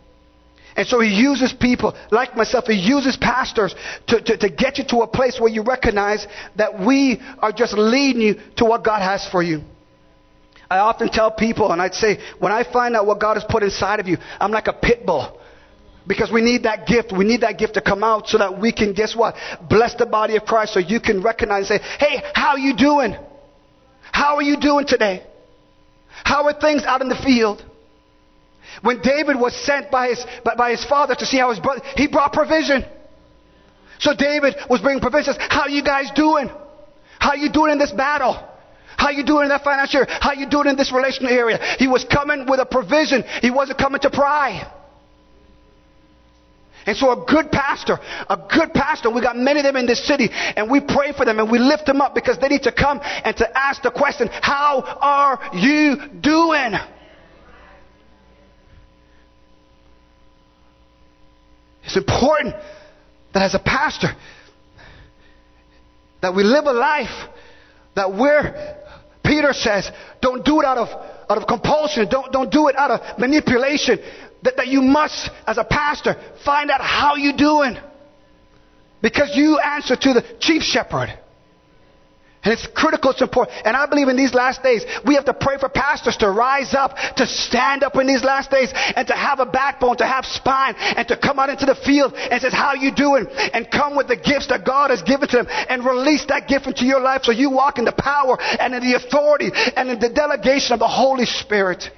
And 0.77 0.87
so 0.87 1.01
he 1.01 1.09
uses 1.09 1.51
people 1.51 1.93
like 2.09 2.37
myself, 2.37 2.67
he 2.67 2.75
uses 2.75 3.17
pastors 3.17 3.75
to, 4.07 4.21
to, 4.21 4.37
to, 4.37 4.49
get 4.49 4.77
you 4.77 4.85
to 4.85 4.99
a 4.99 5.07
place 5.07 5.41
where 5.41 5.51
you 5.51 5.61
recognize 5.61 6.25
that 6.55 6.79
we 6.79 7.19
are 7.39 7.51
just 7.51 7.73
leading 7.73 8.21
you 8.21 8.35
to 8.55 8.63
what 8.63 8.81
God 8.81 9.01
has 9.01 9.27
for 9.27 9.43
you. 9.43 9.63
I 10.69 10.77
often 10.77 11.09
tell 11.09 11.31
people, 11.31 11.69
and 11.73 11.81
I'd 11.81 11.95
say, 11.95 12.17
when 12.39 12.53
I 12.53 12.63
find 12.63 12.95
out 12.95 13.05
what 13.05 13.19
God 13.19 13.33
has 13.33 13.43
put 13.43 13.61
inside 13.61 13.99
of 13.99 14.07
you, 14.07 14.15
I'm 14.39 14.51
like 14.51 14.67
a 14.67 14.73
pit 14.73 15.05
bull. 15.05 15.40
Because 16.07 16.31
we 16.31 16.41
need 16.41 16.63
that 16.63 16.87
gift. 16.87 17.11
We 17.15 17.25
need 17.25 17.41
that 17.41 17.59
gift 17.59 17.75
to 17.75 17.81
come 17.81 18.03
out 18.03 18.27
so 18.27 18.39
that 18.39 18.59
we 18.59 18.71
can, 18.71 18.93
guess 18.93 19.15
what? 19.15 19.35
Bless 19.69 19.95
the 19.95 20.05
body 20.05 20.35
of 20.35 20.45
Christ 20.45 20.73
so 20.73 20.79
you 20.79 20.99
can 20.99 21.21
recognize 21.21 21.69
and 21.69 21.79
say, 21.79 21.87
hey, 21.99 22.21
how 22.33 22.51
are 22.51 22.59
you 22.59 22.75
doing? 22.75 23.15
How 24.11 24.35
are 24.35 24.43
you 24.43 24.57
doing 24.57 24.87
today? 24.87 25.23
How 26.23 26.45
are 26.45 26.59
things 26.59 26.83
out 26.83 27.01
in 27.01 27.09
the 27.09 27.15
field? 27.15 27.63
When 28.81 29.01
David 29.01 29.39
was 29.39 29.55
sent 29.55 29.91
by 29.91 30.07
his, 30.09 30.25
by, 30.57 30.71
his 30.71 30.83
father 30.85 31.15
to 31.15 31.25
see 31.25 31.37
how 31.37 31.49
his 31.49 31.59
brother, 31.59 31.81
he 31.95 32.07
brought 32.07 32.33
provision. 32.33 32.85
So 33.99 34.13
David 34.15 34.55
was 34.69 34.81
bringing 34.81 35.01
provisions. 35.01 35.37
How 35.39 35.61
are 35.61 35.69
you 35.69 35.83
guys 35.83 36.09
doing? 36.15 36.49
How 37.19 37.31
are 37.31 37.37
you 37.37 37.51
doing 37.51 37.71
in 37.71 37.77
this 37.77 37.91
battle? 37.91 38.33
How 38.97 39.09
you 39.09 39.23
doing 39.23 39.43
in 39.43 39.49
that 39.49 39.63
financial 39.63 40.01
area? 40.01 40.17
How 40.19 40.33
you 40.33 40.49
doing 40.49 40.67
in 40.67 40.75
this 40.75 40.91
relational 40.91 41.31
area? 41.31 41.59
He 41.77 41.87
was 41.87 42.03
coming 42.03 42.45
with 42.47 42.59
a 42.59 42.65
provision. 42.65 43.23
He 43.41 43.51
wasn't 43.51 43.77
coming 43.77 44.01
to 44.01 44.09
pry. 44.09 44.71
And 46.85 46.97
so 46.97 47.11
a 47.11 47.25
good 47.25 47.51
pastor, 47.51 47.99
a 48.29 48.37
good 48.37 48.73
pastor, 48.73 49.09
we 49.11 49.21
got 49.21 49.37
many 49.37 49.59
of 49.59 49.65
them 49.65 49.75
in 49.75 49.85
this 49.85 50.05
city, 50.05 50.29
and 50.31 50.69
we 50.69 50.79
pray 50.79 51.13
for 51.13 51.25
them 51.25 51.39
and 51.39 51.51
we 51.51 51.59
lift 51.59 51.85
them 51.85 52.01
up 52.01 52.15
because 52.15 52.39
they 52.39 52.47
need 52.47 52.63
to 52.63 52.71
come 52.71 52.99
and 53.03 53.35
to 53.37 53.57
ask 53.57 53.83
the 53.83 53.91
question, 53.91 54.29
how 54.31 54.81
are 55.01 55.55
you 55.55 55.97
doing? 56.19 56.73
It's 61.83 61.97
important 61.97 62.55
that 63.33 63.43
as 63.43 63.53
a 63.53 63.59
pastor, 63.59 64.15
that 66.21 66.35
we 66.35 66.43
live 66.43 66.65
a 66.65 66.73
life 66.73 67.29
that 67.95 68.13
we're, 68.13 68.77
Peter 69.23 69.53
says, 69.53 69.91
don't 70.21 70.45
do 70.45 70.61
it 70.61 70.65
out 70.65 70.77
of, 70.77 70.87
out 71.29 71.37
of 71.37 71.47
compulsion. 71.47 72.07
Don't, 72.09 72.31
don't 72.31 72.51
do 72.51 72.67
it 72.67 72.75
out 72.75 72.91
of 72.91 73.19
manipulation 73.19 73.99
that, 74.43 74.57
that 74.57 74.67
you 74.67 74.81
must, 74.81 75.29
as 75.47 75.57
a 75.57 75.63
pastor, 75.63 76.15
find 76.43 76.69
out 76.71 76.81
how 76.81 77.15
you're 77.15 77.37
doing. 77.37 77.77
Because 79.01 79.31
you 79.35 79.59
answer 79.59 79.95
to 79.95 80.13
the 80.13 80.23
chief 80.39 80.61
shepherd. 80.61 81.17
And 82.43 82.51
it's 82.51 82.65
critical, 82.65 83.11
it's 83.11 83.21
important. 83.21 83.55
And 83.65 83.77
I 83.77 83.85
believe 83.85 84.07
in 84.07 84.17
these 84.17 84.33
last 84.33 84.63
days, 84.63 84.83
we 85.05 85.13
have 85.13 85.25
to 85.25 85.33
pray 85.33 85.59
for 85.59 85.69
pastors 85.69 86.17
to 86.17 86.31
rise 86.31 86.73
up, 86.73 86.97
to 87.17 87.27
stand 87.27 87.83
up 87.83 87.95
in 87.97 88.07
these 88.07 88.23
last 88.23 88.49
days, 88.49 88.71
and 88.95 89.07
to 89.07 89.13
have 89.13 89.39
a 89.39 89.45
backbone, 89.45 89.97
to 89.97 90.07
have 90.07 90.25
spine, 90.25 90.73
and 90.77 91.07
to 91.07 91.17
come 91.17 91.37
out 91.37 91.49
into 91.49 91.67
the 91.67 91.75
field 91.75 92.13
and 92.15 92.41
says, 92.41 92.51
how 92.51 92.73
you 92.73 92.91
doing? 92.91 93.27
And 93.53 93.69
come 93.69 93.95
with 93.95 94.07
the 94.07 94.15
gifts 94.15 94.47
that 94.47 94.65
God 94.65 94.89
has 94.89 95.03
given 95.03 95.29
to 95.29 95.37
them, 95.37 95.47
and 95.69 95.85
release 95.85 96.25
that 96.29 96.47
gift 96.47 96.65
into 96.65 96.85
your 96.85 96.99
life 96.99 97.21
so 97.23 97.31
you 97.31 97.51
walk 97.51 97.77
in 97.77 97.85
the 97.85 97.91
power 97.91 98.39
and 98.41 98.73
in 98.73 98.81
the 98.81 98.95
authority 98.95 99.51
and 99.75 99.89
in 99.89 99.99
the 99.99 100.09
delegation 100.09 100.73
of 100.73 100.79
the 100.79 100.87
Holy 100.87 101.25
Spirit. 101.25 101.91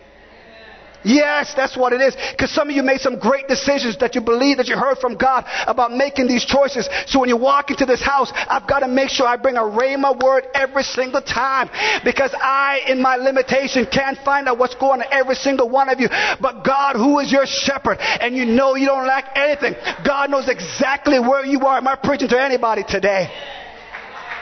Yes, 1.04 1.54
that's 1.56 1.76
what 1.76 1.94
it 1.94 2.02
is. 2.02 2.16
Because 2.32 2.52
some 2.52 2.70
of 2.70 2.76
you 2.76 2.84
made 2.84 3.02
some 3.02 3.20
great 3.20 3.48
decisions 3.48 3.98
that 3.98 4.16
you 4.16 4.22
believe 4.22 4.58
that 4.58 4.68
you 4.68 4.78
heard 4.78 4.98
from 4.98 5.16
God 5.16 5.46
about 5.68 5.92
making 5.92 6.28
these 6.28 6.46
choices. 6.46 6.88
So 7.08 7.20
when 7.20 7.30
you 7.30 7.38
walk 7.38 7.72
into 7.72 7.86
this 7.86 8.02
house, 8.02 8.32
I've 8.36 8.68
got 8.68 8.80
to 8.80 8.88
make 8.88 9.10
sure 9.10 9.28
I 9.28 9.36
bring 9.36 9.58
a 9.58 9.62
Rhema 9.62 10.22
word 10.22 10.46
every 10.54 10.84
single 10.84 11.22
time. 11.22 11.70
Because 12.04 12.34
I, 12.34 12.82
in 12.88 13.02
my 13.02 13.18
limitation, 13.18 13.86
can't 13.86 14.18
find 14.20 14.48
out 14.48 14.58
what's 14.58 14.76
going 14.76 15.02
on 15.02 15.08
every 15.12 15.36
single 15.36 15.70
one 15.70 15.90
of 15.90 16.00
you. 16.00 16.08
But 16.40 16.64
God, 16.64 16.96
who 16.96 17.20
is 17.20 17.32
your 17.32 17.46
shepherd, 17.46 17.98
and 18.00 18.36
you 18.36 18.46
know 18.46 18.76
you 18.76 18.86
don't 18.86 19.06
lack 19.06 19.32
anything. 19.36 19.76
God 20.06 20.30
knows 20.30 20.48
exactly 20.48 21.20
where 21.20 21.46
you 21.46 21.60
are. 21.62 21.78
Am 21.78 21.88
I 21.88 21.96
preaching 21.96 22.30
to 22.30 22.42
anybody 22.42 22.84
today? 22.88 23.30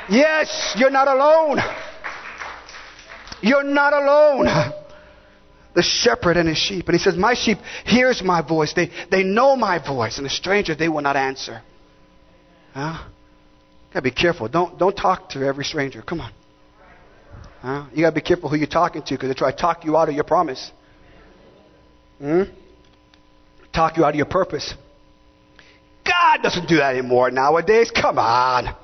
Yes, 0.09 0.75
you're 0.77 0.89
not 0.89 1.07
alone. 1.07 1.59
You're 3.41 3.63
not 3.63 3.93
alone. 3.93 4.73
The 5.73 5.81
shepherd 5.81 6.37
and 6.37 6.49
his 6.49 6.57
sheep. 6.57 6.87
And 6.87 6.95
he 6.95 6.99
says, 6.99 7.15
My 7.15 7.33
sheep 7.33 7.57
hears 7.85 8.21
my 8.21 8.41
voice. 8.41 8.73
They, 8.73 8.91
they 9.09 9.23
know 9.23 9.55
my 9.55 9.79
voice. 9.79 10.17
And 10.17 10.27
a 10.27 10.29
stranger, 10.29 10.75
they 10.75 10.89
will 10.89 11.01
not 11.01 11.15
answer. 11.15 11.61
Huh? 12.73 13.07
gotta 13.93 14.03
be 14.03 14.11
careful. 14.11 14.47
Don't, 14.47 14.77
don't 14.77 14.95
talk 14.95 15.29
to 15.29 15.45
every 15.45 15.65
stranger. 15.65 16.01
Come 16.01 16.21
on. 16.21 16.31
Huh? 17.61 17.85
You 17.93 18.01
gotta 18.03 18.15
be 18.15 18.21
careful 18.21 18.49
who 18.49 18.55
you're 18.55 18.67
talking 18.67 19.01
to 19.03 19.13
because 19.13 19.29
they 19.29 19.33
try 19.33 19.51
to 19.51 19.57
talk 19.57 19.85
you 19.85 19.95
out 19.97 20.09
of 20.09 20.15
your 20.15 20.23
promise. 20.23 20.71
Hmm? 22.19 22.43
Talk 23.73 23.97
you 23.97 24.05
out 24.05 24.09
of 24.09 24.15
your 24.15 24.25
purpose. 24.25 24.73
God 26.05 26.41
doesn't 26.41 26.67
do 26.67 26.77
that 26.77 26.95
anymore 26.95 27.31
nowadays. 27.31 27.91
Come 27.91 28.17
on. 28.17 28.75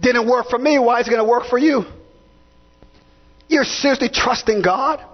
Didn't 0.00 0.28
work 0.28 0.46
for 0.48 0.58
me. 0.58 0.78
Why 0.78 1.00
is 1.00 1.06
it 1.06 1.10
going 1.10 1.22
to 1.22 1.28
work 1.28 1.46
for 1.46 1.58
you? 1.58 1.84
You're 3.48 3.64
seriously 3.64 4.08
trusting 4.12 4.62
God? 4.62 5.04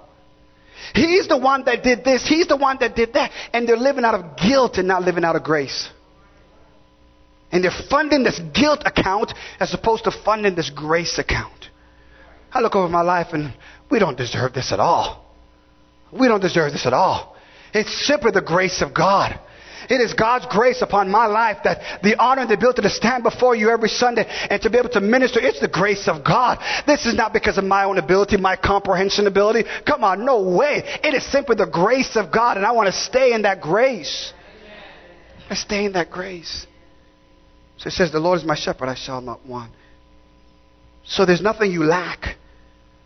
He's 0.94 1.28
the 1.28 1.36
one 1.36 1.64
that 1.64 1.82
did 1.82 2.04
this. 2.04 2.26
He's 2.26 2.48
the 2.48 2.56
one 2.56 2.78
that 2.80 2.96
did 2.96 3.12
that. 3.14 3.30
And 3.52 3.68
they're 3.68 3.76
living 3.76 4.04
out 4.04 4.14
of 4.14 4.36
guilt 4.36 4.76
and 4.78 4.88
not 4.88 5.02
living 5.02 5.24
out 5.24 5.36
of 5.36 5.44
grace. 5.44 5.88
And 7.52 7.64
they're 7.64 7.70
funding 7.88 8.22
this 8.22 8.40
guilt 8.54 8.82
account 8.84 9.32
as 9.58 9.74
opposed 9.74 10.04
to 10.04 10.10
funding 10.10 10.54
this 10.54 10.70
grace 10.70 11.18
account. 11.18 11.68
I 12.52 12.60
look 12.60 12.74
over 12.74 12.88
my 12.88 13.02
life 13.02 13.28
and 13.32 13.52
we 13.90 13.98
don't 13.98 14.16
deserve 14.16 14.52
this 14.52 14.72
at 14.72 14.80
all. 14.80 15.24
We 16.12 16.28
don't 16.28 16.40
deserve 16.40 16.72
this 16.72 16.86
at 16.86 16.92
all. 16.92 17.36
It's 17.72 18.06
simply 18.06 18.32
the 18.32 18.40
grace 18.40 18.82
of 18.82 18.94
God. 18.94 19.38
It 19.88 20.00
is 20.00 20.14
God's 20.14 20.46
grace 20.46 20.82
upon 20.82 21.10
my 21.10 21.26
life 21.26 21.58
that 21.64 22.02
the 22.02 22.16
honor 22.16 22.42
and 22.42 22.50
the 22.50 22.54
ability 22.54 22.82
to 22.82 22.90
stand 22.90 23.22
before 23.22 23.54
you 23.54 23.70
every 23.70 23.88
Sunday 23.88 24.26
and 24.28 24.60
to 24.62 24.70
be 24.70 24.78
able 24.78 24.90
to 24.90 25.00
minister, 25.00 25.40
it's 25.40 25.60
the 25.60 25.68
grace 25.68 26.08
of 26.08 26.24
God. 26.24 26.58
This 26.86 27.06
is 27.06 27.14
not 27.14 27.32
because 27.32 27.58
of 27.58 27.64
my 27.64 27.84
own 27.84 27.98
ability, 27.98 28.36
my 28.36 28.56
comprehension 28.56 29.26
ability. 29.26 29.68
Come 29.86 30.04
on, 30.04 30.24
no 30.24 30.42
way. 30.42 30.82
It 31.02 31.14
is 31.14 31.24
simply 31.30 31.56
the 31.56 31.66
grace 31.66 32.16
of 32.16 32.30
God, 32.32 32.56
and 32.56 32.66
I 32.66 32.72
want 32.72 32.88
to 32.88 32.92
stay 32.92 33.32
in 33.32 33.42
that 33.42 33.60
grace. 33.60 34.32
I 35.48 35.54
stay 35.54 35.84
in 35.84 35.92
that 35.92 36.10
grace. 36.10 36.66
So 37.78 37.88
it 37.88 37.92
says, 37.92 38.12
The 38.12 38.20
Lord 38.20 38.38
is 38.38 38.44
my 38.44 38.54
shepherd, 38.54 38.88
I 38.88 38.94
shall 38.94 39.20
not 39.20 39.44
want. 39.46 39.72
So 41.04 41.24
there's 41.24 41.40
nothing 41.40 41.72
you 41.72 41.84
lack. 41.84 42.36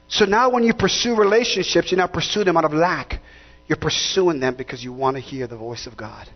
So 0.09 0.25
now 0.27 0.51
when 0.51 0.64
you 0.64 0.75
pursue 0.75 1.16
relationships, 1.16 1.91
you 1.91 1.97
not 1.97 2.12
pursue 2.12 2.45
them 2.45 2.57
out 2.57 2.64
of 2.64 2.72
lack. 2.72 3.20
You're 3.66 3.79
pursuing 3.79 4.41
them 4.41 4.57
because 4.57 4.85
you 4.85 4.93
want 4.93 5.16
to 5.16 5.20
hear 5.20 5.47
the 5.47 5.57
voice 5.57 5.87
of 5.87 5.97
God. 5.97 6.29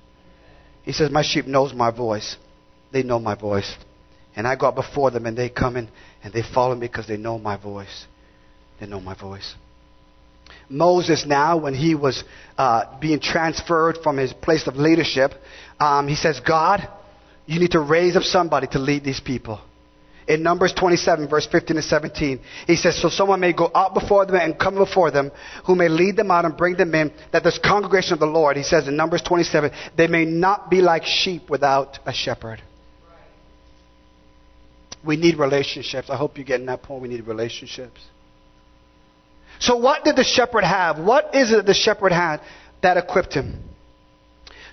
He 0.83 0.93
says, 0.93 1.11
My 1.11 1.23
sheep 1.23 1.47
knows 1.47 1.73
my 1.75 1.91
voice. 1.91 2.37
They 2.93 3.03
know 3.03 3.19
my 3.19 3.35
voice. 3.35 3.77
And 4.35 4.47
I 4.47 4.57
go 4.57 4.67
out 4.67 4.75
before 4.75 5.11
them 5.11 5.27
and 5.27 5.37
they 5.37 5.49
come 5.49 5.77
in 5.77 5.89
and 6.23 6.33
they 6.33 6.43
follow 6.43 6.75
me 6.75 6.87
because 6.87 7.07
they 7.07 7.17
know 7.17 7.39
my 7.39 7.57
voice. 7.57 8.07
They 8.81 8.87
know 8.87 9.01
my 9.01 9.15
voice. 9.15 9.55
Moses 10.69 11.25
now, 11.27 11.59
when 11.59 11.75
he 11.75 11.95
was 11.95 12.23
uh, 12.57 12.99
being 13.01 13.21
transferred 13.21 13.99
from 14.03 14.17
his 14.17 14.33
place 14.33 14.67
of 14.67 14.77
leadership, 14.77 15.33
um, 15.81 16.09
he 16.09 16.15
says, 16.15 16.41
God, 16.41 16.89
you 17.47 17.59
need 17.59 17.73
to 17.73 17.81
raise 17.81 18.17
up 18.17 18.23
somebody 18.23 18.67
to 18.69 18.79
lead 18.79 19.05
these 19.05 19.21
people 19.21 19.61
in 20.29 20.43
Numbers 20.43 20.73
27, 20.75 21.29
verse 21.29 21.47
15 21.47 21.77
to 21.77 21.83
17. 21.83 22.41
He 22.67 22.77
says, 22.77 23.01
So 23.01 23.09
someone 23.09 23.41
may 23.41 23.55
go 23.55 23.71
out 23.75 23.95
before 23.95 24.27
them 24.27 24.37
and 24.37 24.59
come 24.59 24.75
before 24.75 25.11
them, 25.11 25.33
who 25.65 25.75
may 25.75 25.89
lead 25.89 26.17
them 26.17 26.31
out 26.31 26.45
and 26.45 26.57
bring 26.57 26.77
them 26.77 26.95
in, 26.95 27.13
that 27.33 27.43
this 27.43 27.59
congregation 27.59 28.13
of 28.13 28.21
the 28.21 28.27
Lord, 28.27 28.57
he 28.57 28.63
says 28.63 28.87
in 28.87 28.97
Numbers 28.97 29.23
27, 29.23 29.73
they 29.97 30.07
may 30.07 30.27
not 30.27 30.71
be 30.71 30.83
like 30.83 31.05
sheep 31.05 31.49
without 31.49 31.99
a 32.05 32.13
shepherd. 32.13 32.63
We 35.05 35.17
need 35.17 35.39
relationships. 35.39 36.11
I 36.11 36.17
hope 36.17 36.37
you're 36.37 36.45
getting 36.45 36.67
that 36.67 36.83
point. 36.83 37.03
We 37.03 37.09
need 37.09 37.27
relationships. 37.27 38.01
So, 39.61 39.77
what 39.77 40.05
did 40.05 40.17
the 40.17 40.25
shepherd 40.25 40.65
have? 40.65 40.99
What 40.99 41.35
is 41.35 41.53
it 41.53 41.57
that 41.57 41.67
the 41.67 41.75
shepherd 41.75 42.13
had 42.13 42.41
that 42.83 42.97
equipped 42.97 43.33
him? 43.33 43.63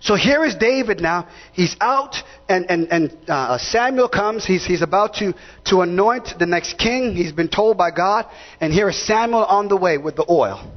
So 0.05 0.13
here 0.13 0.45
is 0.45 0.53
David 0.53 1.01
now. 1.01 1.27
He's 1.51 1.75
out, 1.81 2.17
and, 2.47 2.69
and, 2.69 2.87
and 2.91 3.17
uh, 3.27 3.57
Samuel 3.57 4.07
comes. 4.07 4.45
He's, 4.45 4.63
he's 4.63 4.83
about 4.83 5.15
to, 5.15 5.33
to 5.65 5.81
anoint 5.81 6.37
the 6.37 6.45
next 6.45 6.77
king. 6.77 7.15
He's 7.15 7.31
been 7.31 7.49
told 7.49 7.75
by 7.75 7.89
God. 7.89 8.27
And 8.61 8.71
here 8.71 8.87
is 8.87 9.07
Samuel 9.07 9.43
on 9.45 9.67
the 9.67 9.75
way 9.75 9.97
with 9.97 10.15
the 10.15 10.25
oil. 10.29 10.71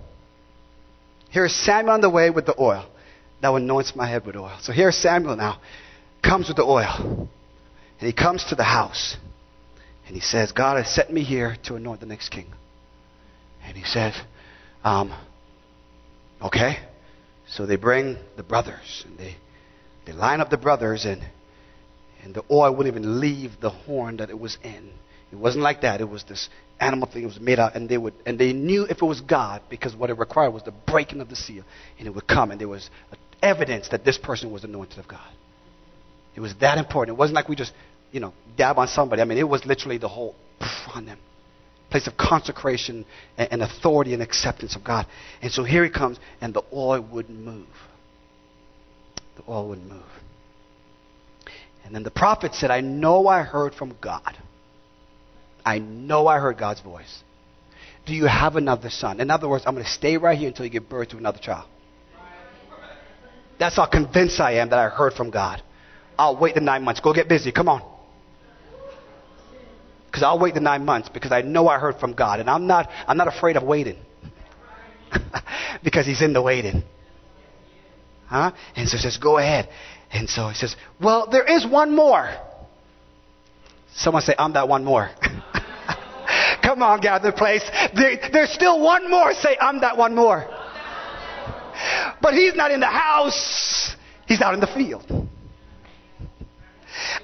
Here 1.29 1.45
is 1.45 1.55
Samuel 1.55 1.93
on 1.93 2.01
the 2.01 2.09
way 2.09 2.31
with 2.31 2.47
the 2.47 2.59
oil. 2.59 2.87
Thou 3.43 3.57
anoints 3.57 3.95
my 3.95 4.09
head 4.09 4.25
with 4.25 4.35
oil. 4.35 4.57
So 4.63 4.73
here's 4.73 4.97
Samuel 4.97 5.37
now. 5.37 5.61
Comes 6.25 6.49
with 6.49 6.57
the 6.57 6.65
oil. 6.65 7.29
And 8.01 8.07
he 8.07 8.15
comes 8.15 8.45
to 8.45 8.55
the 8.55 8.65
house. 8.65 9.19
And 10.07 10.15
he 10.15 10.23
says, 10.23 10.53
God 10.53 10.83
has 10.83 10.95
sent 10.95 11.13
me 11.13 11.23
here 11.23 11.55
to 11.65 11.75
anoint 11.75 12.01
the 12.01 12.07
next 12.07 12.31
king. 12.31 12.47
And 13.63 13.77
he 13.77 13.85
says, 13.85 14.15
um, 14.83 15.15
okay. 16.41 16.79
So 17.51 17.67
they 17.67 17.77
bring 17.77 18.19
the 18.37 18.43
brothers, 18.43 19.05
and 19.07 19.19
they, 19.19 19.37
they 20.05 20.13
line 20.13 20.41
up 20.41 20.51
the 20.51 20.59
brothers, 20.59 21.05
and, 21.05 21.23
and 22.23 22.35
the 22.35 22.45
oil 22.51 22.75
wouldn't 22.75 22.95
even 22.95 23.21
leave 23.21 23.53
the 23.61 23.71
horn 23.71 24.19
that 24.19 24.31
it 24.31 24.39
was 24.39 24.59
in. 24.63 24.91
It 25.33 25.37
wasn't 25.37 25.63
like 25.63 25.83
that. 25.83 26.01
It 26.01 26.09
was 26.09 26.25
this 26.25 26.49
animal 26.81 27.09
thing. 27.09 27.23
It 27.23 27.27
was 27.27 27.41
made 27.41 27.59
out, 27.59 27.75
and 27.75 27.89
they 27.89 27.99
would, 27.99 28.15
and 28.27 28.39
they 28.39 28.53
knew 28.53 28.85
if 28.85 29.03
it 29.03 29.05
was 29.05 29.21
God 29.21 29.63
because 29.71 29.95
what 29.97 30.11
it 30.11 30.19
required 30.19 30.51
was 30.51 30.63
the 30.63 30.73
breaking 30.87 31.21
of 31.21 31.29
the 31.29 31.37
seal, 31.37 31.65
and 31.99 32.07
it 32.07 32.15
would 32.15 32.27
come, 32.27 32.51
and 32.51 32.61
there 32.61 32.69
was 32.69 32.91
evidence 33.43 33.89
that 33.91 34.05
this 34.05 34.19
person 34.19 34.51
was 34.51 34.65
anointed 34.65 34.99
of 34.99 35.09
God. 35.09 35.33
It 36.35 36.41
was 36.41 36.55
that 36.57 36.79
important. 36.79 37.17
It 37.17 37.19
wasn't 37.19 37.37
like 37.37 37.49
we 37.49 37.57
just, 37.57 37.73
you 38.13 38.21
know, 38.21 38.33
dab 38.57 38.79
on 38.79 38.89
somebody. 38.89 39.23
I 39.23 39.25
mean, 39.25 39.39
it 39.39 39.49
was 39.49 39.65
literally 39.65 39.99
the 39.99 40.09
whole 40.09 40.35
on 40.95 41.07
them 41.07 41.19
place 41.91 42.07
of 42.07 42.17
consecration 42.17 43.05
and 43.37 43.63
authority 43.63 44.13
and 44.13 44.23
acceptance 44.23 44.77
of 44.77 44.85
God. 44.85 45.07
And 45.41 45.51
so 45.51 45.65
here 45.65 45.85
he 45.85 45.91
comes, 45.91 46.19
and 46.41 46.53
the 46.53 46.63
oil 46.73 47.01
wouldn't 47.01 47.39
move. 47.39 47.67
The 49.37 49.43
oil 49.49 49.69
wouldn't 49.69 49.89
move. 49.89 50.03
And 51.85 51.95
then 51.95 52.03
the 52.03 52.11
prophet 52.11 52.55
said, 52.55 52.71
I 52.71 52.83
know 52.83 53.27
I 53.27 53.43
heard 53.43 53.75
from 53.75 53.97
God. 54.01 54.37
I 55.65 55.79
know 55.79 56.27
I 56.27 56.39
heard 56.39 56.59
God's 56.59 56.81
voice. 56.81 57.23
Do 58.07 58.15
you 58.15 58.27
have 58.27 58.57
another 58.57 58.91
son? 58.91 59.21
In 59.21 59.31
other 59.31 59.49
words, 59.49 59.65
I'm 59.67 59.75
going 59.75 59.85
to 59.85 59.91
stay 59.91 60.17
right 60.17 60.39
here 60.39 60.49
until 60.49 60.65
you 60.65 60.71
give 60.71 60.89
birth 60.89 61.09
to 61.11 61.17
another 61.17 61.39
child. 61.39 61.67
That's 63.59 63.77
how 63.77 63.87
convinced 63.87 64.41
I 64.41 64.57
am 64.57 64.71
that 64.71 64.79
I 64.79 64.89
heard 64.89 65.15
from 65.15 65.31
God. 65.31 65.63
I'll 66.19 66.39
wait 66.39 66.55
the 66.55 66.61
nine 66.61 66.83
months. 66.85 67.01
Go 67.01 67.13
get 67.13 67.29
busy. 67.29 67.53
Come 67.53 67.69
on. 67.69 67.83
Because 70.19 70.27
I'll 70.27 70.41
wait 70.41 70.55
the 70.55 70.61
nine 70.61 70.85
months 70.85 71.09
because 71.09 71.31
I 71.31 71.43
know 71.43 71.69
I 71.69 71.79
heard 71.79 72.01
from 72.01 72.13
God. 72.13 72.41
And 72.41 72.51
I'm 72.51 72.67
not, 72.67 72.91
I'm 73.07 73.17
not 73.17 73.29
afraid 73.29 73.57
of 73.57 73.63
waiting. 73.63 73.99
because 75.85 76.07
He's 76.07 76.21
in 76.23 76.33
the 76.33 76.43
waiting. 76.43 76.83
Huh? 78.27 78.51
And 78.75 78.89
so 78.89 78.97
he 78.97 79.03
says, 79.05 79.17
go 79.17 79.39
ahead. 79.39 79.69
And 80.11 80.29
so 80.29 80.49
he 80.49 80.57
says, 80.57 80.75
well, 81.01 81.29
there 81.31 81.45
is 81.45 81.65
one 81.65 81.95
more. 81.95 82.29
Someone 83.95 84.23
say, 84.23 84.35
I'm 84.37 84.55
that 84.55 84.69
one 84.69 84.85
more. 84.85 85.09
Come 86.65 86.83
on, 86.83 87.01
gather 87.01 87.31
place. 87.31 87.63
There, 87.95 88.19
there's 88.33 88.51
still 88.51 88.81
one 88.81 89.09
more. 89.09 89.33
Say, 89.35 89.57
I'm 89.61 89.83
that 89.83 89.97
one 89.97 90.17
more. 90.17 90.49
But 92.21 92.35
he's 92.35 92.57
not 92.57 92.73
in 92.73 92.81
the 92.81 92.87
house. 92.87 93.95
He's 94.27 94.41
out 94.41 94.53
in 94.53 94.59
the 94.59 94.67
field. 94.67 95.29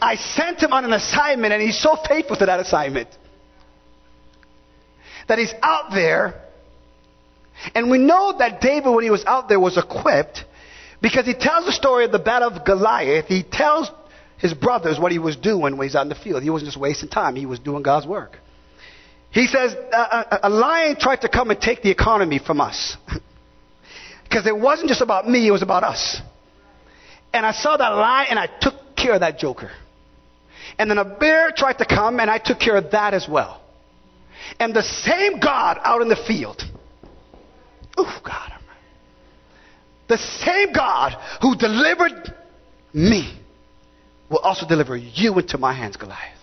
I 0.00 0.16
sent 0.16 0.62
him 0.62 0.72
on 0.72 0.84
an 0.84 0.92
assignment, 0.92 1.52
and 1.52 1.62
he's 1.62 1.80
so 1.80 1.96
faithful 2.08 2.36
to 2.36 2.46
that 2.46 2.60
assignment 2.60 3.08
that 5.28 5.38
he's 5.38 5.54
out 5.62 5.92
there. 5.92 6.40
And 7.74 7.90
we 7.90 7.98
know 7.98 8.36
that 8.38 8.60
David, 8.60 8.90
when 8.90 9.04
he 9.04 9.10
was 9.10 9.24
out 9.24 9.48
there, 9.48 9.60
was 9.60 9.78
equipped 9.78 10.44
because 11.00 11.26
he 11.26 11.34
tells 11.34 11.66
the 11.66 11.72
story 11.72 12.04
of 12.04 12.12
the 12.12 12.18
battle 12.18 12.48
of 12.48 12.64
Goliath. 12.64 13.26
He 13.26 13.42
tells 13.42 13.90
his 14.38 14.52
brothers 14.52 14.98
what 14.98 15.12
he 15.12 15.18
was 15.18 15.36
doing 15.36 15.76
when 15.76 15.86
he's 15.86 15.94
out 15.94 16.02
in 16.02 16.08
the 16.08 16.14
field. 16.14 16.42
He 16.42 16.50
wasn't 16.50 16.68
just 16.68 16.80
wasting 16.80 17.08
time, 17.08 17.36
he 17.36 17.46
was 17.46 17.58
doing 17.58 17.82
God's 17.82 18.06
work. 18.06 18.38
He 19.30 19.46
says, 19.46 19.74
a, 19.74 20.40
a 20.44 20.50
lion 20.50 20.96
tried 20.96 21.22
to 21.22 21.28
come 21.28 21.50
and 21.50 21.60
take 21.60 21.82
the 21.82 21.90
economy 21.90 22.38
from 22.38 22.60
us. 22.60 22.96
because 24.24 24.46
it 24.46 24.56
wasn't 24.56 24.88
just 24.88 25.00
about 25.00 25.28
me, 25.28 25.48
it 25.48 25.50
was 25.50 25.62
about 25.62 25.82
us. 25.82 26.20
And 27.32 27.44
I 27.44 27.52
saw 27.52 27.76
that 27.76 27.88
lion 27.88 28.28
and 28.30 28.38
I 28.38 28.46
took 28.60 28.74
care 28.96 29.14
of 29.14 29.20
that 29.20 29.38
joker. 29.38 29.72
And 30.78 30.90
then 30.90 30.98
a 30.98 31.04
bear 31.04 31.52
tried 31.56 31.78
to 31.78 31.86
come, 31.86 32.20
and 32.20 32.30
I 32.30 32.38
took 32.38 32.58
care 32.58 32.76
of 32.76 32.90
that 32.92 33.14
as 33.14 33.28
well. 33.28 33.60
And 34.58 34.74
the 34.74 34.82
same 34.82 35.40
God 35.40 35.78
out 35.82 36.02
in 36.02 36.08
the 36.08 36.16
field, 36.16 36.62
oh 37.96 38.20
God, 38.24 38.52
the 40.08 40.18
same 40.18 40.72
God 40.72 41.16
who 41.40 41.56
delivered 41.56 42.34
me 42.92 43.40
will 44.30 44.38
also 44.38 44.66
deliver 44.66 44.96
you 44.96 45.38
into 45.38 45.58
my 45.58 45.72
hands, 45.72 45.96
Goliath. 45.96 46.38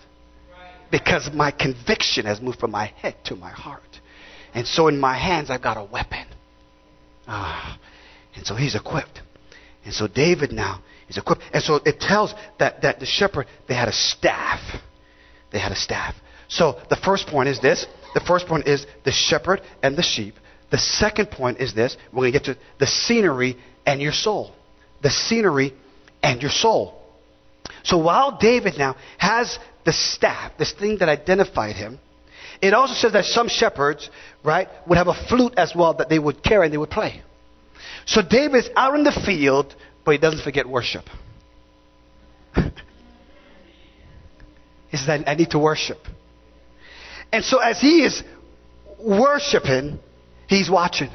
Because 0.90 1.30
my 1.32 1.50
conviction 1.50 2.26
has 2.26 2.40
moved 2.40 2.58
from 2.60 2.70
my 2.70 2.86
head 2.86 3.16
to 3.26 3.36
my 3.36 3.50
heart. 3.50 3.80
And 4.54 4.66
so 4.66 4.88
in 4.88 5.00
my 5.00 5.16
hands, 5.16 5.48
I've 5.48 5.62
got 5.62 5.78
a 5.78 5.84
weapon. 5.84 6.26
Ah, 7.26 7.78
and 8.34 8.46
so 8.46 8.54
he's 8.54 8.74
equipped. 8.74 9.20
And 9.84 9.94
so 9.94 10.06
David 10.06 10.52
now 10.52 10.82
is 11.12 11.18
equipped. 11.18 11.42
And 11.52 11.62
so 11.62 11.76
it 11.76 12.00
tells 12.00 12.34
that, 12.58 12.82
that 12.82 13.00
the 13.00 13.06
shepherd, 13.06 13.46
they 13.68 13.74
had 13.74 13.88
a 13.88 13.92
staff. 13.92 14.60
They 15.52 15.58
had 15.58 15.72
a 15.72 15.76
staff. 15.76 16.14
So 16.48 16.80
the 16.90 16.96
first 16.96 17.26
point 17.26 17.48
is 17.48 17.60
this 17.60 17.86
the 18.14 18.20
first 18.20 18.46
point 18.46 18.66
is 18.66 18.86
the 19.04 19.12
shepherd 19.12 19.62
and 19.82 19.96
the 19.96 20.02
sheep. 20.02 20.34
The 20.70 20.78
second 20.78 21.30
point 21.30 21.58
is 21.58 21.74
this. 21.74 21.96
We're 22.12 22.22
going 22.22 22.32
to 22.32 22.38
get 22.38 22.44
to 22.46 22.58
the 22.78 22.86
scenery 22.86 23.56
and 23.86 24.00
your 24.00 24.12
soul. 24.12 24.52
The 25.02 25.10
scenery 25.10 25.74
and 26.22 26.40
your 26.40 26.50
soul. 26.50 27.00
So 27.84 27.98
while 27.98 28.38
David 28.38 28.74
now 28.78 28.96
has 29.18 29.58
the 29.84 29.92
staff, 29.92 30.52
this 30.58 30.72
thing 30.72 30.98
that 30.98 31.08
identified 31.08 31.76
him, 31.76 31.98
it 32.60 32.74
also 32.74 32.94
says 32.94 33.12
that 33.12 33.24
some 33.24 33.48
shepherds, 33.48 34.08
right, 34.44 34.68
would 34.86 34.96
have 34.96 35.08
a 35.08 35.26
flute 35.28 35.54
as 35.56 35.74
well 35.74 35.94
that 35.94 36.08
they 36.08 36.18
would 36.18 36.42
carry 36.42 36.66
and 36.66 36.72
they 36.72 36.78
would 36.78 36.90
play. 36.90 37.22
So 38.06 38.22
David's 38.22 38.70
out 38.76 38.94
in 38.94 39.04
the 39.04 39.12
field, 39.12 39.74
but 40.04 40.12
he 40.12 40.18
doesn't 40.18 40.42
forget 40.42 40.68
worship. 40.68 41.04
he 42.54 42.70
says, 44.96 45.08
I, 45.08 45.24
I 45.26 45.34
need 45.34 45.50
to 45.50 45.58
worship. 45.58 45.98
And 47.32 47.44
so 47.44 47.58
as 47.58 47.80
he 47.80 48.04
is 48.04 48.22
worshiping, 49.00 49.98
he's 50.48 50.70
watching. 50.70 51.10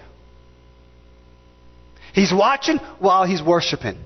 He's 2.14 2.34
watching 2.34 2.78
while 3.00 3.26
he's 3.26 3.44
worshiping. 3.44 4.04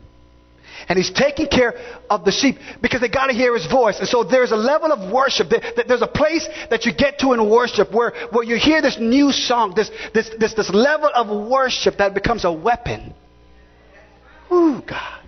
And 0.89 0.97
he's 0.97 1.11
taking 1.11 1.47
care 1.47 1.75
of 2.09 2.25
the 2.25 2.32
sheep 2.32 2.57
because 2.82 2.99
they 2.99 3.07
got 3.07 3.27
to 3.27 3.34
hear 3.34 3.53
his 3.53 3.67
voice. 3.67 3.99
And 3.99 4.09
so 4.09 4.23
there's 4.23 4.51
a 4.51 4.57
level 4.57 4.91
of 4.91 5.11
worship. 5.11 5.49
There's 5.88 6.01
a 6.01 6.07
place 6.07 6.49
that 6.69 6.86
you 6.86 6.93
get 6.93 7.19
to 7.19 7.34
in 7.34 7.49
worship 7.49 7.93
where, 7.93 8.13
where 8.32 8.43
you 8.43 8.57
hear 8.57 8.82
this 8.82 8.97
new 8.99 9.32
song, 9.32 9.73
this, 9.75 9.89
this, 10.13 10.29
this, 10.39 10.55
this 10.55 10.69
level 10.71 11.09
of 11.13 11.49
worship 11.49 11.99
that 11.99 12.13
becomes 12.13 12.43
a 12.43 12.51
weapon. 12.51 13.13
Ooh, 14.52 14.82
God. 14.88 15.20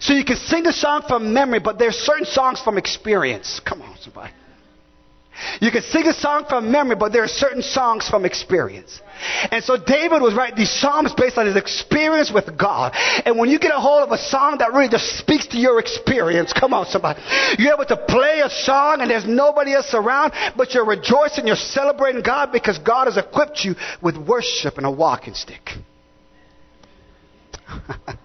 So 0.00 0.14
you 0.14 0.24
can 0.24 0.36
sing 0.36 0.66
a 0.66 0.72
song 0.72 1.02
from 1.06 1.32
memory, 1.32 1.60
but 1.60 1.78
there's 1.78 1.96
certain 1.96 2.26
songs 2.26 2.60
from 2.60 2.78
experience. 2.78 3.60
Come 3.64 3.82
on, 3.82 3.96
somebody. 4.00 4.32
You 5.60 5.70
can 5.70 5.82
sing 5.82 6.06
a 6.06 6.12
song 6.12 6.44
from 6.48 6.70
memory, 6.70 6.96
but 6.96 7.12
there 7.12 7.24
are 7.24 7.28
certain 7.28 7.62
songs 7.62 8.08
from 8.08 8.24
experience. 8.24 9.00
And 9.50 9.62
so 9.64 9.76
David 9.76 10.20
was 10.20 10.34
writing 10.34 10.56
these 10.56 10.70
psalms 10.70 11.14
based 11.14 11.38
on 11.38 11.46
his 11.46 11.56
experience 11.56 12.30
with 12.32 12.56
God. 12.58 12.92
And 13.24 13.38
when 13.38 13.48
you 13.48 13.58
get 13.58 13.72
a 13.72 13.80
hold 13.80 14.02
of 14.02 14.12
a 14.12 14.18
song 14.18 14.58
that 14.58 14.72
really 14.72 14.88
just 14.88 15.18
speaks 15.18 15.46
to 15.48 15.58
your 15.58 15.78
experience, 15.80 16.52
come 16.52 16.74
on 16.74 16.86
somebody. 16.86 17.20
You're 17.58 17.74
able 17.74 17.86
to 17.86 17.96
play 17.96 18.40
a 18.44 18.50
song 18.50 19.00
and 19.00 19.10
there's 19.10 19.26
nobody 19.26 19.72
else 19.74 19.94
around, 19.94 20.32
but 20.56 20.74
you're 20.74 20.86
rejoicing, 20.86 21.46
you're 21.46 21.56
celebrating 21.56 22.22
God 22.22 22.52
because 22.52 22.78
God 22.78 23.06
has 23.06 23.16
equipped 23.16 23.64
you 23.64 23.74
with 24.02 24.16
worship 24.16 24.76
and 24.76 24.86
a 24.86 24.90
walking 24.90 25.34
stick. 25.34 25.70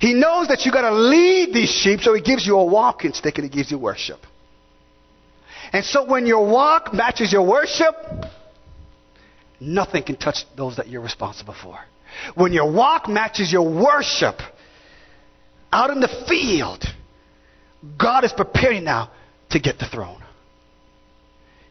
he 0.00 0.14
knows 0.14 0.48
that 0.48 0.64
you 0.64 0.72
gotta 0.72 0.94
lead 0.94 1.52
these 1.52 1.70
sheep, 1.70 2.00
so 2.00 2.14
he 2.14 2.20
gives 2.20 2.46
you 2.46 2.58
a 2.58 2.64
walking 2.64 3.12
stick 3.12 3.38
and 3.38 3.44
he 3.44 3.50
gives 3.50 3.70
you 3.70 3.78
worship. 3.78 4.20
And 5.72 5.84
so 5.84 6.04
when 6.04 6.26
your 6.26 6.46
walk 6.46 6.92
matches 6.92 7.32
your 7.32 7.46
worship, 7.46 7.94
nothing 9.60 10.02
can 10.02 10.16
touch 10.16 10.44
those 10.56 10.76
that 10.76 10.88
you're 10.88 11.02
responsible 11.02 11.54
for. 11.60 11.78
When 12.34 12.52
your 12.52 12.70
walk 12.70 13.08
matches 13.08 13.52
your 13.52 13.68
worship, 13.68 14.40
out 15.72 15.90
in 15.90 16.00
the 16.00 16.24
field, 16.28 16.84
God 17.98 18.24
is 18.24 18.32
preparing 18.32 18.84
now 18.84 19.10
to 19.50 19.58
get 19.58 19.78
the 19.78 19.86
throne. 19.86 20.23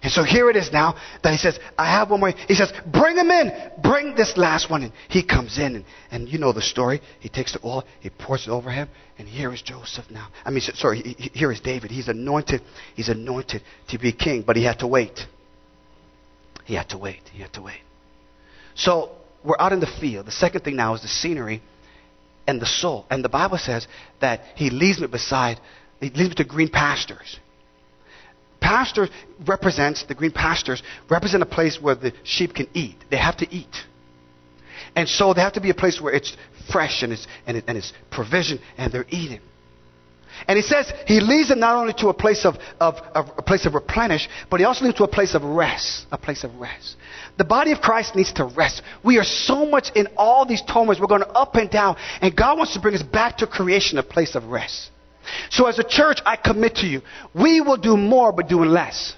And 0.04 0.12
so 0.12 0.22
here 0.22 0.50
it 0.50 0.58
is 0.58 0.70
now 0.74 0.98
that 1.24 1.32
he 1.32 1.38
says, 1.38 1.58
I 1.78 1.90
have 1.90 2.10
one 2.10 2.20
more. 2.20 2.32
He 2.32 2.56
says, 2.56 2.74
bring 2.86 3.16
him 3.16 3.32
in. 3.32 3.72
Bring 3.82 4.16
this 4.16 4.36
last 4.36 4.70
one. 4.70 4.84
And 4.84 4.92
he 5.08 5.24
comes 5.24 5.58
in, 5.58 5.78
and, 5.78 5.86
and 6.12 6.28
you 6.28 6.40
know 6.40 6.52
the 6.52 6.62
story. 6.62 7.02
He 7.22 7.30
takes 7.30 7.54
the 7.54 7.66
oil, 7.66 7.86
he 8.02 8.10
pours 8.10 8.46
it 8.46 8.50
over 8.50 8.70
him, 8.70 8.90
and 9.18 9.30
here 9.30 9.54
is 9.54 9.62
Joseph 9.62 10.12
now. 10.12 10.28
I 10.44 10.52
mean, 10.52 10.60
sorry, 10.60 11.00
here 11.34 11.54
is 11.54 11.62
David. 11.62 11.90
He's 11.90 12.10
anointed. 12.10 12.62
He's 12.96 13.08
anointed 13.08 13.62
to 13.90 13.98
be 13.98 14.12
king, 14.12 14.44
but 14.46 14.58
he 14.58 14.66
had 14.66 14.80
to 14.80 14.88
wait. 14.88 15.22
He 16.66 16.76
had 16.76 16.90
to 16.90 16.98
wait. 16.98 17.22
He 17.32 17.42
had 17.42 17.54
to 17.54 17.62
wait. 17.62 17.82
So 18.76 19.12
we're 19.42 19.56
out 19.58 19.72
in 19.72 19.80
the 19.80 19.88
field. 20.02 20.26
The 20.26 20.32
second 20.32 20.66
thing 20.66 20.76
now 20.76 20.96
is 20.96 21.02
the 21.02 21.08
scenery 21.08 21.62
and 22.46 22.62
the 22.62 22.66
soul. 22.66 23.06
And 23.10 23.24
the 23.24 23.30
Bible 23.30 23.58
says 23.58 23.88
that 24.20 24.42
he 24.56 24.70
leads 24.70 25.00
me 25.00 25.08
beside, 25.08 25.62
he 26.02 26.10
leads 26.10 26.30
me 26.30 26.36
to 26.36 26.44
green 26.44 26.70
pastures. 26.70 27.40
Pasture 28.64 29.10
represents, 29.46 30.04
the 30.04 30.16
green 30.16 30.32
pastures 30.32 30.82
represent 31.10 31.44
a 31.44 31.46
place 31.46 31.80
where 31.82 31.96
the 31.96 32.14
sheep 32.24 32.56
can 32.56 32.68
eat. 32.74 32.96
They 33.12 33.18
have 33.18 33.38
to 33.38 33.54
eat. 33.54 33.76
And 34.96 35.10
so 35.10 35.34
they 35.34 35.42
have 35.42 35.54
to 35.54 35.62
be 35.62 35.70
a 35.70 35.74
place 35.74 36.00
where 36.00 36.14
it's 36.14 36.36
fresh 36.72 37.04
and 37.04 37.12
it's, 37.12 37.28
and, 37.46 37.58
it, 37.58 37.66
and 37.68 37.78
it's 37.78 37.92
provision 38.10 38.60
and 38.78 38.92
they're 38.92 39.06
eating. 39.10 39.42
And 40.48 40.56
he 40.56 40.64
says 40.64 40.92
he 41.06 41.20
leads 41.20 41.50
them 41.50 41.60
not 41.60 41.76
only 41.76 41.94
to 41.96 42.08
a 42.08 42.14
place 42.14 42.46
of, 42.46 42.56
of, 42.80 42.96
of, 43.14 43.30
a 43.38 43.42
place 43.42 43.66
of 43.66 43.74
replenish, 43.74 44.30
but 44.50 44.60
he 44.60 44.66
also 44.66 44.86
leads 44.86 44.98
to 44.98 45.04
a 45.04 45.08
place 45.08 45.36
of 45.36 45.44
rest. 45.44 46.08
A 46.12 46.18
place 46.18 46.44
of 46.44 46.56
rest. 46.56 46.96
The 47.38 47.44
body 47.44 47.72
of 47.72 47.82
Christ 47.82 48.16
needs 48.16 48.32
to 48.34 48.46
rest. 48.46 48.82
We 49.04 49.20
are 49.20 49.24
so 49.24 49.66
much 49.66 49.92
in 49.94 50.08
all 50.18 50.46
these 50.46 50.62
turmoils. 50.62 51.00
We're 51.00 51.08
going 51.08 51.24
up 51.36 51.56
and 51.56 51.70
down. 51.70 51.98
And 52.22 52.36
God 52.36 52.58
wants 52.58 52.74
to 52.74 52.80
bring 52.80 52.96
us 52.96 53.04
back 53.04 53.38
to 53.40 53.48
creation, 53.48 53.98
a 53.98 54.04
place 54.04 54.36
of 54.36 54.46
rest. 54.46 54.90
So 55.50 55.68
as 55.68 55.80
a 55.80 55.84
church, 55.84 56.20
I 56.26 56.36
commit 56.36 56.76
to 56.76 56.88
you, 56.88 57.02
we 57.34 57.62
will 57.62 57.78
do 57.78 57.98
more 57.98 58.32
but 58.32 58.48
doing 58.48 58.70
less. 58.70 59.16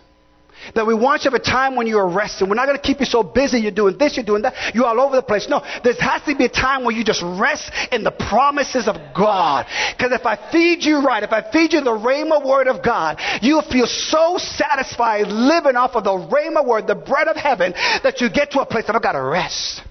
That 0.73 0.87
we 0.87 0.95
want 0.95 1.23
you 1.23 1.29
to 1.29 1.35
have 1.35 1.41
a 1.41 1.45
time 1.45 1.75
when 1.75 1.85
you're 1.85 2.07
resting. 2.07 2.49
We're 2.49 2.55
not 2.55 2.65
going 2.65 2.77
to 2.77 2.83
keep 2.83 2.99
you 2.99 3.05
so 3.05 3.21
busy. 3.21 3.59
You're 3.59 3.71
doing 3.71 3.97
this, 3.97 4.17
you're 4.17 4.25
doing 4.25 4.41
that. 4.43 4.73
You're 4.73 4.85
all 4.85 4.99
over 4.99 5.15
the 5.15 5.21
place. 5.21 5.47
No, 5.47 5.61
there 5.83 5.93
has 5.99 6.23
to 6.23 6.35
be 6.35 6.45
a 6.45 6.49
time 6.49 6.83
where 6.83 6.95
you 6.95 7.03
just 7.03 7.21
rest 7.21 7.71
in 7.91 8.03
the 8.03 8.11
promises 8.11 8.87
of 8.87 8.95
God. 9.15 9.67
Because 9.95 10.11
if 10.11 10.25
I 10.25 10.51
feed 10.51 10.83
you 10.83 11.05
right, 11.05 11.21
if 11.21 11.31
I 11.31 11.51
feed 11.51 11.73
you 11.73 11.81
the 11.81 11.91
Rhema 11.91 12.43
word 12.43 12.67
of 12.67 12.83
God, 12.83 13.19
you'll 13.41 13.61
feel 13.61 13.85
so 13.85 14.37
satisfied 14.37 15.27
living 15.27 15.75
off 15.75 15.95
of 15.95 16.03
the 16.03 16.09
Rhema 16.09 16.65
word, 16.65 16.87
the 16.87 16.95
bread 16.95 17.27
of 17.27 17.35
heaven, 17.35 17.73
that 18.03 18.21
you 18.21 18.29
get 18.29 18.51
to 18.51 18.61
a 18.61 18.65
place 18.65 18.87
that 18.87 18.95
I've 18.95 19.03
got 19.03 19.13
to 19.13 19.21
rest. 19.21 19.81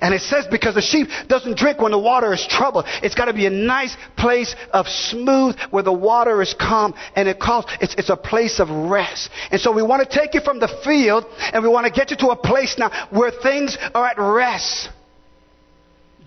And 0.00 0.14
it 0.14 0.20
says 0.20 0.46
because 0.50 0.74
the 0.74 0.82
sheep 0.82 1.08
doesn't 1.28 1.56
drink 1.56 1.80
when 1.80 1.92
the 1.92 1.98
water 1.98 2.32
is 2.32 2.46
troubled. 2.46 2.84
It's 3.02 3.14
got 3.14 3.26
to 3.26 3.32
be 3.32 3.46
a 3.46 3.50
nice 3.50 3.96
place 4.16 4.54
of 4.72 4.86
smooth 4.88 5.58
where 5.70 5.82
the 5.82 5.92
water 5.92 6.42
is 6.42 6.54
calm 6.54 6.94
and 7.14 7.28
it 7.28 7.40
calls, 7.40 7.66
it's, 7.80 7.94
it's 7.94 8.10
a 8.10 8.16
place 8.16 8.60
of 8.60 8.70
rest. 8.70 9.30
And 9.50 9.60
so 9.60 9.72
we 9.72 9.82
want 9.82 10.08
to 10.08 10.18
take 10.18 10.34
you 10.34 10.40
from 10.40 10.60
the 10.60 10.68
field 10.84 11.24
and 11.38 11.62
we 11.62 11.68
want 11.68 11.86
to 11.86 11.92
get 11.92 12.10
you 12.10 12.16
to 12.18 12.28
a 12.28 12.36
place 12.36 12.76
now 12.78 12.90
where 13.10 13.30
things 13.30 13.76
are 13.94 14.06
at 14.06 14.18
rest. 14.18 14.90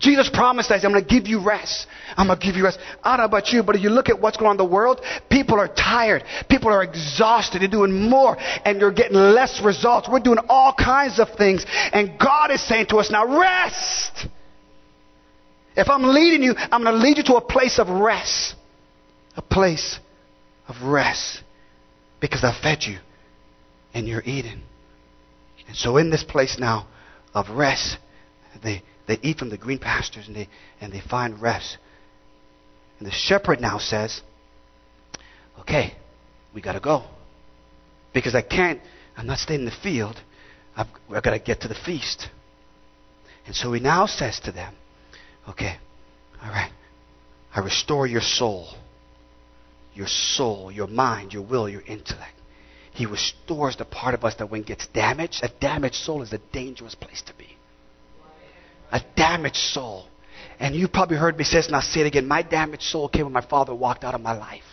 Jesus 0.00 0.30
promised 0.32 0.70
us, 0.70 0.82
I'm 0.82 0.92
going 0.92 1.04
to 1.04 1.08
give 1.08 1.28
you 1.28 1.44
rest. 1.44 1.86
I'm 2.16 2.26
going 2.26 2.38
to 2.38 2.44
give 2.44 2.56
you 2.56 2.64
rest. 2.64 2.78
I 3.04 3.16
don't 3.16 3.24
know 3.24 3.36
about 3.36 3.48
you, 3.52 3.62
but 3.62 3.76
if 3.76 3.82
you 3.82 3.90
look 3.90 4.08
at 4.08 4.18
what's 4.18 4.38
going 4.38 4.48
on 4.48 4.54
in 4.54 4.56
the 4.56 4.64
world, 4.64 5.02
people 5.30 5.60
are 5.60 5.68
tired. 5.68 6.24
People 6.48 6.72
are 6.72 6.82
exhausted. 6.82 7.60
They're 7.60 7.68
doing 7.68 8.08
more 8.08 8.36
and 8.64 8.80
you're 8.80 8.92
getting 8.92 9.18
less 9.18 9.60
results. 9.62 10.08
We're 10.10 10.20
doing 10.20 10.38
all 10.48 10.72
kinds 10.72 11.20
of 11.20 11.28
things. 11.36 11.66
And 11.92 12.18
God 12.18 12.50
is 12.50 12.66
saying 12.66 12.86
to 12.86 12.96
us 12.96 13.10
now, 13.10 13.38
rest. 13.38 14.26
If 15.76 15.88
I'm 15.90 16.02
leading 16.02 16.42
you, 16.42 16.54
I'm 16.56 16.82
going 16.82 16.94
to 16.94 17.00
lead 17.00 17.18
you 17.18 17.24
to 17.24 17.34
a 17.34 17.42
place 17.42 17.78
of 17.78 17.88
rest. 17.88 18.54
A 19.36 19.42
place 19.42 19.98
of 20.66 20.82
rest. 20.82 21.42
Because 22.22 22.42
I 22.42 22.58
fed 22.58 22.84
you 22.84 22.98
and 23.92 24.08
you're 24.08 24.22
eating. 24.24 24.62
And 25.68 25.76
so 25.76 25.98
in 25.98 26.08
this 26.08 26.24
place 26.24 26.58
now 26.58 26.86
of 27.34 27.50
rest, 27.50 27.98
they 28.62 28.82
they 29.10 29.18
eat 29.22 29.38
from 29.38 29.50
the 29.50 29.58
green 29.58 29.78
pastures 29.78 30.28
and 30.28 30.36
they, 30.36 30.48
and 30.80 30.92
they 30.92 31.00
find 31.00 31.42
rest. 31.42 31.78
And 32.98 33.08
the 33.08 33.12
shepherd 33.12 33.60
now 33.60 33.78
says, 33.78 34.20
Okay, 35.58 35.94
we 36.54 36.60
got 36.60 36.74
to 36.74 36.80
go. 36.80 37.02
Because 38.14 38.34
I 38.34 38.42
can't, 38.42 38.80
I'm 39.16 39.26
not 39.26 39.38
staying 39.38 39.60
in 39.60 39.66
the 39.66 39.72
field. 39.72 40.16
I've, 40.76 40.86
I've 41.12 41.24
got 41.24 41.32
to 41.32 41.40
get 41.40 41.62
to 41.62 41.68
the 41.68 41.74
feast. 41.74 42.28
And 43.46 43.56
so 43.56 43.72
he 43.72 43.80
now 43.80 44.06
says 44.06 44.38
to 44.44 44.52
them, 44.52 44.74
Okay, 45.48 45.76
all 46.42 46.50
right, 46.50 46.70
I 47.52 47.60
restore 47.60 48.06
your 48.06 48.20
soul, 48.20 48.68
your 49.92 50.06
soul, 50.06 50.70
your 50.70 50.86
mind, 50.86 51.32
your 51.32 51.42
will, 51.42 51.68
your 51.68 51.82
intellect. 51.82 52.34
He 52.92 53.06
restores 53.06 53.76
the 53.76 53.84
part 53.84 54.14
of 54.14 54.24
us 54.24 54.36
that 54.36 54.50
when 54.50 54.60
it 54.60 54.66
gets 54.68 54.86
damaged, 54.88 55.40
a 55.42 55.48
damaged 55.60 55.96
soul 55.96 56.22
is 56.22 56.32
a 56.32 56.38
dangerous 56.52 56.94
place 56.94 57.22
to 57.22 57.34
be 57.34 57.49
a 58.92 59.00
damaged 59.16 59.56
soul. 59.56 60.06
And 60.58 60.74
you 60.74 60.88
probably 60.88 61.16
heard 61.16 61.38
me 61.38 61.44
say 61.44 61.58
this, 61.58 61.66
and 61.66 61.76
I'll 61.76 61.82
say 61.82 62.00
it 62.00 62.06
again. 62.06 62.28
My 62.28 62.42
damaged 62.42 62.82
soul 62.82 63.08
came 63.08 63.24
when 63.24 63.32
my 63.32 63.44
father 63.44 63.74
walked 63.74 64.04
out 64.04 64.14
of 64.14 64.20
my 64.20 64.32
life. 64.32 64.64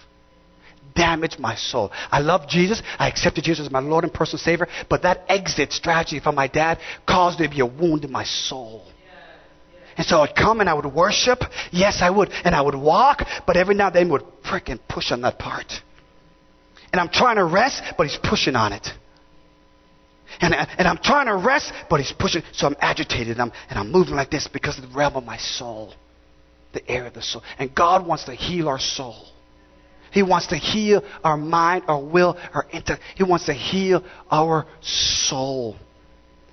Damaged 0.96 1.40
my 1.40 1.56
soul. 1.56 1.92
I 2.12 2.20
love 2.20 2.48
Jesus. 2.48 2.82
I 2.98 3.08
accepted 3.08 3.44
Jesus 3.44 3.68
as 3.68 3.72
my 3.72 3.80
Lord 3.80 4.04
and 4.04 4.14
personal 4.14 4.40
Savior. 4.40 4.68
But 4.90 5.04
that 5.04 5.24
exit 5.30 5.72
strategy 5.72 6.20
from 6.20 6.36
my 6.36 6.48
dad 6.48 6.80
caused 7.08 7.40
there 7.40 7.48
to 7.48 7.54
be 7.54 7.62
a 7.62 7.66
wound 7.66 8.04
in 8.04 8.12
my 8.12 8.24
soul. 8.24 8.86
And 9.98 10.06
so 10.06 10.22
I'd 10.22 10.36
come 10.36 10.60
and 10.60 10.70
I 10.70 10.74
would 10.74 10.86
worship. 10.86 11.40
Yes, 11.72 12.00
I 12.02 12.10
would. 12.10 12.30
And 12.44 12.54
I 12.54 12.62
would 12.62 12.76
walk, 12.76 13.24
but 13.46 13.58
every 13.58 13.76
now 13.76 13.88
and 13.88 13.96
then 13.96 14.10
would 14.10 14.24
prick 14.44 14.70
and 14.70 14.86
push 14.88 15.12
on 15.12 15.22
that 15.22 15.40
part. 15.40 15.72
And 16.92 17.02
I'm 17.02 17.10
trying 17.10 17.38
to 17.38 17.46
rest, 17.46 17.82
but 17.98 18.08
he's 18.08 18.20
pushing 18.24 18.56
on 18.56 18.74
it. 18.74 18.88
And, 20.42 20.54
and 20.54 20.88
I'm 20.88 20.98
trying 20.98 21.28
to 21.28 21.36
rest, 21.36 21.72
but 21.90 22.00
he's 22.00 22.12
pushing. 22.12 22.44
So 22.54 22.68
I'm 22.68 22.76
agitated 22.80 23.30
and 23.30 23.42
I'm, 23.42 23.52
and 23.70 23.80
I'm 23.80 23.92
moving 23.92 24.16
like 24.16 24.30
this 24.30 24.48
because 24.48 24.78
of 24.78 24.90
the 24.90 24.96
realm 24.96 25.16
of 25.16 25.24
my 25.24 25.38
soul, 25.38 25.94
the 26.74 26.88
air 26.90 27.06
of 27.06 27.14
the 27.14 27.22
soul. 27.22 27.44
And 27.58 27.74
God 27.74 28.06
wants 28.06 28.26
to 28.26 28.34
heal 28.34 28.68
our 28.68 28.80
soul. 28.80 29.28
He 30.12 30.24
wants 30.24 30.48
to 30.48 30.58
heal 30.58 31.04
our 31.24 31.38
mind, 31.38 31.84
our 31.88 32.02
will, 32.02 32.38
our 32.54 32.66
intellect. 32.72 33.04
He 33.16 33.24
wants 33.24 33.46
to 33.46 33.54
heal 33.54 34.04
our 34.32 34.66
soul. 34.82 35.76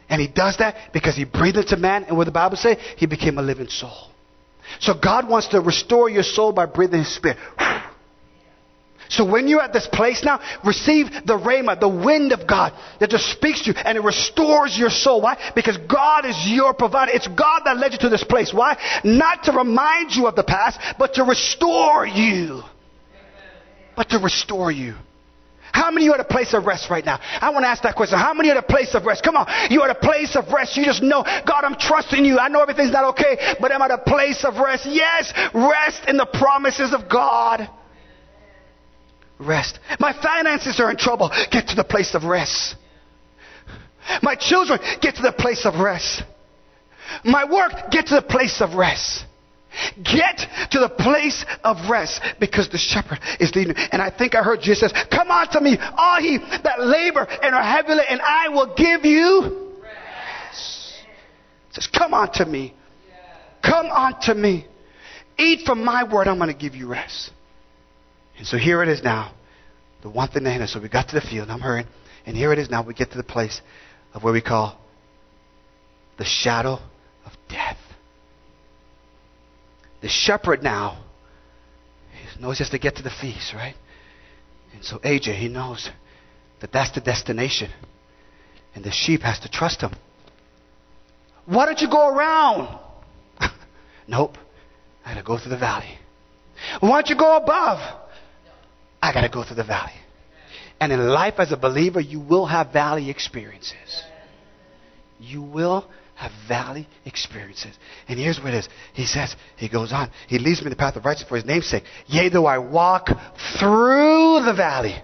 And 0.08 0.20
he 0.20 0.28
does 0.28 0.58
that 0.58 0.92
because 0.92 1.16
he 1.16 1.24
breathed 1.24 1.56
into 1.56 1.76
man, 1.76 2.04
and 2.04 2.16
what 2.16 2.24
the 2.24 2.32
Bible 2.32 2.56
say? 2.56 2.76
He 2.96 3.06
became 3.06 3.38
a 3.38 3.42
living 3.42 3.68
soul. 3.68 4.10
So 4.80 4.94
God 4.94 5.28
wants 5.28 5.48
to 5.48 5.60
restore 5.60 6.08
your 6.08 6.22
soul 6.22 6.52
by 6.52 6.66
breathing 6.66 7.00
his 7.00 7.14
spirit. 7.14 7.38
So 9.09 9.24
when 9.24 9.48
you're 9.48 9.61
at 9.61 9.72
this 9.72 9.86
place 9.86 10.24
now, 10.24 10.40
receive 10.64 11.11
the 11.24 11.38
rhema, 11.38 11.78
the 11.78 11.88
wind 11.88 12.32
of 12.32 12.46
God 12.46 12.72
that 13.00 13.11
just 13.11 13.26
speaks 13.30 13.62
to 13.64 13.70
you 13.70 13.76
and 13.76 13.98
it 13.98 14.02
restores 14.02 14.76
your 14.78 14.90
soul. 14.90 15.20
Why? 15.20 15.36
Because 15.55 15.76
God 15.76 16.24
is 16.24 16.36
your 16.46 16.74
provider. 16.74 17.12
It's 17.12 17.28
God 17.28 17.62
that 17.64 17.76
led 17.76 17.92
you 17.92 17.98
to 18.00 18.09
this 18.09 18.24
place. 18.24 18.52
Why? 18.52 18.76
Not 19.05 19.44
to 19.44 19.52
remind 19.52 20.14
you 20.14 20.26
of 20.26 20.36
the 20.36 20.44
past, 20.44 20.80
but 20.98 21.14
to 21.14 21.24
restore 21.24 22.07
you. 22.07 22.62
But 23.96 24.09
to 24.11 24.18
restore 24.18 24.72
you. 24.72 24.94
How 25.72 25.90
many 25.90 26.09
are 26.09 26.14
at 26.14 26.20
a 26.20 26.24
place 26.24 26.55
of 26.55 26.66
rest 26.66 26.88
right 26.88 27.05
now? 27.05 27.18
I 27.20 27.50
want 27.50 27.64
to 27.64 27.68
ask 27.68 27.82
that 27.82 27.96
question. 27.96 28.16
How 28.16 28.32
many 28.32 28.48
are 28.48 28.57
at 28.57 28.62
a 28.62 28.66
place 28.66 28.94
of 28.94 29.05
rest? 29.05 29.24
Come 29.24 29.34
on. 29.34 29.46
You're 29.70 29.90
at 29.90 29.96
a 29.96 30.00
place 30.00 30.36
of 30.36 30.46
rest. 30.52 30.76
You 30.76 30.84
just 30.84 31.02
know, 31.02 31.24
God, 31.24 31.64
I'm 31.64 31.74
trusting 31.74 32.24
you. 32.24 32.38
I 32.38 32.46
know 32.46 32.62
everything's 32.62 32.92
not 32.92 33.18
okay, 33.18 33.57
but 33.61 33.72
I'm 33.72 33.82
at 33.82 33.90
a 33.90 33.98
place 33.98 34.44
of 34.44 34.57
rest. 34.59 34.86
Yes, 34.86 35.32
rest 35.52 36.09
in 36.09 36.16
the 36.16 36.26
promises 36.26 36.94
of 36.94 37.09
God. 37.09 37.68
Rest. 39.39 39.78
My 39.99 40.12
finances 40.12 40.78
are 40.80 40.91
in 40.91 40.97
trouble. 40.97 41.30
Get 41.51 41.68
to 41.68 41.76
the 41.76 41.85
place 41.85 42.14
of 42.14 42.24
rest. 42.24 42.76
My 44.22 44.35
children, 44.35 44.78
get 45.01 45.16
to 45.16 45.22
the 45.22 45.32
place 45.32 45.64
of 45.64 45.76
rest. 45.76 46.22
My 47.24 47.45
work, 47.45 47.91
get 47.91 48.07
to 48.09 48.14
the 48.16 48.22
place 48.22 48.61
of 48.61 48.74
rest. 48.74 49.24
Get 49.97 50.39
to 50.70 50.78
the 50.78 50.89
place 50.89 51.45
of 51.64 51.91
rest 51.91 52.20
because 52.39 52.68
the 52.68 52.78
shepherd 52.78 53.18
is 53.41 53.55
leading. 53.57 53.74
And 53.76 54.01
I 54.01 54.11
think 54.11 54.35
I 54.35 54.43
heard 54.43 54.61
Jesus 54.61 54.93
Come 55.11 55.30
unto 55.30 55.59
me, 55.61 55.76
all 55.97 56.20
ye 56.20 56.39
that 56.39 56.80
labor 56.80 57.22
and 57.22 57.55
are 57.55 57.62
heavy, 57.62 58.01
and 58.09 58.20
I 58.20 58.49
will 58.51 58.74
give 58.74 59.05
you 59.05 59.72
rest. 59.82 60.93
says, 61.72 61.87
Come 61.89 62.14
unto 62.14 62.45
me. 62.45 62.74
Come 63.62 63.87
unto 63.87 64.35
me. 64.35 64.66
Eat 65.39 65.66
from 65.66 65.85
my 65.85 66.05
word, 66.05 66.28
I'm 66.28 66.39
going 66.39 66.53
to 66.53 66.59
give 66.59 66.76
you 66.76 66.87
rest. 66.87 67.30
And 68.39 68.47
so 68.47 68.57
here 68.57 68.82
it 68.82 68.89
is 68.89 69.03
now. 69.03 69.32
The 70.03 70.11
one 70.11 70.28
thing 70.28 70.45
that 70.45 70.68
So 70.68 70.80
we 70.80 70.89
got 70.89 71.09
to 71.09 71.14
the 71.14 71.20
field. 71.20 71.49
I'm 71.51 71.61
hurrying. 71.61 71.87
And 72.26 72.37
here 72.37 72.53
it 72.53 72.59
is 72.59 72.70
now. 72.70 72.82
We 72.82 72.95
get 72.95 73.11
to 73.12 73.16
the 73.16 73.24
place 73.24 73.61
of 74.12 74.22
where 74.22 74.32
we 74.32 74.43
call 74.43 74.78
the 76.18 76.24
shadow 76.24 76.78
of 77.24 77.32
death. 77.49 77.78
The 80.03 80.09
shepherd 80.09 80.62
now 80.62 81.05
he 82.35 82.43
knows 82.43 82.59
just 82.59 82.72
to 82.72 82.78
get 82.78 82.97
to 82.97 83.03
the 83.03 83.11
feast, 83.11 83.53
right? 83.55 83.74
And 84.72 84.85
so 84.85 84.99
AJ, 84.99 85.37
he 85.37 85.49
knows 85.49 85.89
that 86.61 86.72
that's 86.72 86.93
the 86.93 87.01
destination. 87.01 87.70
And 88.74 88.85
the 88.85 88.91
sheep 88.91 89.22
has 89.22 89.39
to 89.41 89.49
trust 89.49 89.80
him. 89.80 89.93
Why 91.47 91.66
don't 91.66 91.80
you 91.80 91.89
go 91.89 92.09
around? 92.09 92.78
nope. 94.09 94.37
I 95.05 95.14
got 95.14 95.20
to 95.20 95.24
go 95.24 95.39
through 95.39 95.51
the 95.51 95.59
valley. 95.59 95.99
Why 96.80 97.03
don't 97.03 97.09
you 97.09 97.16
go 97.16 97.37
above? 97.37 98.03
I 99.05 99.12
got 99.12 99.20
to 99.20 99.28
go 99.28 99.44
through 99.44 99.57
the 99.57 99.64
valley. 99.64 99.92
And 100.80 100.90
in 100.90 101.09
life 101.09 101.34
as 101.38 101.52
a 101.52 101.59
believer, 101.59 102.00
you 102.00 102.20
will 102.20 102.46
have 102.46 102.72
valley 102.72 103.11
experiences. 103.11 104.02
You 105.20 105.42
will 105.42 105.86
have 106.14 106.32
valley 106.48 106.88
experiences. 107.05 107.76
And 108.09 108.18
here's 108.18 108.38
what 108.38 108.55
it 108.55 108.59
is. 108.59 108.68
He 108.94 109.05
says, 109.05 109.36
he 109.57 109.68
goes 109.68 109.92
on, 109.92 110.11
he 110.26 110.38
leads 110.38 110.61
me 110.61 110.66
in 110.66 110.70
the 110.70 110.76
path 110.76 110.96
of 110.96 111.05
righteousness 111.05 111.28
for 111.28 111.36
his 111.36 111.44
name's 111.44 111.66
sake. 111.66 111.84
Yea, 112.07 112.30
though 112.30 112.46
I 112.46 112.59
walk 112.59 113.09
through 113.59 114.40
the 114.42 114.55
valley. 114.57 114.94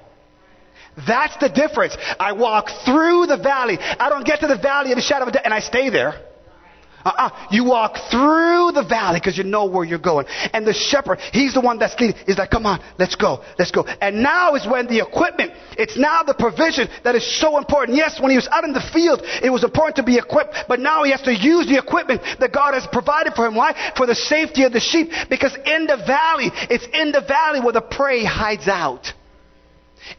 That's 1.07 1.37
the 1.37 1.51
difference. 1.51 1.95
I 2.19 2.33
walk 2.33 2.69
through 2.87 3.27
the 3.27 3.37
valley. 3.37 3.79
I 3.79 4.09
don't 4.09 4.25
get 4.25 4.41
to 4.41 4.47
the 4.47 4.59
valley 4.59 4.93
of 4.93 4.97
the 4.97 5.03
shadow 5.03 5.27
of 5.27 5.33
death 5.35 5.43
and 5.45 5.53
I 5.53 5.61
stay 5.61 5.91
there. 5.91 6.30
Uh-uh. 7.05 7.49
You 7.51 7.65
walk 7.65 7.97
through 8.11 8.73
the 8.73 8.85
valley 8.89 9.21
because 9.21 9.39
you 9.39 9.45
know 9.45 9.67
where 9.67 9.85
you're 9.85 9.99
going. 9.99 10.27
And 10.53 10.67
the 10.67 10.75
shepherd, 10.75 11.19
he's 11.33 11.55
the 11.55 11.61
one 11.61 11.79
that's 11.79 11.99
leading. 11.99 12.17
He's 12.27 12.39
like, 12.39 12.51
come 12.51 12.67
on, 12.67 12.81
let's 12.99 13.15
go, 13.15 13.43
let's 13.59 13.71
go. 13.71 13.85
And 14.01 14.23
now 14.23 14.55
is 14.55 14.67
when 14.67 14.87
the 14.87 15.01
equipment, 15.01 15.53
it's 15.79 15.97
now 15.97 16.23
the 16.23 16.35
provision 16.35 16.89
that 17.05 17.15
is 17.15 17.41
so 17.41 17.59
important. 17.59 17.97
Yes, 17.97 18.21
when 18.21 18.31
he 18.31 18.37
was 18.37 18.49
out 18.49 18.65
in 18.65 18.73
the 18.73 18.85
field, 18.93 19.23
it 19.43 19.51
was 19.51 19.65
important 19.65 19.97
to 19.97 20.03
be 20.03 20.19
equipped, 20.19 20.55
but 20.69 20.81
now 20.81 21.05
he 21.05 21.11
has 21.11 21.23
to 21.23 21.35
use 21.35 21.67
the 21.67 21.79
equipment 21.79 22.23
that 22.39 22.53
God 22.53 22.75
has 22.75 22.87
provided 22.87 23.35
for 23.35 23.47
him. 23.47 23.55
Why? 23.55 23.75
For 23.97 24.07
the 24.07 24.15
safety 24.15 24.65
of 24.65 24.73
the 24.73 24.81
sheep. 24.81 25.11
Because 25.29 25.57
in 25.65 25.87
the 25.87 25.97
valley, 26.07 26.51
it's 26.69 26.87
in 26.93 27.13
the 27.13 27.23
valley 27.23 27.61
where 27.61 27.73
the 27.73 27.81
prey 27.81 28.25
hides 28.25 28.69
out. 28.69 29.13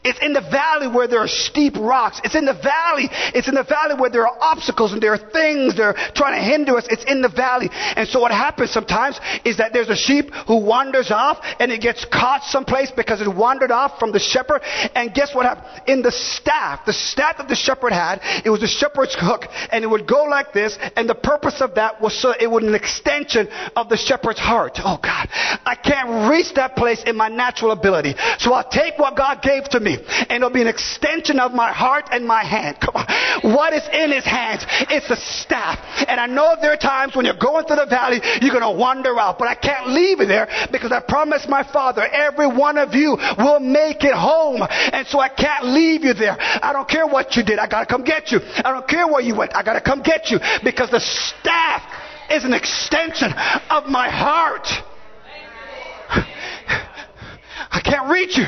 It's 0.04 0.18
in 0.20 0.32
the 0.32 0.40
valley 0.40 0.88
where 0.88 1.06
there 1.06 1.20
are 1.20 1.28
steep 1.28 1.76
rocks. 1.76 2.20
It's 2.24 2.34
in 2.34 2.44
the 2.44 2.54
valley. 2.54 3.08
It's 3.34 3.48
in 3.48 3.54
the 3.54 3.64
valley 3.64 3.94
where 3.98 4.10
there 4.10 4.26
are 4.26 4.36
obstacles 4.40 4.92
and 4.92 5.02
there 5.02 5.12
are 5.12 5.30
things 5.30 5.76
that 5.76 5.82
are 5.82 5.96
trying 6.14 6.40
to 6.40 6.44
hinder 6.44 6.76
us. 6.76 6.86
It's 6.90 7.04
in 7.04 7.22
the 7.22 7.28
valley. 7.28 7.68
And 7.72 8.08
so 8.08 8.20
what 8.20 8.32
happens 8.32 8.70
sometimes 8.70 9.20
is 9.44 9.58
that 9.58 9.72
there's 9.72 9.88
a 9.88 9.96
sheep 9.96 10.32
who 10.46 10.56
wanders 10.64 11.10
off 11.10 11.38
and 11.60 11.70
it 11.70 11.80
gets 11.80 12.04
caught 12.04 12.42
someplace 12.44 12.90
because 12.90 13.20
it 13.20 13.28
wandered 13.28 13.70
off 13.70 13.98
from 13.98 14.12
the 14.12 14.18
shepherd. 14.18 14.62
And 14.94 15.14
guess 15.14 15.34
what 15.34 15.46
happened? 15.46 15.82
In 15.86 16.02
the 16.02 16.12
staff, 16.12 16.84
the 16.86 16.92
staff 16.92 17.38
that 17.38 17.48
the 17.48 17.56
shepherd 17.56 17.92
had, 17.92 18.20
it 18.44 18.50
was 18.50 18.60
the 18.60 18.66
shepherd's 18.66 19.14
hook 19.18 19.46
and 19.70 19.84
it 19.84 19.88
would 19.88 20.06
go 20.06 20.24
like 20.24 20.52
this. 20.52 20.78
And 20.96 21.08
the 21.08 21.14
purpose 21.14 21.60
of 21.60 21.74
that 21.76 22.00
was 22.00 22.18
so 22.20 22.32
it 22.38 22.50
would 22.50 22.62
an 22.62 22.74
extension 22.74 23.48
of 23.76 23.88
the 23.88 23.96
shepherd's 23.96 24.38
heart. 24.38 24.78
Oh 24.78 24.98
God, 25.02 25.28
I 25.32 25.74
can't 25.74 26.30
reach 26.30 26.54
that 26.54 26.76
place 26.76 27.02
in 27.04 27.16
my 27.16 27.28
natural 27.28 27.72
ability. 27.72 28.14
So 28.38 28.52
I'll 28.52 28.68
take 28.68 28.98
what 28.98 29.16
God 29.16 29.42
gave 29.42 29.64
to 29.70 29.80
me. 29.82 29.98
And 30.28 30.42
it'll 30.42 30.50
be 30.50 30.62
an 30.62 30.68
extension 30.68 31.38
of 31.38 31.52
my 31.52 31.72
heart 31.72 32.08
and 32.10 32.26
my 32.26 32.44
hand. 32.44 32.78
Come 32.80 32.96
on. 32.96 33.06
What 33.52 33.72
is 33.72 33.82
in 33.92 34.10
his 34.10 34.24
hands? 34.24 34.64
It's 34.90 35.10
a 35.10 35.16
staff. 35.16 35.78
And 36.08 36.20
I 36.20 36.26
know 36.26 36.56
there 36.60 36.72
are 36.72 36.76
times 36.76 37.16
when 37.16 37.24
you're 37.24 37.34
going 37.36 37.66
through 37.66 37.76
the 37.76 37.86
valley, 37.86 38.20
you're 38.40 38.54
going 38.54 38.62
to 38.62 38.78
wander 38.78 39.18
out. 39.18 39.38
But 39.38 39.48
I 39.48 39.54
can't 39.54 39.88
leave 39.88 40.20
you 40.20 40.26
there 40.26 40.48
because 40.70 40.92
I 40.92 41.00
promised 41.00 41.48
my 41.48 41.62
father, 41.62 42.02
every 42.02 42.46
one 42.46 42.78
of 42.78 42.94
you 42.94 43.16
will 43.38 43.60
make 43.60 44.04
it 44.04 44.14
home. 44.14 44.62
And 44.62 45.06
so 45.06 45.20
I 45.20 45.28
can't 45.28 45.66
leave 45.66 46.04
you 46.04 46.14
there. 46.14 46.36
I 46.38 46.72
don't 46.72 46.88
care 46.88 47.06
what 47.06 47.36
you 47.36 47.42
did. 47.42 47.58
I 47.58 47.66
got 47.66 47.80
to 47.80 47.86
come 47.86 48.04
get 48.04 48.30
you. 48.30 48.40
I 48.42 48.72
don't 48.72 48.88
care 48.88 49.06
where 49.06 49.22
you 49.22 49.36
went. 49.36 49.54
I 49.54 49.62
got 49.62 49.74
to 49.74 49.80
come 49.80 50.02
get 50.02 50.30
you 50.30 50.38
because 50.62 50.90
the 50.90 51.00
staff 51.00 51.82
is 52.30 52.44
an 52.44 52.54
extension 52.54 53.32
of 53.70 53.86
my 53.86 54.08
heart. 54.08 54.66
I 57.72 57.80
can't 57.80 58.10
reach 58.10 58.36
you. 58.36 58.44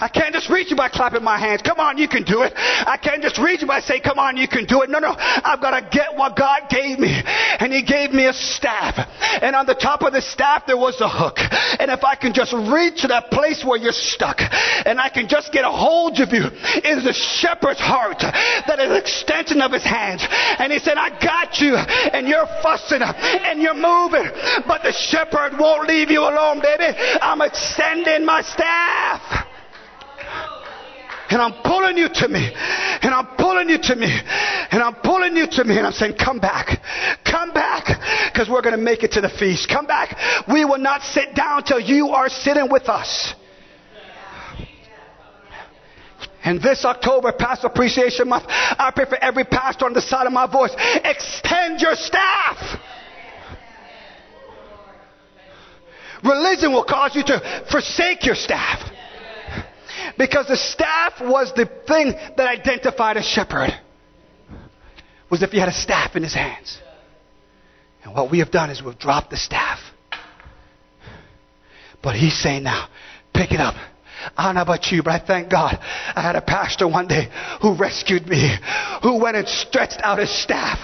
I 0.00 0.08
can't 0.12 0.34
just 0.34 0.48
reach 0.50 0.70
you 0.70 0.76
by 0.76 0.88
clapping 0.88 1.24
my 1.24 1.38
hands. 1.38 1.62
Come 1.62 1.80
on, 1.80 1.96
you 1.96 2.08
can 2.08 2.24
do 2.24 2.42
it. 2.42 2.52
I 2.56 2.96
can't 2.96 3.22
just 3.22 3.38
reach 3.38 3.62
you 3.62 3.66
by 3.66 3.80
saying, 3.80 4.02
come 4.02 4.18
on, 4.18 4.36
you 4.36 4.48
can 4.48 4.64
do 4.66 4.82
it. 4.82 4.90
No, 4.90 4.98
no. 4.98 5.14
I've 5.16 5.60
got 5.60 5.72
to 5.78 5.88
get 5.90 6.16
what 6.16 6.36
God 6.36 6.68
gave 6.68 6.98
me. 6.98 7.12
And 7.60 7.72
He 7.72 7.82
gave 7.82 8.12
me 8.12 8.26
a 8.26 8.32
staff. 8.32 8.96
And 9.42 9.56
on 9.56 9.66
the 9.66 9.74
top 9.74 10.02
of 10.02 10.12
the 10.12 10.20
staff, 10.20 10.64
there 10.66 10.76
was 10.76 11.00
a 11.00 11.08
hook. 11.08 11.38
And 11.80 11.90
if 11.90 12.04
I 12.04 12.14
can 12.14 12.32
just 12.32 12.52
reach 12.52 13.02
to 13.02 13.08
that 13.08 13.30
place 13.30 13.64
where 13.64 13.78
you're 13.78 13.92
stuck, 13.92 14.40
and 14.40 15.00
I 15.00 15.08
can 15.08 15.28
just 15.28 15.52
get 15.52 15.64
a 15.64 15.70
hold 15.72 16.20
of 16.20 16.32
you, 16.32 16.44
is 16.84 17.04
the 17.04 17.16
shepherd's 17.16 17.80
heart 17.80 18.20
that 18.20 18.78
is 18.78 18.90
an 18.90 18.96
extension 18.96 19.60
of 19.60 19.72
his 19.72 19.84
hands. 19.84 20.24
And 20.58 20.72
he 20.72 20.78
said, 20.78 20.96
I 20.96 21.10
got 21.16 21.60
you. 21.60 21.76
And 21.76 22.28
you're 22.28 22.48
fussing 22.62 23.00
and 23.00 23.60
you're 23.60 23.74
moving. 23.74 24.28
But 24.66 24.82
the 24.82 24.92
shepherd 24.92 25.56
won't 25.58 25.88
leave 25.88 26.10
you 26.10 26.20
alone, 26.20 26.60
baby. 26.60 26.92
I'm 27.20 27.40
extending 27.40 28.24
my 28.24 28.42
staff. 28.52 29.46
And 31.30 31.40
I'm 31.40 31.62
pulling 31.62 31.96
you 31.96 32.08
to 32.08 32.28
me. 32.28 32.50
And 33.02 33.14
I'm 33.14 33.36
pulling 33.36 33.68
you 33.68 33.78
to 33.78 33.96
me. 33.96 34.08
And 34.72 34.82
I'm 34.82 34.96
pulling 34.96 35.36
you 35.36 35.46
to 35.46 35.64
me. 35.64 35.78
And 35.78 35.86
I'm 35.86 35.92
saying, 35.92 36.14
come 36.18 36.40
back. 36.40 36.82
Come 37.24 37.52
back. 37.52 37.86
Because 38.32 38.48
we're 38.48 38.62
going 38.62 38.76
to 38.76 38.82
make 38.82 39.04
it 39.04 39.12
to 39.12 39.20
the 39.20 39.28
feast. 39.28 39.68
Come 39.68 39.86
back. 39.86 40.16
We 40.52 40.64
will 40.64 40.78
not 40.78 41.02
sit 41.02 41.34
down 41.36 41.62
till 41.62 41.78
you 41.78 42.08
are 42.08 42.28
sitting 42.28 42.68
with 42.68 42.88
us. 42.88 43.34
And 46.42 46.60
this 46.60 46.84
October, 46.84 47.32
Pastor 47.32 47.66
Appreciation 47.66 48.28
Month, 48.28 48.46
I 48.48 48.90
pray 48.94 49.04
for 49.04 49.22
every 49.22 49.44
pastor 49.44 49.84
on 49.84 49.92
the 49.92 50.00
side 50.00 50.26
of 50.26 50.32
my 50.32 50.50
voice. 50.50 50.74
Extend 51.04 51.80
your 51.80 51.94
staff. 51.94 52.56
Religion 56.24 56.72
will 56.72 56.84
cause 56.84 57.14
you 57.14 57.22
to 57.24 57.64
forsake 57.70 58.24
your 58.24 58.34
staff. 58.34 58.90
Because 60.18 60.46
the 60.46 60.56
staff 60.56 61.14
was 61.20 61.52
the 61.54 61.66
thing 61.86 62.12
that 62.36 62.46
identified 62.46 63.16
a 63.16 63.22
shepherd. 63.22 63.70
Was 65.30 65.42
if 65.42 65.50
he 65.50 65.58
had 65.58 65.68
a 65.68 65.72
staff 65.72 66.16
in 66.16 66.22
his 66.22 66.34
hands. 66.34 66.78
And 68.02 68.14
what 68.14 68.30
we 68.30 68.40
have 68.40 68.50
done 68.50 68.70
is 68.70 68.82
we've 68.82 68.98
dropped 68.98 69.30
the 69.30 69.36
staff. 69.36 69.78
But 72.02 72.16
he's 72.16 72.36
saying 72.36 72.62
now, 72.62 72.88
pick 73.34 73.52
it 73.52 73.60
up. 73.60 73.74
I 74.36 74.46
don't 74.46 74.54
know 74.56 74.62
about 74.62 74.90
you, 74.92 75.02
but 75.02 75.12
I 75.12 75.24
thank 75.24 75.50
God 75.50 75.78
I 75.80 76.20
had 76.20 76.36
a 76.36 76.42
pastor 76.42 76.86
one 76.86 77.08
day 77.08 77.28
who 77.62 77.74
rescued 77.74 78.26
me, 78.26 78.54
who 79.02 79.20
went 79.20 79.36
and 79.36 79.48
stretched 79.48 80.00
out 80.02 80.18
his 80.18 80.30
staff 80.42 80.78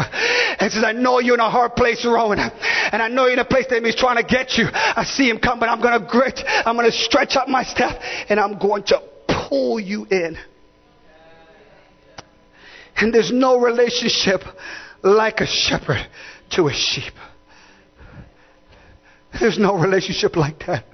and 0.58 0.72
says, 0.72 0.84
I 0.84 0.92
know 0.92 1.20
you're 1.20 1.34
in 1.34 1.40
a 1.40 1.50
hard 1.50 1.76
place, 1.76 2.04
Rohan, 2.04 2.38
and 2.38 3.02
I 3.02 3.08
know 3.08 3.24
you're 3.24 3.34
in 3.34 3.38
a 3.38 3.44
place 3.44 3.66
that 3.70 3.82
he's 3.84 3.96
trying 3.96 4.16
to 4.16 4.22
get 4.22 4.56
you. 4.58 4.66
I 4.72 5.04
see 5.04 5.28
him 5.28 5.38
come, 5.38 5.60
but 5.60 5.68
I'm 5.68 5.80
going 5.80 6.00
to 6.00 6.06
grit, 6.06 6.40
I'm 6.46 6.76
going 6.76 6.90
to 6.90 6.96
stretch 6.96 7.36
out 7.36 7.48
my 7.48 7.62
staff, 7.62 7.96
and 8.28 8.40
I'm 8.40 8.58
going 8.58 8.84
to 8.84 9.02
pull 9.48 9.78
you 9.78 10.06
in. 10.10 10.36
And 12.96 13.12
there's 13.12 13.30
no 13.30 13.60
relationship 13.60 14.40
like 15.02 15.40
a 15.40 15.46
shepherd 15.46 16.06
to 16.52 16.68
a 16.68 16.72
sheep. 16.72 17.12
There's 19.38 19.58
no 19.58 19.76
relationship 19.76 20.36
like 20.36 20.60
that. 20.66 20.84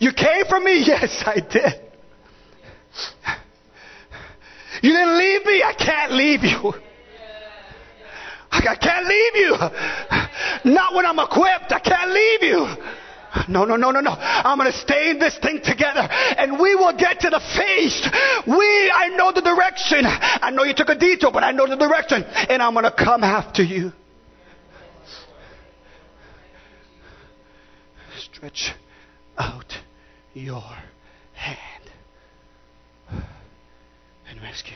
You 0.00 0.12
came 0.12 0.46
for 0.46 0.60
me? 0.60 0.78
Yes, 0.86 1.22
I 1.26 1.40
did. 1.40 1.88
You 4.82 4.92
didn't 4.92 5.18
leave 5.18 5.44
me? 5.44 5.62
I 5.62 5.74
can't 5.74 6.12
leave 6.12 6.44
you. 6.44 6.72
I 8.50 8.76
can't 8.76 9.06
leave 9.06 9.36
you. 9.36 10.72
Not 10.72 10.94
when 10.94 11.04
I'm 11.06 11.18
equipped. 11.18 11.72
I 11.72 11.80
can't 11.80 12.10
leave 12.10 12.42
you. 12.42 12.66
No, 13.48 13.64
no, 13.64 13.76
no, 13.76 13.90
no, 13.90 14.00
no. 14.00 14.12
I'm 14.12 14.58
going 14.58 14.70
to 14.72 14.78
stay 14.78 15.10
in 15.10 15.18
this 15.18 15.36
thing 15.38 15.60
together 15.62 16.00
and 16.00 16.58
we 16.58 16.74
will 16.74 16.96
get 16.96 17.20
to 17.20 17.30
the 17.30 17.40
feast. 17.40 18.08
We, 18.46 18.90
I 18.94 19.10
know 19.16 19.32
the 19.32 19.42
direction. 19.42 20.00
I 20.04 20.50
know 20.50 20.64
you 20.64 20.74
took 20.74 20.88
a 20.88 20.94
detour, 20.94 21.30
but 21.30 21.44
I 21.44 21.52
know 21.52 21.66
the 21.66 21.76
direction 21.76 22.24
and 22.24 22.62
I'm 22.62 22.72
going 22.72 22.84
to 22.84 22.90
come 22.90 23.22
after 23.22 23.62
you. 23.62 23.92
Stretch 28.18 28.72
out 29.38 29.72
your 30.34 30.62
hand 31.32 31.92
and 34.28 34.42
rescue. 34.42 34.74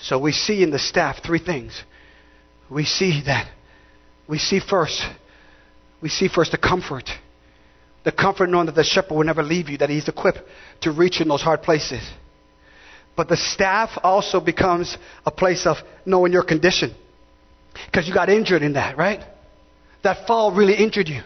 So 0.00 0.18
we 0.18 0.32
see 0.32 0.62
in 0.62 0.70
the 0.70 0.78
staff 0.78 1.22
three 1.24 1.38
things. 1.38 1.82
We 2.70 2.84
see 2.84 3.22
that. 3.26 3.50
We 4.28 4.38
see 4.38 4.60
first, 4.60 5.02
we 6.02 6.08
see 6.08 6.28
first 6.28 6.52
the 6.52 6.58
comfort. 6.58 7.08
The 8.04 8.12
comfort 8.12 8.48
knowing 8.48 8.66
that 8.66 8.74
the 8.74 8.84
shepherd 8.84 9.14
will 9.14 9.24
never 9.24 9.42
leave 9.42 9.68
you, 9.68 9.78
that 9.78 9.90
he's 9.90 10.08
equipped 10.08 10.40
to 10.82 10.92
reach 10.92 11.20
in 11.20 11.28
those 11.28 11.42
hard 11.42 11.62
places. 11.62 12.02
But 13.16 13.28
the 13.28 13.36
staff 13.36 13.90
also 14.02 14.40
becomes 14.40 14.96
a 15.26 15.30
place 15.30 15.66
of 15.66 15.78
knowing 16.06 16.32
your 16.32 16.44
condition. 16.44 16.94
Because 17.86 18.06
you 18.06 18.14
got 18.14 18.28
injured 18.28 18.62
in 18.62 18.74
that, 18.74 18.96
right? 18.96 19.20
That 20.04 20.26
fall 20.26 20.54
really 20.54 20.74
injured 20.74 21.08
you. 21.08 21.22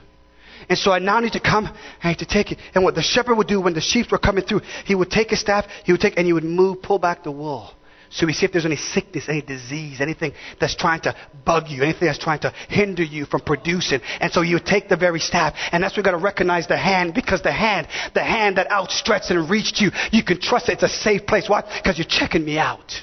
And 0.73 0.79
so 0.79 0.91
I 0.91 1.01
now 1.01 1.21
need 1.21 1.35
to 1.35 1.41
come, 1.41 1.69
I 2.03 2.09
need 2.09 2.21
to 2.21 2.25
take 2.25 2.51
it. 2.51 2.59
And 2.75 2.83
what 2.83 2.95
the 2.95 3.03
shepherd 3.03 3.35
would 3.35 3.47
do 3.47 3.61
when 3.61 3.75
the 3.75 3.83
sheep 3.83 4.11
were 4.11 4.17
coming 4.17 4.43
through, 4.43 4.63
he 4.87 4.95
would 4.95 5.11
take 5.11 5.29
his 5.29 5.39
staff, 5.39 5.67
he 5.85 5.93
would 5.93 6.01
take, 6.01 6.17
and 6.17 6.27
he 6.27 6.33
would 6.33 6.45
move, 6.45 6.81
pull 6.81 6.99
back 6.99 7.25
the 7.25 7.31
wool. 7.31 7.73
So 8.09 8.25
we 8.25 8.33
see 8.33 8.47
if 8.47 8.53
there's 8.53 8.65
any 8.65 8.77
sickness, 8.77 9.29
any 9.29 9.43
disease, 9.43 10.01
anything 10.01 10.33
that's 10.59 10.75
trying 10.75 11.03
to 11.03 11.15
bug 11.45 11.65
you, 11.69 11.83
anything 11.83 12.07
that's 12.07 12.19
trying 12.19 12.39
to 12.41 12.55
hinder 12.71 13.03
you 13.03 13.27
from 13.27 13.43
producing. 13.43 14.01
And 14.19 14.33
so 14.33 14.41
you 14.41 14.59
take 14.65 14.89
the 14.89 14.97
very 14.97 15.21
staff, 15.21 15.53
and 15.73 15.85
that's 15.85 15.95
where 15.95 16.01
we 16.01 16.05
got 16.05 16.13
to 16.13 16.25
recognize 16.25 16.67
the 16.67 16.79
hand, 16.79 17.13
because 17.13 17.43
the 17.43 17.53
hand, 17.53 17.87
the 18.15 18.25
hand 18.25 18.57
that 18.57 18.71
outstretched 18.71 19.31
and 19.31 19.51
reached 19.51 19.79
you, 19.79 19.91
you 20.11 20.25
can 20.25 20.41
trust 20.41 20.71
it. 20.71 20.81
It's 20.81 20.85
a 20.85 20.89
safe 20.89 21.27
place. 21.27 21.51
Why? 21.51 21.71
Because 21.83 21.99
you're 21.99 22.07
checking 22.09 22.47
me 22.47 22.57
out. 22.57 22.95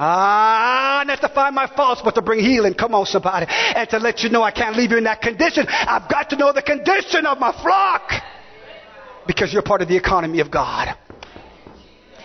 Ah, 0.00 1.02
not 1.04 1.20
to 1.20 1.28
find 1.28 1.56
my 1.56 1.66
faults, 1.74 2.00
but 2.04 2.14
to 2.14 2.22
bring 2.22 2.38
healing. 2.38 2.72
Come 2.72 2.94
on, 2.94 3.04
somebody. 3.04 3.46
And 3.48 3.88
to 3.90 3.98
let 3.98 4.20
you 4.20 4.30
know 4.30 4.44
I 4.44 4.52
can't 4.52 4.76
leave 4.76 4.92
you 4.92 4.98
in 4.98 5.04
that 5.04 5.20
condition. 5.20 5.66
I've 5.68 6.08
got 6.08 6.30
to 6.30 6.36
know 6.36 6.52
the 6.52 6.62
condition 6.62 7.26
of 7.26 7.38
my 7.38 7.50
flock. 7.60 8.12
Because 9.26 9.52
you're 9.52 9.62
part 9.62 9.82
of 9.82 9.88
the 9.88 9.96
economy 9.96 10.38
of 10.38 10.52
God. 10.52 10.96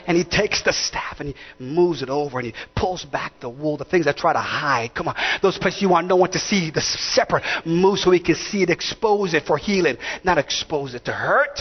And 0.05 0.15
he 0.15 0.23
takes 0.23 0.61
the 0.61 0.73
staff 0.73 1.19
and 1.19 1.29
he 1.29 1.35
moves 1.63 2.03
it 2.03 2.09
over 2.09 2.37
and 2.37 2.47
he 2.47 2.53
pulls 2.75 3.05
back 3.05 3.39
the 3.39 3.49
wool, 3.49 3.77
the 3.77 3.85
things 3.85 4.05
that 4.05 4.17
try 4.17 4.33
to 4.33 4.39
hide. 4.39 4.93
Come 4.93 5.07
on. 5.07 5.15
Those 5.41 5.57
places 5.57 5.81
you 5.81 5.89
want 5.89 6.07
no 6.07 6.17
one 6.17 6.29
to 6.31 6.39
see. 6.39 6.69
The 6.69 6.81
separate 6.81 7.43
move 7.65 7.97
so 7.99 8.11
he 8.11 8.19
can 8.19 8.35
see 8.35 8.61
it, 8.61 8.69
expose 8.69 9.33
it 9.33 9.45
for 9.45 9.57
healing, 9.57 9.97
not 10.23 10.37
expose 10.37 10.93
it 10.93 11.05
to 11.05 11.11
hurt. 11.11 11.59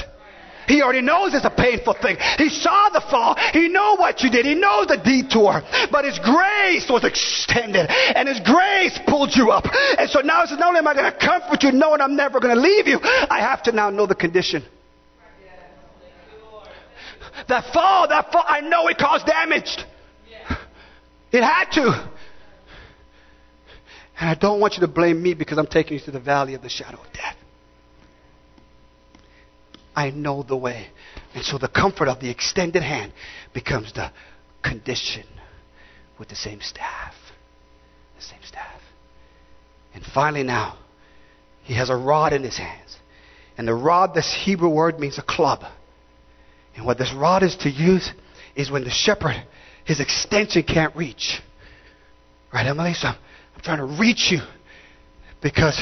He 0.68 0.82
already 0.82 1.00
knows 1.00 1.34
it's 1.34 1.44
a 1.44 1.50
painful 1.50 1.94
thing. 1.94 2.16
He 2.38 2.48
saw 2.48 2.88
the 2.90 3.00
fall. 3.00 3.36
He 3.52 3.68
knows 3.68 3.98
what 3.98 4.22
you 4.22 4.30
did. 4.30 4.46
He 4.46 4.54
knows 4.54 4.86
the 4.86 4.96
detour. 4.96 5.62
But 5.90 6.04
His 6.04 6.18
grace 6.18 6.88
was 6.88 7.04
extended 7.04 7.86
and 7.90 8.28
His 8.28 8.40
grace 8.40 8.98
pulled 9.06 9.34
you 9.34 9.50
up. 9.50 9.66
And 9.98 10.08
so 10.08 10.20
now 10.20 10.42
He 10.42 10.48
says, 10.48 10.58
not 10.58 10.68
only 10.68 10.78
am 10.78 10.86
I 10.86 10.94
going 10.94 11.10
to 11.10 11.18
comfort 11.18 11.62
you 11.62 11.72
knowing 11.72 12.00
I'm 12.00 12.16
never 12.16 12.40
going 12.40 12.54
to 12.54 12.60
leave 12.60 12.86
you, 12.86 12.98
I 13.02 13.40
have 13.40 13.62
to 13.64 13.72
now 13.72 13.90
know 13.90 14.06
the 14.06 14.14
condition. 14.14 14.64
That 17.48 17.72
fall, 17.72 18.08
that 18.08 18.30
fall, 18.30 18.44
I 18.46 18.60
know 18.60 18.88
it 18.88 18.98
caused 18.98 19.26
damage. 19.26 19.76
It 21.32 21.42
had 21.42 21.70
to. 21.72 22.10
And 24.20 24.28
I 24.30 24.34
don't 24.34 24.60
want 24.60 24.74
you 24.74 24.80
to 24.80 24.88
blame 24.88 25.20
me 25.20 25.34
because 25.34 25.58
I'm 25.58 25.66
taking 25.66 25.98
you 25.98 26.04
to 26.04 26.10
the 26.10 26.20
valley 26.20 26.54
of 26.54 26.62
the 26.62 26.68
shadow 26.68 27.00
of 27.00 27.12
death. 27.12 27.36
I 29.94 30.10
know 30.10 30.42
the 30.42 30.56
way. 30.56 30.86
And 31.34 31.44
so 31.44 31.58
the 31.58 31.68
comfort 31.68 32.08
of 32.08 32.20
the 32.20 32.30
extended 32.30 32.82
hand 32.82 33.12
becomes 33.52 33.92
the 33.92 34.10
condition 34.62 35.24
with 36.18 36.28
the 36.28 36.36
same 36.36 36.60
staff. 36.60 37.14
The 38.16 38.22
same 38.22 38.42
staff. 38.42 38.80
And 39.94 40.04
finally, 40.04 40.42
now, 40.42 40.78
he 41.62 41.74
has 41.74 41.90
a 41.90 41.96
rod 41.96 42.32
in 42.32 42.42
his 42.42 42.56
hands. 42.56 42.96
And 43.58 43.68
the 43.68 43.74
rod, 43.74 44.14
this 44.14 44.34
Hebrew 44.44 44.70
word, 44.70 44.98
means 44.98 45.18
a 45.18 45.22
club. 45.22 45.64
And 46.74 46.86
what 46.86 46.98
this 46.98 47.12
rod 47.12 47.42
is 47.42 47.56
to 47.56 47.70
use 47.70 48.10
is 48.56 48.70
when 48.70 48.84
the 48.84 48.90
shepherd, 48.90 49.36
his 49.84 50.00
extension 50.00 50.62
can't 50.62 50.94
reach. 50.96 51.40
Right, 52.52 52.66
Emily? 52.66 52.94
So 52.94 53.08
I'm, 53.08 53.16
I'm 53.54 53.60
trying 53.62 53.78
to 53.78 54.00
reach 54.00 54.30
you 54.30 54.40
because, 55.42 55.80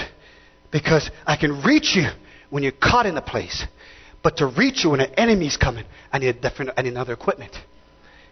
because 0.72 1.10
I 1.26 1.36
can 1.36 1.62
reach 1.62 1.94
you 1.94 2.08
when 2.50 2.62
you're 2.62 2.72
caught 2.72 3.06
in 3.06 3.16
a 3.16 3.22
place. 3.22 3.64
But 4.22 4.36
to 4.38 4.46
reach 4.46 4.84
you 4.84 4.90
when 4.90 5.00
an 5.00 5.14
enemy's 5.16 5.56
coming, 5.56 5.84
I 6.12 6.18
need, 6.18 6.28
a 6.28 6.32
different, 6.32 6.72
I 6.76 6.82
need 6.82 6.90
another 6.90 7.12
equipment. 7.12 7.56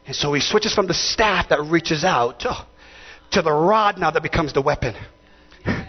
And 0.07 0.15
so 0.15 0.33
he 0.33 0.41
switches 0.41 0.75
from 0.75 0.87
the 0.87 0.95
staff 0.95 1.49
that 1.51 1.61
reaches 1.63 2.05
out 2.05 2.41
to, 2.41 2.67
to 3.33 3.43
the 3.43 3.53
rod 3.53 3.99
now 3.99 4.11
that 4.11 4.23
becomes 4.23 4.53
the 4.53 4.63
weapon. 4.63 4.95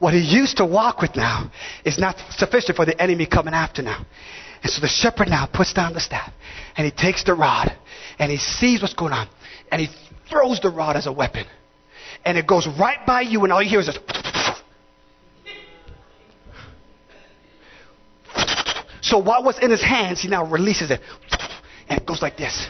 What 0.00 0.14
he 0.14 0.20
used 0.20 0.56
to 0.56 0.64
walk 0.64 1.02
with 1.02 1.14
now 1.14 1.50
is 1.84 1.98
not 1.98 2.16
sufficient 2.30 2.74
for 2.74 2.86
the 2.86 3.00
enemy 3.00 3.26
coming 3.26 3.52
after 3.52 3.82
now. 3.82 4.06
And 4.62 4.72
so 4.72 4.80
the 4.80 4.88
shepherd 4.88 5.28
now 5.28 5.46
puts 5.46 5.74
down 5.74 5.92
the 5.92 6.00
staff 6.00 6.32
and 6.76 6.86
he 6.86 6.90
takes 6.90 7.22
the 7.22 7.34
rod 7.34 7.70
and 8.18 8.32
he 8.32 8.38
sees 8.38 8.80
what's 8.80 8.94
going 8.94 9.12
on 9.12 9.28
and 9.70 9.80
he 9.80 9.88
throws 10.30 10.58
the 10.60 10.70
rod 10.70 10.96
as 10.96 11.06
a 11.06 11.12
weapon. 11.12 11.44
And 12.24 12.38
it 12.38 12.46
goes 12.46 12.66
right 12.66 13.04
by 13.06 13.20
you 13.20 13.44
and 13.44 13.52
all 13.52 13.62
you 13.62 13.68
hear 13.68 13.80
is 13.80 13.86
this. 13.86 13.98
So 19.10 19.18
what 19.18 19.42
was 19.42 19.58
in 19.58 19.72
his 19.72 19.82
hands, 19.82 20.22
he 20.22 20.28
now 20.28 20.48
releases 20.48 20.92
it. 20.92 21.00
And 21.88 22.00
it 22.00 22.06
goes 22.06 22.22
like 22.22 22.36
this. 22.36 22.68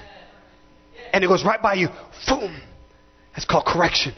And 1.12 1.22
it 1.22 1.26
goes 1.26 1.44
right 1.44 1.60
by 1.60 1.74
you. 1.74 1.88
Boom. 2.26 2.58
It's 3.36 3.44
called 3.44 3.66
correction. 3.66 4.14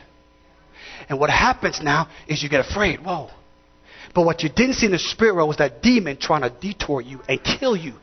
And 1.09 1.19
what 1.19 1.31
happens 1.31 1.81
now 1.83 2.09
is 2.29 2.41
you 2.41 2.49
get 2.49 2.61
afraid. 2.61 3.05
Whoa. 3.05 3.29
But 4.15 4.25
what 4.25 4.45
you 4.45 4.49
didn't 4.49 4.75
see 4.75 4.87
in 4.87 4.93
the 4.93 5.01
spirit 5.01 5.35
world 5.35 5.49
was 5.49 5.57
that 5.57 5.83
demon 5.83 6.17
trying 6.17 6.43
to 6.43 6.51
detour 6.51 7.01
you 7.01 7.21
and 7.29 7.43
kill 7.43 7.75
you. 7.75 7.95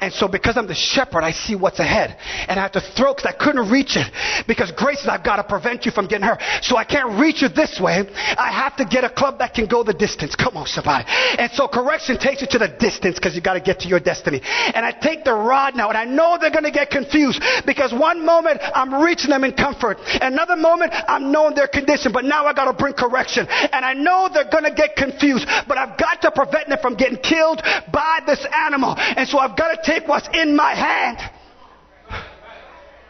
And 0.00 0.12
so 0.12 0.28
because 0.28 0.56
I'm 0.56 0.66
the 0.66 0.74
shepherd, 0.74 1.22
I 1.22 1.32
see 1.32 1.54
what's 1.56 1.78
ahead. 1.78 2.16
And 2.48 2.58
I 2.58 2.62
have 2.62 2.72
to 2.72 2.80
throw 2.80 3.14
because 3.14 3.26
I 3.26 3.36
couldn't 3.36 3.70
reach 3.70 3.96
it. 3.96 4.06
Because 4.46 4.70
grace 4.72 5.00
says 5.00 5.08
I've 5.08 5.24
got 5.24 5.36
to 5.36 5.44
prevent 5.44 5.84
you 5.86 5.92
from 5.92 6.06
getting 6.06 6.26
hurt. 6.26 6.40
So 6.62 6.76
I 6.76 6.84
can't 6.84 7.18
reach 7.18 7.42
you 7.42 7.48
this 7.48 7.80
way. 7.80 8.04
I 8.38 8.52
have 8.52 8.76
to 8.76 8.84
get 8.84 9.04
a 9.04 9.10
club 9.10 9.38
that 9.38 9.54
can 9.54 9.66
go 9.66 9.82
the 9.82 9.94
distance. 9.94 10.34
Come 10.34 10.56
on, 10.56 10.66
somebody. 10.66 11.04
And 11.38 11.50
so 11.52 11.68
correction 11.68 12.18
takes 12.18 12.40
you 12.40 12.48
to 12.50 12.58
the 12.58 12.68
distance 12.68 13.16
because 13.16 13.34
you 13.34 13.40
got 13.40 13.54
to 13.54 13.60
get 13.60 13.80
to 13.80 13.88
your 13.88 14.00
destiny. 14.00 14.40
And 14.44 14.84
I 14.84 14.92
take 14.92 15.24
the 15.24 15.34
rod 15.34 15.76
now 15.76 15.88
and 15.88 15.98
I 15.98 16.04
know 16.04 16.38
they're 16.40 16.50
going 16.50 16.64
to 16.64 16.70
get 16.70 16.90
confused 16.90 17.42
because 17.66 17.92
one 17.92 18.24
moment 18.24 18.60
I'm 18.74 19.02
reaching 19.02 19.30
them 19.30 19.44
in 19.44 19.52
comfort. 19.52 19.98
Another 20.20 20.56
moment 20.56 20.92
I'm 21.08 21.32
knowing 21.32 21.54
their 21.54 21.68
condition. 21.68 22.12
But 22.12 22.24
now 22.24 22.46
I 22.46 22.52
got 22.52 22.66
to 22.66 22.72
bring 22.72 22.94
correction. 22.94 23.46
And 23.48 23.84
I 23.84 23.94
know 23.94 24.28
they're 24.32 24.50
going 24.50 24.64
to 24.64 24.74
get 24.74 24.96
confused. 24.96 25.46
But 25.68 25.78
I've 25.78 25.98
got 25.98 26.22
to 26.22 26.30
prevent 26.30 26.68
them 26.68 26.78
from 26.80 26.94
getting 26.94 27.18
killed 27.18 27.62
by 27.92 28.20
this 28.26 28.44
animal. 28.52 28.94
And 28.96 29.28
so 29.28 29.38
I've 29.38 29.56
got 29.56 29.63
got 29.64 29.82
to 29.82 29.90
take 29.90 30.08
what's 30.08 30.28
in 30.32 30.56
my 30.56 30.74
hand. 30.74 31.18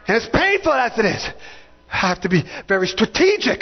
And 0.06 0.16
as 0.16 0.28
painful 0.32 0.72
as 0.72 0.98
it 0.98 1.04
is, 1.04 1.26
I 1.90 1.96
have 1.96 2.20
to 2.22 2.28
be 2.28 2.42
very 2.68 2.86
strategic 2.86 3.60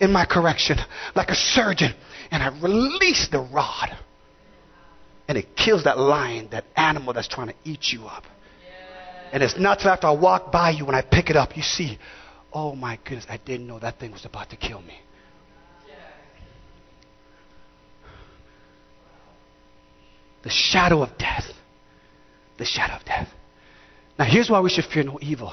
in 0.00 0.12
my 0.12 0.24
correction, 0.24 0.78
like 1.14 1.28
a 1.30 1.34
surgeon. 1.34 1.94
And 2.30 2.42
I 2.42 2.48
release 2.60 3.28
the 3.30 3.40
rod. 3.40 3.96
And 5.28 5.38
it 5.38 5.56
kills 5.56 5.84
that 5.84 5.98
lion, 5.98 6.48
that 6.52 6.64
animal 6.76 7.12
that's 7.12 7.28
trying 7.28 7.48
to 7.48 7.54
eat 7.64 7.92
you 7.92 8.06
up. 8.06 8.24
And 9.32 9.42
it's 9.42 9.58
not 9.58 9.80
till 9.80 9.90
after 9.90 10.06
I 10.06 10.12
walk 10.12 10.52
by 10.52 10.70
you 10.70 10.84
when 10.84 10.94
I 10.94 11.02
pick 11.02 11.30
it 11.30 11.36
up, 11.36 11.56
you 11.56 11.62
see, 11.62 11.98
oh 12.52 12.74
my 12.74 12.98
goodness, 13.04 13.24
I 13.28 13.38
didn't 13.38 13.66
know 13.66 13.78
that 13.78 13.98
thing 13.98 14.12
was 14.12 14.24
about 14.24 14.50
to 14.50 14.56
kill 14.56 14.82
me. 14.82 14.98
the 20.42 20.50
shadow 20.50 21.02
of 21.02 21.16
death. 21.18 21.44
The 22.62 22.66
shadow 22.66 22.94
of 22.94 23.04
death. 23.04 23.28
Now, 24.16 24.24
here's 24.24 24.48
why 24.48 24.60
we 24.60 24.70
should 24.70 24.84
fear 24.84 25.02
no 25.02 25.18
evil. 25.20 25.52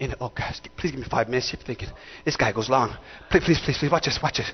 In, 0.00 0.12
oh, 0.20 0.32
guys, 0.36 0.60
please 0.76 0.90
give 0.90 0.98
me 0.98 1.06
five 1.08 1.28
minutes. 1.28 1.52
You're 1.52 1.62
thinking, 1.62 1.88
this 2.24 2.34
guy 2.34 2.50
goes 2.50 2.68
long. 2.68 2.96
Please, 3.30 3.44
please, 3.44 3.60
please, 3.64 3.78
please, 3.78 3.92
watch 3.92 4.06
this, 4.06 4.18
watch 4.20 4.38
this. 4.38 4.50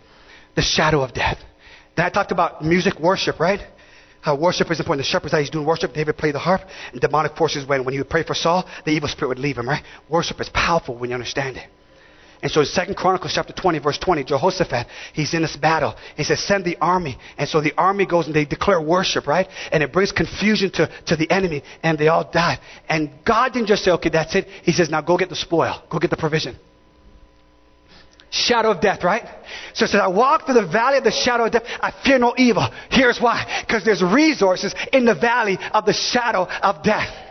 The 0.55 0.61
shadow 0.61 1.01
of 1.01 1.15
death. 1.15 1.39
Then 1.97 2.05
I 2.05 2.11
talked 2.11 2.31
about 2.31 2.63
music 2.63 3.01
worship, 3.01 3.41
right? 3.41 3.61
How 4.21 4.37
worship 4.37 4.71
is 4.71 4.81
important. 4.81 5.07
The 5.07 5.11
shepherd's 5.11 5.33
that 5.33 5.41
he's 5.41 5.49
doing 5.49 5.65
worship. 5.65 5.95
David 5.95 6.19
played 6.19 6.35
the 6.35 6.41
harp. 6.41 6.61
And 6.93 7.01
demonic 7.01 7.39
forces, 7.39 7.67
when, 7.67 7.87
when 7.87 7.95
he 7.95 8.01
would 8.01 8.11
pray 8.11 8.23
for 8.23 8.35
Saul, 8.35 8.69
the 8.85 8.91
evil 8.91 9.09
spirit 9.09 9.29
would 9.29 9.39
leave 9.39 9.57
him, 9.57 9.67
right? 9.67 9.83
Worship 10.11 10.39
is 10.43 10.51
powerful 10.51 10.99
when 10.99 11.09
you 11.09 11.15
understand 11.15 11.57
it. 11.57 11.71
And 12.43 12.51
so 12.51 12.62
2 12.62 12.95
Chronicles 12.95 13.32
chapter 13.35 13.53
20, 13.53 13.78
verse 13.78 13.99
20, 13.99 14.24
Jehoshaphat, 14.24 14.87
he's 15.12 15.32
in 15.32 15.43
this 15.43 15.57
battle. 15.57 15.95
He 16.16 16.24
says, 16.24 16.41
send 16.47 16.64
the 16.64 16.76
army. 16.78 17.18
And 17.39 17.49
so 17.49 17.61
the 17.61 17.72
army 17.76 18.07
goes 18.07 18.26
and 18.26 18.35
they 18.35 18.45
declare 18.45 18.80
worship, 18.80 19.26
right? 19.26 19.49
And 19.72 19.82
it 19.82 19.93
brings 19.93 20.12
confusion 20.12 20.70
to, 20.72 20.91
to 21.07 21.16
the 21.16 21.30
enemy 21.30 21.62
and 21.82 21.99
they 21.99 22.09
all 22.09 22.30
die. 22.30 22.59
And 22.89 23.11
God 23.24 23.53
didn't 23.53 23.68
just 23.68 23.85
say, 23.85 23.93
okay, 23.93 24.11
that's 24.11 24.35
it. 24.35 24.47
He 24.62 24.72
says, 24.72 24.91
now 24.91 25.01
go 25.01 25.16
get 25.16 25.30
the 25.30 25.37
spoil. 25.37 25.82
Go 25.91 25.99
get 25.99 26.11
the 26.11 26.16
provision. 26.16 26.57
Shadow 28.30 28.72
of 28.72 28.80
death, 28.80 29.05
right? 29.05 29.22
So 29.74 29.85
it 29.85 29.89
says, 29.89 30.01
I 30.03 30.09
walk 30.09 30.45
through 30.45 30.55
the 30.55 30.66
valley 30.66 30.99
of 30.99 31.05
the 31.05 31.12
shadow 31.12 31.47
of 31.47 31.53
death. 31.53 31.62
I 31.80 31.95
fear 32.05 32.18
no 32.18 32.35
evil. 32.37 32.68
Here's 32.91 33.20
why. 33.20 33.64
Because 33.64 33.85
there's 33.85 34.03
resources 34.03 34.74
in 34.93 35.05
the 35.05 35.14
valley 35.14 35.57
of 35.72 35.87
the 35.87 35.93
shadow 35.93 36.43
of 36.43 36.82
death. 36.82 37.24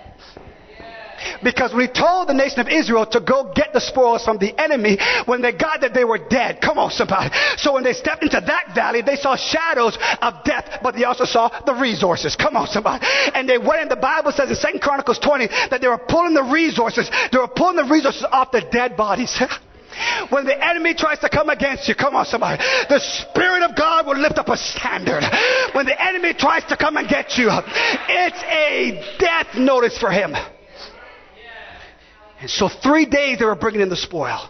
Because 1.43 1.73
when 1.73 1.87
he 1.87 1.91
told 1.91 2.27
the 2.27 2.33
nation 2.33 2.59
of 2.59 2.67
Israel 2.67 3.05
to 3.07 3.19
go 3.19 3.51
get 3.55 3.73
the 3.73 3.81
spoils 3.81 4.23
from 4.23 4.37
the 4.37 4.53
enemy, 4.59 4.97
when 5.25 5.41
they 5.41 5.51
got 5.51 5.81
there, 5.81 5.89
they 5.89 6.05
were 6.05 6.17
dead. 6.17 6.59
Come 6.61 6.77
on, 6.77 6.91
somebody. 6.91 7.33
So 7.57 7.73
when 7.73 7.83
they 7.83 7.93
stepped 7.93 8.23
into 8.23 8.41
that 8.41 8.75
valley, 8.75 9.01
they 9.01 9.15
saw 9.15 9.35
shadows 9.35 9.97
of 10.21 10.43
death, 10.43 10.79
but 10.81 10.95
they 10.95 11.03
also 11.03 11.25
saw 11.25 11.49
the 11.65 11.73
resources. 11.73 12.35
Come 12.35 12.55
on, 12.55 12.67
somebody. 12.67 13.05
And 13.33 13.47
they 13.47 13.57
went 13.57 13.81
in, 13.81 13.89
the 13.89 13.95
Bible 13.95 14.31
says 14.31 14.49
in 14.49 14.73
2 14.73 14.79
Chronicles 14.79 15.19
20 15.19 15.47
that 15.69 15.81
they 15.81 15.87
were 15.87 15.97
pulling 15.97 16.33
the 16.33 16.43
resources, 16.43 17.09
they 17.31 17.37
were 17.37 17.47
pulling 17.47 17.75
the 17.75 17.85
resources 17.85 18.25
off 18.31 18.51
the 18.51 18.61
dead 18.71 18.97
bodies. 18.97 19.41
When 20.29 20.45
the 20.45 20.57
enemy 20.57 20.93
tries 20.93 21.19
to 21.19 21.29
come 21.29 21.49
against 21.49 21.87
you, 21.87 21.95
come 21.95 22.15
on 22.15 22.25
somebody, 22.25 22.63
the 22.89 22.99
Spirit 22.99 23.63
of 23.63 23.75
God 23.75 24.07
will 24.07 24.17
lift 24.17 24.37
up 24.37 24.49
a 24.49 24.57
standard. 24.57 25.23
When 25.73 25.85
the 25.85 26.01
enemy 26.01 26.33
tries 26.33 26.63
to 26.65 26.77
come 26.77 26.97
and 26.97 27.07
get 27.07 27.37
you, 27.37 27.49
it's 27.51 28.43
a 28.43 29.17
death 29.19 29.55
notice 29.55 29.97
for 29.97 30.09
him. 30.09 30.33
And 32.43 32.51
so 32.51 32.67
three 32.67 33.05
days 33.05 33.39
they 33.39 33.45
were 33.45 33.55
bringing 33.55 33.79
in 33.79 33.87
the 33.87 33.95
spoil 33.95 34.49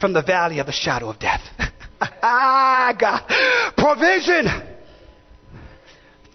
from 0.00 0.14
the 0.14 0.22
valley 0.22 0.60
of 0.60 0.66
the 0.66 0.72
shadow 0.72 1.10
of 1.10 1.18
death. 1.18 1.42
ah, 2.00 2.96
God. 2.98 3.74
Provision. 3.76 4.46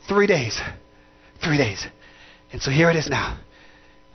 Three 0.07 0.28
days. 0.28 0.62
Three 1.43 1.57
days. 1.57 1.84
And 2.53 2.62
so 2.62 2.70
here 2.70 2.91
it 2.91 2.95
is 2.95 3.09
now. 3.09 3.39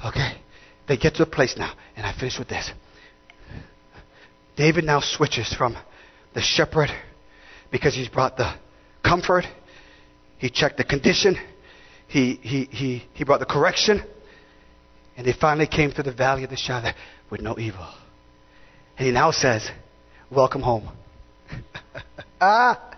Okay? 0.05 0.41
They 0.87 0.97
get 0.97 1.17
to 1.17 1.25
a 1.25 1.27
place 1.27 1.57
now. 1.59 1.73
And 1.97 2.07
I 2.07 2.13
finish 2.13 2.39
with 2.39 2.47
this. 2.47 2.71
David 4.55 4.85
now 4.85 5.01
switches 5.01 5.53
from 5.53 5.77
the 6.33 6.43
shepherd 6.43 6.91
because 7.73 7.93
he's 7.93 8.09
brought 8.09 8.37
the 8.37 8.55
comfort. 9.05 9.47
He 10.39 10.49
checked 10.49 10.77
the 10.77 10.85
condition. 10.85 11.37
He, 12.07 12.35
he, 12.35 12.69
he, 12.71 13.05
he 13.15 13.25
brought 13.25 13.41
the 13.41 13.47
correction. 13.47 14.05
And 15.17 15.27
they 15.27 15.33
finally 15.33 15.67
came 15.67 15.93
to 15.93 16.03
the 16.03 16.13
valley 16.13 16.45
of 16.45 16.51
the 16.51 16.57
shadow 16.57 16.91
with 17.31 17.41
no 17.41 17.59
evil. 17.59 17.87
And 18.99 19.07
he 19.07 19.13
now 19.13 19.31
says, 19.31 19.69
Welcome 20.31 20.63
home. 20.63 20.91
ah, 22.41 22.97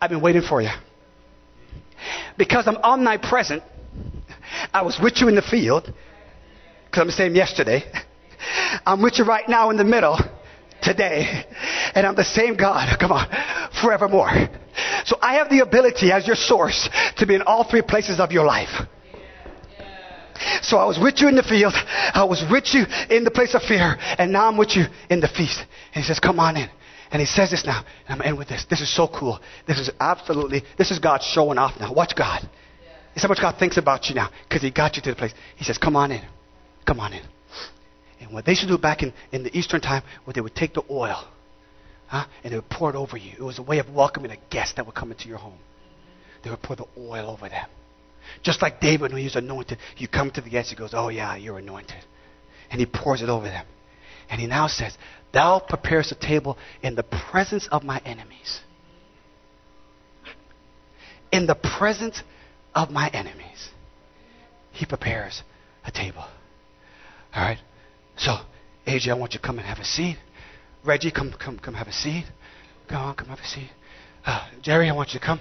I've 0.00 0.10
been 0.10 0.20
waiting 0.20 0.42
for 0.42 0.62
you. 0.62 0.70
Because 2.38 2.66
I'm 2.66 2.76
omnipresent, 2.76 3.62
I 4.72 4.82
was 4.82 4.98
with 5.02 5.20
you 5.20 5.28
in 5.28 5.34
the 5.34 5.42
field, 5.42 5.92
because 6.86 7.00
I'm 7.00 7.06
the 7.06 7.12
same 7.12 7.34
yesterday. 7.34 7.84
I'm 8.86 9.02
with 9.02 9.18
you 9.18 9.24
right 9.24 9.48
now 9.48 9.70
in 9.70 9.76
the 9.76 9.84
middle, 9.84 10.18
today. 10.82 11.44
And 11.94 12.06
I'm 12.06 12.14
the 12.14 12.24
same 12.24 12.56
God, 12.56 12.96
come 13.00 13.12
on, 13.12 13.28
forevermore. 13.80 14.30
So 15.04 15.16
I 15.20 15.34
have 15.34 15.50
the 15.50 15.60
ability 15.60 16.12
as 16.12 16.26
your 16.26 16.36
source 16.36 16.88
to 17.18 17.26
be 17.26 17.34
in 17.34 17.42
all 17.42 17.68
three 17.68 17.82
places 17.82 18.20
of 18.20 18.32
your 18.32 18.44
life. 18.44 18.86
So 20.62 20.78
I 20.78 20.86
was 20.86 20.98
with 20.98 21.20
you 21.20 21.28
in 21.28 21.34
the 21.34 21.42
field. 21.42 21.74
I 21.74 22.24
was 22.24 22.42
with 22.50 22.72
you 22.72 22.84
in 23.10 23.24
the 23.24 23.30
place 23.30 23.54
of 23.54 23.62
fear. 23.62 23.96
And 24.18 24.32
now 24.32 24.48
I'm 24.48 24.56
with 24.56 24.76
you 24.76 24.84
in 25.10 25.20
the 25.20 25.28
feast. 25.28 25.58
And 25.94 26.02
he 26.02 26.06
says, 26.06 26.20
come 26.20 26.38
on 26.38 26.56
in. 26.56 26.70
And 27.10 27.20
he 27.20 27.26
says 27.26 27.50
this 27.50 27.66
now. 27.66 27.84
And 28.06 28.10
I'm 28.10 28.18
going 28.18 28.22
to 28.22 28.28
end 28.28 28.38
with 28.38 28.48
this. 28.48 28.64
This 28.70 28.80
is 28.80 28.94
so 28.94 29.08
cool. 29.08 29.40
This 29.66 29.78
is 29.78 29.90
absolutely, 30.00 30.62
this 30.78 30.90
is 30.90 30.98
God 30.98 31.22
showing 31.22 31.58
off 31.58 31.78
now. 31.78 31.92
Watch 31.92 32.14
God. 32.16 32.48
Is 33.14 33.22
how 33.22 33.28
much 33.28 33.40
God 33.40 33.58
thinks 33.58 33.76
about 33.76 34.08
you 34.08 34.14
now. 34.14 34.30
Because 34.48 34.62
he 34.62 34.70
got 34.70 34.96
you 34.96 35.02
to 35.02 35.10
the 35.10 35.16
place. 35.16 35.34
He 35.56 35.64
says, 35.64 35.76
come 35.76 35.96
on 35.96 36.12
in. 36.12 36.22
Come 36.86 37.00
on 37.00 37.12
in. 37.12 37.22
And 38.20 38.32
what 38.32 38.46
they 38.46 38.54
should 38.54 38.68
do 38.68 38.78
back 38.78 39.02
in, 39.02 39.12
in 39.32 39.42
the 39.42 39.56
Eastern 39.56 39.80
time, 39.80 40.04
where 40.24 40.32
they 40.32 40.40
would 40.40 40.54
take 40.54 40.74
the 40.74 40.84
oil. 40.88 41.26
Huh? 42.06 42.24
And 42.44 42.52
they 42.52 42.56
would 42.56 42.70
pour 42.70 42.88
it 42.88 42.96
over 42.96 43.16
you. 43.16 43.32
It 43.32 43.42
was 43.42 43.58
a 43.58 43.62
way 43.62 43.78
of 43.78 43.90
welcoming 43.90 44.30
a 44.30 44.36
guest 44.48 44.76
that 44.76 44.86
would 44.86 44.94
come 44.94 45.10
into 45.10 45.28
your 45.28 45.38
home. 45.38 45.58
They 46.44 46.50
would 46.50 46.62
pour 46.62 46.76
the 46.76 46.86
oil 46.96 47.28
over 47.30 47.48
them. 47.48 47.68
Just 48.42 48.62
like 48.62 48.80
David, 48.80 49.12
when 49.12 49.18
he 49.18 49.24
was 49.24 49.36
anointed, 49.36 49.78
you 49.96 50.08
come 50.08 50.30
to 50.32 50.40
the 50.40 50.50
guest, 50.50 50.70
he 50.70 50.76
goes, 50.76 50.90
Oh, 50.94 51.08
yeah, 51.08 51.36
you're 51.36 51.58
anointed. 51.58 52.04
And 52.70 52.80
he 52.80 52.86
pours 52.86 53.22
it 53.22 53.28
over 53.28 53.44
them. 53.44 53.66
And 54.28 54.40
he 54.40 54.46
now 54.46 54.66
says, 54.66 54.96
Thou 55.32 55.60
preparest 55.60 56.12
a 56.12 56.14
table 56.14 56.58
in 56.82 56.94
the 56.94 57.02
presence 57.02 57.68
of 57.70 57.82
my 57.82 58.00
enemies. 58.04 58.60
In 61.30 61.46
the 61.46 61.54
presence 61.54 62.22
of 62.74 62.90
my 62.90 63.08
enemies, 63.08 63.70
he 64.72 64.86
prepares 64.86 65.42
a 65.84 65.90
table. 65.90 66.24
All 67.34 67.42
right? 67.42 67.58
So, 68.16 68.36
AJ, 68.86 69.08
I 69.08 69.14
want 69.14 69.32
you 69.32 69.38
to 69.40 69.46
come 69.46 69.58
and 69.58 69.66
have 69.66 69.78
a 69.78 69.84
seat. 69.84 70.16
Reggie, 70.84 71.10
come, 71.10 71.32
come, 71.32 71.58
come 71.58 71.74
have 71.74 71.88
a 71.88 71.92
seat. 71.92 72.24
Come 72.88 73.02
on, 73.02 73.14
come 73.14 73.28
have 73.28 73.38
a 73.38 73.46
seat. 73.46 73.70
Uh, 74.26 74.48
Jerry, 74.60 74.88
I 74.88 74.92
want 74.92 75.14
you 75.14 75.20
to 75.20 75.24
come, 75.24 75.40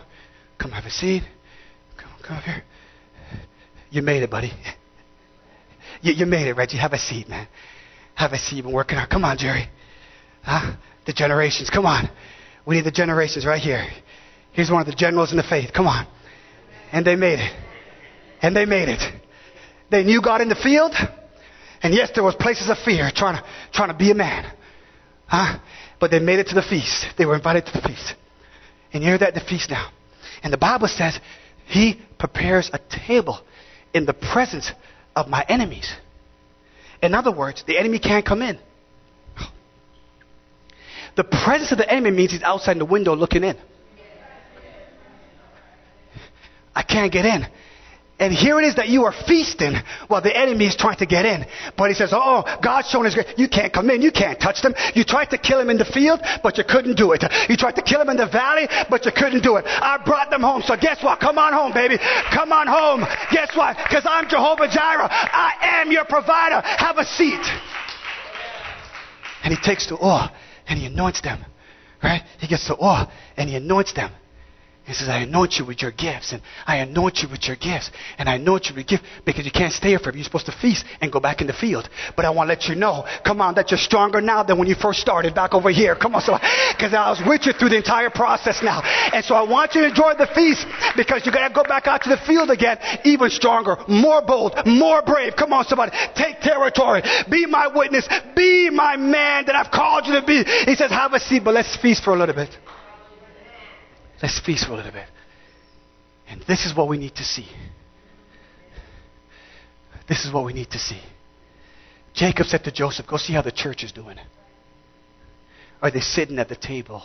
come 0.57 0.71
have 0.71 0.85
a 0.85 0.91
seat. 0.91 1.23
Come, 2.21 2.37
up 2.37 2.43
here. 2.43 2.63
You 3.89 4.01
made 4.01 4.23
it, 4.23 4.29
buddy. 4.29 4.51
You, 6.01 6.13
you 6.13 6.25
made 6.25 6.47
it, 6.47 6.53
Reggie. 6.53 6.77
Have 6.77 6.93
a 6.93 6.97
seat, 6.97 7.27
man. 7.27 7.47
Have 8.15 8.33
a 8.33 8.37
seat. 8.37 8.57
You've 8.57 8.65
been 8.65 8.73
working 8.73 8.97
hard. 8.97 9.09
Come 9.09 9.25
on, 9.25 9.37
Jerry. 9.37 9.69
Huh? 10.43 10.75
The 11.05 11.13
generations. 11.13 11.69
Come 11.69 11.85
on. 11.85 12.09
We 12.65 12.75
need 12.75 12.85
the 12.85 12.91
generations 12.91 13.45
right 13.45 13.61
here. 13.61 13.85
Here's 14.53 14.69
one 14.69 14.81
of 14.81 14.87
the 14.87 14.93
generals 14.93 15.31
in 15.31 15.37
the 15.37 15.43
faith. 15.43 15.71
Come 15.73 15.87
on. 15.87 16.07
And 16.91 17.05
they 17.05 17.15
made 17.15 17.39
it. 17.39 17.53
And 18.41 18.55
they 18.55 18.65
made 18.65 18.89
it. 18.89 19.01
They 19.89 20.03
knew 20.03 20.21
God 20.21 20.41
in 20.41 20.49
the 20.49 20.55
field. 20.55 20.93
And 21.83 21.93
yes, 21.93 22.11
there 22.13 22.23
was 22.23 22.35
places 22.35 22.69
of 22.69 22.77
fear 22.79 23.11
trying 23.13 23.41
to, 23.41 23.49
trying 23.73 23.89
to 23.89 23.95
be 23.95 24.11
a 24.11 24.15
man. 24.15 24.51
Huh? 25.27 25.59
But 25.99 26.11
they 26.11 26.19
made 26.19 26.39
it 26.39 26.47
to 26.47 26.55
the 26.55 26.61
feast. 26.61 27.05
They 27.17 27.25
were 27.25 27.35
invited 27.35 27.65
to 27.67 27.71
the 27.73 27.81
feast. 27.81 28.15
And 28.93 29.03
you're 29.03 29.15
at 29.15 29.33
the 29.33 29.41
feast 29.41 29.69
now. 29.69 29.89
And 30.43 30.51
the 30.51 30.57
Bible 30.57 30.87
says 30.87 31.19
he 31.67 32.01
prepares 32.21 32.69
a 32.71 32.79
table 33.07 33.41
in 33.95 34.05
the 34.05 34.13
presence 34.13 34.71
of 35.15 35.27
my 35.27 35.43
enemies. 35.49 35.91
In 37.01 37.15
other 37.15 37.31
words, 37.31 37.63
the 37.65 37.79
enemy 37.79 37.97
can't 37.97 38.23
come 38.23 38.43
in. 38.43 38.59
The 41.15 41.23
presence 41.23 41.71
of 41.71 41.79
the 41.79 41.91
enemy 41.91 42.11
means 42.11 42.31
he's 42.31 42.43
outside 42.43 42.77
the 42.77 42.85
window 42.85 43.15
looking 43.15 43.43
in. 43.43 43.57
I 46.75 46.83
can't 46.83 47.11
get 47.11 47.25
in. 47.25 47.47
And 48.21 48.31
here 48.31 48.61
it 48.61 48.65
is 48.65 48.75
that 48.75 48.87
you 48.87 49.05
are 49.05 49.13
feasting 49.25 49.73
while 50.07 50.21
the 50.21 50.29
enemy 50.29 50.67
is 50.67 50.75
trying 50.75 50.97
to 50.97 51.07
get 51.07 51.25
in. 51.25 51.43
But 51.75 51.89
he 51.89 51.95
says, 51.95 52.11
oh, 52.13 52.45
God's 52.61 52.87
shown 52.87 53.05
his 53.05 53.15
grace. 53.15 53.33
You 53.35 53.49
can't 53.49 53.73
come 53.73 53.89
in. 53.89 54.03
You 54.03 54.11
can't 54.11 54.39
touch 54.39 54.61
them. 54.61 54.75
You 54.93 55.03
tried 55.03 55.31
to 55.31 55.39
kill 55.39 55.59
him 55.59 55.71
in 55.71 55.79
the 55.79 55.85
field, 55.85 56.21
but 56.43 56.59
you 56.59 56.63
couldn't 56.63 56.97
do 56.97 57.13
it. 57.13 57.23
You 57.49 57.57
tried 57.57 57.77
to 57.77 57.81
kill 57.81 57.99
him 57.99 58.09
in 58.09 58.17
the 58.17 58.27
valley, 58.27 58.67
but 58.91 59.07
you 59.07 59.11
couldn't 59.11 59.41
do 59.41 59.55
it. 59.57 59.65
I 59.65 59.97
brought 60.05 60.29
them 60.29 60.41
home. 60.41 60.61
So 60.61 60.75
guess 60.79 61.01
what? 61.03 61.19
Come 61.19 61.39
on 61.39 61.51
home, 61.51 61.73
baby. 61.73 61.97
Come 62.31 62.51
on 62.51 62.67
home. 62.67 63.01
Guess 63.31 63.57
what? 63.57 63.75
Because 63.89 64.05
I'm 64.05 64.29
Jehovah 64.29 64.67
Jireh. 64.69 65.09
I 65.09 65.81
am 65.81 65.91
your 65.91 66.05
provider. 66.05 66.61
Have 66.61 66.99
a 66.99 67.05
seat. 67.05 67.41
And 69.43 69.51
he 69.51 69.57
takes 69.59 69.87
the 69.87 69.97
oil 69.97 70.29
and 70.67 70.77
he 70.77 70.85
anoints 70.85 71.21
them. 71.21 71.43
Right? 72.03 72.21
He 72.37 72.47
gets 72.47 72.67
the 72.67 72.77
oil 72.77 73.11
and 73.35 73.49
he 73.49 73.55
anoints 73.55 73.93
them. 73.93 74.11
He 74.83 74.95
says, 74.95 75.09
I 75.09 75.19
anoint 75.19 75.59
you 75.59 75.65
with 75.65 75.83
your 75.83 75.91
gifts, 75.91 76.33
and 76.33 76.41
I 76.65 76.77
anoint 76.77 77.19
you 77.21 77.29
with 77.29 77.47
your 77.47 77.55
gifts, 77.55 77.91
and 78.17 78.27
I 78.27 78.35
anoint 78.35 78.65
you 78.65 78.75
with 78.75 78.87
gifts 78.87 79.03
because 79.23 79.45
you 79.45 79.51
can't 79.51 79.71
stay 79.71 79.89
here 79.89 79.99
forever. 79.99 80.17
You're 80.17 80.25
supposed 80.25 80.47
to 80.47 80.57
feast 80.57 80.85
and 81.01 81.11
go 81.11 81.19
back 81.19 81.39
in 81.39 81.45
the 81.45 81.53
field. 81.53 81.87
But 82.15 82.25
I 82.25 82.31
want 82.31 82.47
to 82.47 82.53
let 82.55 82.65
you 82.65 82.73
know, 82.73 83.05
come 83.23 83.41
on, 83.41 83.53
that 83.55 83.69
you're 83.69 83.77
stronger 83.77 84.21
now 84.21 84.41
than 84.41 84.57
when 84.57 84.67
you 84.67 84.73
first 84.73 84.99
started 84.99 85.35
back 85.35 85.53
over 85.53 85.69
here. 85.69 85.95
Come 85.95 86.15
on, 86.15 86.21
because 86.75 86.95
I 86.95 87.11
was 87.11 87.21
with 87.25 87.45
you 87.45 87.53
through 87.53 87.69
the 87.69 87.77
entire 87.77 88.09
process 88.09 88.61
now, 88.63 88.81
and 88.81 89.23
so 89.23 89.35
I 89.35 89.43
want 89.43 89.75
you 89.75 89.81
to 89.81 89.87
enjoy 89.89 90.15
the 90.17 90.27
feast 90.33 90.65
because 90.97 91.25
you're 91.25 91.35
gonna 91.35 91.53
go 91.53 91.63
back 91.63 91.85
out 91.85 92.01
to 92.03 92.09
the 92.09 92.17
field 92.25 92.49
again, 92.49 92.79
even 93.05 93.29
stronger, 93.29 93.77
more 93.87 94.23
bold, 94.23 94.57
more 94.65 95.03
brave. 95.03 95.35
Come 95.37 95.53
on, 95.53 95.63
somebody, 95.65 95.95
take 96.15 96.41
territory, 96.41 97.03
be 97.29 97.45
my 97.45 97.67
witness, 97.67 98.09
be 98.35 98.71
my 98.71 98.97
man 98.97 99.45
that 99.45 99.55
I've 99.55 99.71
called 99.71 100.07
you 100.07 100.19
to 100.19 100.25
be. 100.25 100.43
He 100.65 100.73
says, 100.75 100.89
have 100.89 101.13
a 101.13 101.19
seat, 101.19 101.43
but 101.43 101.53
let's 101.53 101.77
feast 101.77 102.03
for 102.03 102.15
a 102.15 102.17
little 102.17 102.35
bit. 102.35 102.49
Let's 104.21 104.39
feast 104.39 104.65
for 104.65 104.73
a 104.73 104.75
little 104.75 104.91
bit. 104.91 105.07
And 106.27 106.41
this 106.47 106.65
is 106.65 106.75
what 106.75 106.87
we 106.87 106.97
need 106.97 107.15
to 107.15 107.23
see. 107.23 107.47
This 110.07 110.25
is 110.25 110.31
what 110.31 110.45
we 110.45 110.53
need 110.53 110.69
to 110.71 110.79
see. 110.79 110.99
Jacob 112.13 112.45
said 112.45 112.63
to 112.65 112.71
Joseph, 112.71 113.07
Go 113.07 113.17
see 113.17 113.33
how 113.33 113.41
the 113.41 113.51
church 113.51 113.83
is 113.83 113.91
doing. 113.91 114.17
Are 115.81 115.89
they 115.89 116.01
sitting 116.01 116.37
at 116.39 116.49
the 116.49 116.55
table 116.55 117.03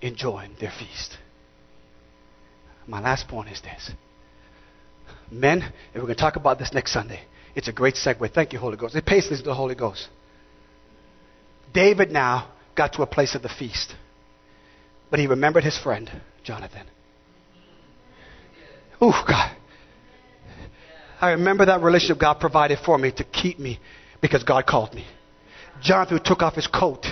enjoying 0.00 0.54
their 0.58 0.70
feast? 0.70 1.18
My 2.86 3.00
last 3.00 3.28
point 3.28 3.50
is 3.50 3.60
this. 3.60 3.90
Men, 5.30 5.62
and 5.62 5.72
we're 5.94 6.02
going 6.02 6.14
to 6.14 6.20
talk 6.20 6.36
about 6.36 6.58
this 6.58 6.72
next 6.72 6.92
Sunday. 6.92 7.20
It's 7.54 7.68
a 7.68 7.72
great 7.72 7.94
segue. 7.94 8.32
Thank 8.32 8.52
you, 8.52 8.58
Holy 8.58 8.76
Ghost. 8.76 8.94
It 8.94 9.04
pays 9.04 9.28
this 9.28 9.40
to 9.40 9.44
the 9.44 9.54
Holy 9.54 9.74
Ghost. 9.74 10.08
David 11.72 12.10
now 12.10 12.50
got 12.74 12.94
to 12.94 13.02
a 13.02 13.06
place 13.06 13.34
of 13.34 13.42
the 13.42 13.48
feast, 13.48 13.94
but 15.12 15.20
he 15.20 15.26
remembered 15.26 15.62
his 15.62 15.76
friend, 15.76 16.10
Jonathan. 16.42 16.86
Oh, 18.98 19.12
God. 19.28 19.54
I 21.20 21.32
remember 21.32 21.66
that 21.66 21.82
relationship 21.82 22.18
God 22.18 22.40
provided 22.40 22.78
for 22.78 22.96
me 22.96 23.12
to 23.12 23.24
keep 23.24 23.58
me 23.58 23.78
because 24.22 24.42
God 24.42 24.64
called 24.64 24.94
me. 24.94 25.06
Jonathan 25.82 26.18
took 26.24 26.40
off 26.40 26.54
his 26.54 26.66
coat 26.66 27.04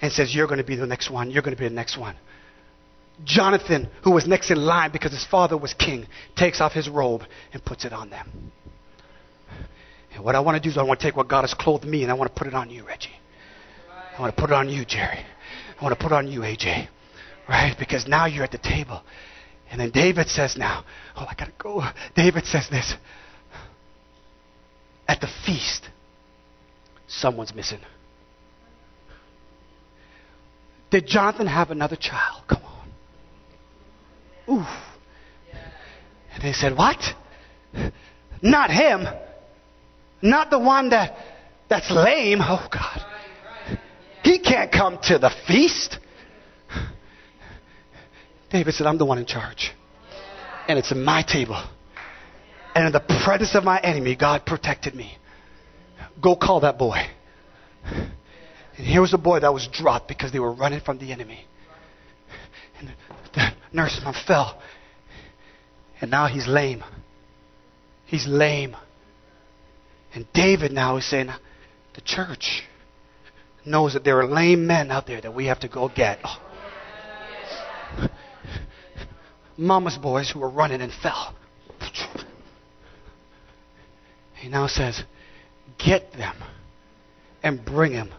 and 0.00 0.12
says, 0.12 0.34
You're 0.34 0.48
going 0.48 0.58
to 0.58 0.64
be 0.64 0.74
the 0.74 0.84
next 0.84 1.12
one. 1.12 1.30
You're 1.30 1.42
going 1.42 1.54
to 1.54 1.60
be 1.60 1.68
the 1.68 1.72
next 1.72 1.96
one. 1.96 2.16
Jonathan, 3.22 3.88
who 4.02 4.10
was 4.10 4.26
next 4.26 4.50
in 4.50 4.58
line 4.58 4.90
because 4.90 5.12
his 5.12 5.24
father 5.24 5.56
was 5.56 5.74
king, 5.74 6.08
takes 6.34 6.60
off 6.60 6.72
his 6.72 6.88
robe 6.88 7.22
and 7.52 7.64
puts 7.64 7.84
it 7.84 7.92
on 7.92 8.10
them. 8.10 8.50
And 10.12 10.24
what 10.24 10.34
I 10.34 10.40
want 10.40 10.60
to 10.60 10.60
do 10.60 10.72
is 10.72 10.76
I 10.76 10.82
want 10.82 10.98
to 10.98 11.06
take 11.06 11.16
what 11.16 11.28
God 11.28 11.42
has 11.42 11.54
clothed 11.54 11.84
me 11.84 12.02
and 12.02 12.10
I 12.10 12.14
want 12.14 12.34
to 12.34 12.36
put 12.36 12.48
it 12.48 12.54
on 12.54 12.68
you, 12.68 12.84
Reggie. 12.84 13.10
I 14.18 14.20
want 14.20 14.34
to 14.34 14.40
put 14.40 14.50
it 14.50 14.54
on 14.54 14.68
you, 14.68 14.84
Jerry. 14.84 15.24
I 15.80 15.84
want 15.84 15.96
to 15.96 16.02
put 16.02 16.10
it 16.10 16.16
on 16.16 16.26
you, 16.26 16.40
AJ. 16.40 16.88
Right? 17.48 17.74
Because 17.78 18.06
now 18.06 18.26
you're 18.26 18.44
at 18.44 18.52
the 18.52 18.58
table. 18.58 19.02
And 19.70 19.80
then 19.80 19.90
David 19.90 20.28
says 20.28 20.56
now, 20.56 20.84
oh, 21.16 21.26
I 21.28 21.34
got 21.34 21.46
to 21.46 21.52
go. 21.58 21.82
David 22.14 22.44
says 22.44 22.68
this. 22.70 22.94
At 25.08 25.20
the 25.20 25.28
feast, 25.44 25.88
someone's 27.06 27.54
missing. 27.54 27.80
Did 30.90 31.06
Jonathan 31.06 31.46
have 31.46 31.70
another 31.70 31.96
child? 31.96 32.42
Come 32.46 32.62
on. 32.62 32.88
Ooh. 34.58 34.66
And 36.34 36.42
they 36.42 36.52
said, 36.52 36.76
What? 36.76 36.98
Not 38.42 38.70
him. 38.70 39.06
Not 40.20 40.50
the 40.50 40.58
one 40.58 40.90
that 40.90 41.16
that's 41.68 41.90
lame. 41.90 42.40
Oh 42.42 42.68
God. 42.70 43.06
He 44.22 44.38
can't 44.38 44.70
come 44.70 44.98
to 45.04 45.18
the 45.18 45.30
feast. 45.46 45.98
David 48.52 48.74
said, 48.74 48.86
I'm 48.86 48.98
the 48.98 49.06
one 49.06 49.16
in 49.16 49.24
charge. 49.24 49.72
And 50.68 50.78
it's 50.78 50.92
in 50.92 51.02
my 51.02 51.22
table. 51.22 51.60
And 52.74 52.86
in 52.86 52.92
the 52.92 53.00
presence 53.24 53.54
of 53.54 53.64
my 53.64 53.80
enemy, 53.80 54.14
God 54.14 54.44
protected 54.44 54.94
me. 54.94 55.16
Go 56.22 56.36
call 56.36 56.60
that 56.60 56.78
boy. 56.78 56.98
And 57.84 58.86
here 58.86 59.00
was 59.00 59.14
a 59.14 59.18
boy 59.18 59.40
that 59.40 59.52
was 59.52 59.66
dropped 59.72 60.06
because 60.06 60.32
they 60.32 60.38
were 60.38 60.52
running 60.52 60.80
from 60.80 60.98
the 60.98 61.12
enemy. 61.12 61.46
And 62.78 62.94
the 63.34 63.52
nurse 63.72 63.98
nurseman 64.02 64.26
fell. 64.26 64.60
And 66.00 66.10
now 66.10 66.26
he's 66.26 66.46
lame. 66.46 66.84
He's 68.06 68.26
lame. 68.26 68.76
And 70.14 70.26
David 70.34 70.72
now 70.72 70.98
is 70.98 71.08
saying, 71.08 71.30
the 71.94 72.00
church 72.02 72.64
knows 73.64 73.94
that 73.94 74.04
there 74.04 74.18
are 74.20 74.26
lame 74.26 74.66
men 74.66 74.90
out 74.90 75.06
there 75.06 75.20
that 75.20 75.34
we 75.34 75.46
have 75.46 75.60
to 75.60 75.68
go 75.68 75.88
get. 75.88 76.18
Oh. 76.24 76.51
Mama's 79.56 79.98
boys 79.98 80.30
who 80.30 80.40
were 80.40 80.50
running 80.50 80.80
and 80.80 80.92
fell. 80.92 81.34
He 84.34 84.48
now 84.48 84.66
says, 84.66 85.02
get 85.78 86.12
them 86.12 86.34
and 87.42 87.64
bring 87.64 87.92
them 87.92 88.10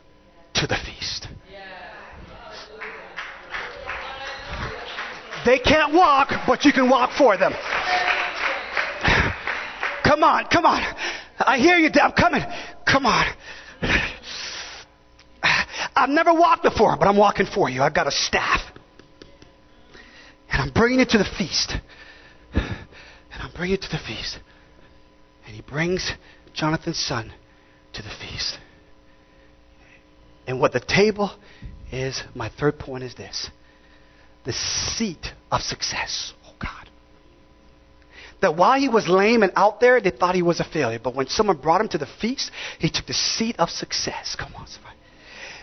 to 0.56 0.68
the 0.68 0.76
feast. 0.76 1.28
They 5.46 5.60
can't 5.60 5.94
walk, 5.94 6.30
but 6.48 6.64
you 6.64 6.72
can 6.72 6.90
walk 6.90 7.12
for 7.18 7.38
them. 7.38 7.54
Come 10.04 10.24
on, 10.24 10.46
come 10.46 10.66
on. 10.66 10.82
I 11.40 11.58
hear 11.58 11.78
you. 11.78 11.90
I'm 12.02 12.14
coming. 12.14 12.42
Come 12.86 13.06
on. 13.06 13.26
I've 15.96 16.10
never 16.10 16.34
walked 16.34 16.64
before, 16.64 16.96
but 16.98 17.08
I'm 17.08 17.18
walking 17.18 17.46
for 17.46 17.70
you. 17.70 17.82
I've 17.82 17.94
got 17.94 18.08
a 18.08 18.12
staff. 18.12 18.62
And 20.54 20.62
I'm 20.62 20.72
bringing 20.72 21.00
it 21.00 21.10
to 21.10 21.18
the 21.18 21.26
feast. 21.26 21.76
And 22.54 23.42
I'm 23.42 23.52
bringing 23.56 23.76
it 23.76 23.82
to 23.82 23.90
the 23.90 23.98
feast. 23.98 24.40
And 25.46 25.56
he 25.56 25.62
brings 25.62 26.14
Jonathan's 26.54 27.00
son 27.00 27.34
to 27.94 28.02
the 28.04 28.10
feast. 28.10 28.60
And 30.46 30.60
what 30.60 30.72
the 30.72 30.80
table 30.80 31.32
is, 31.92 32.22
my 32.36 32.50
third 32.50 32.80
point 32.80 33.04
is 33.04 33.16
this 33.16 33.50
the 34.46 34.54
seat 34.54 35.32
of 35.52 35.62
success. 35.62 36.34
Oh, 36.46 36.54
God. 36.60 36.90
That 38.42 38.58
while 38.58 38.78
he 38.78 38.90
was 38.90 39.08
lame 39.08 39.42
and 39.42 39.54
out 39.56 39.80
there, 39.80 40.02
they 40.02 40.12
thought 40.12 40.36
he 40.36 40.42
was 40.42 40.60
a 40.60 40.66
failure. 40.66 41.00
But 41.02 41.16
when 41.16 41.28
someone 41.28 41.58
brought 41.58 41.80
him 41.80 41.88
to 41.90 41.98
the 41.98 42.10
feast, 42.22 42.52
he 42.78 42.90
took 42.90 43.08
the 43.08 43.14
seat 43.14 43.56
of 43.58 43.70
success. 43.70 44.36
Come 44.38 44.54
on, 44.56 44.68
somebody. 44.68 44.98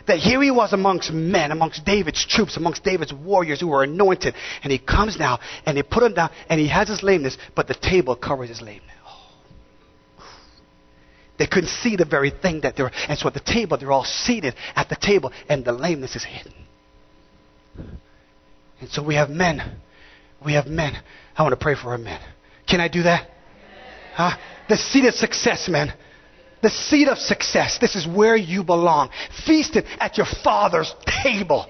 That 0.07 0.19
here 0.19 0.43
he 0.43 0.51
was 0.51 0.73
amongst 0.73 1.13
men, 1.13 1.51
amongst 1.51 1.85
David's 1.85 2.25
troops, 2.27 2.57
amongst 2.57 2.85
David's 2.85 3.13
warriors 3.13 3.61
who 3.61 3.69
were 3.69 3.83
anointed. 3.83 4.35
And 4.63 4.73
he 4.73 4.79
comes 4.79 5.19
now 5.19 5.41
and 5.67 5.77
they 5.77 5.83
put 5.83 6.03
him 6.03 6.15
down 6.15 6.31
and 6.49 6.61
he 6.61 6.69
has 6.69 6.89
his 6.89 7.03
lameness, 7.03 7.37
but 7.55 7.69
the 7.69 7.75
table 7.75 8.17
covers 8.17 8.49
his 8.49 8.61
lameness. 8.61 8.85
They 11.39 11.47
couldn't 11.47 11.71
see 11.71 11.97
the 11.97 12.05
very 12.05 12.31
thing 12.31 12.61
that 12.63 12.77
they 12.77 12.83
were. 12.83 12.93
And 13.09 13.19
so 13.19 13.27
at 13.27 13.35
the 13.35 13.41
table, 13.41 13.79
they're 13.79 13.93
all 13.93 14.05
seated 14.05 14.55
at 14.77 14.91
the 14.91 14.97
table, 14.97 15.33
and 15.49 15.65
the 15.65 15.73
lameness 15.73 16.15
is 16.15 16.23
hidden. 16.23 16.53
And 18.81 18.91
so 18.91 19.03
we 19.03 19.15
have 19.15 19.31
men. 19.31 19.81
We 20.45 20.53
have 20.55 20.67
men. 20.67 20.95
I 21.37 21.43
want 21.43 21.53
to 21.53 21.63
pray 21.63 21.75
for 21.75 21.93
our 21.93 21.99
men. 21.99 22.21
Can 22.69 22.81
I 22.81 22.89
do 22.89 23.05
that? 23.05 23.31
Huh? 24.15 24.37
The 24.69 24.77
seat 24.77 25.07
of 25.07 25.15
success, 25.15 25.69
man. 25.69 25.95
The 26.63 26.71
seat 26.71 27.09
of 27.09 27.19
success. 27.19 27.79
This 27.79 27.97
is 27.97 28.07
where 28.07 28.37
you 28.37 28.63
belong. 28.65 29.11
Feasted 29.47 29.87
at 29.99 30.19
your 30.19 30.27
father's 30.27 30.95
table. 31.23 31.67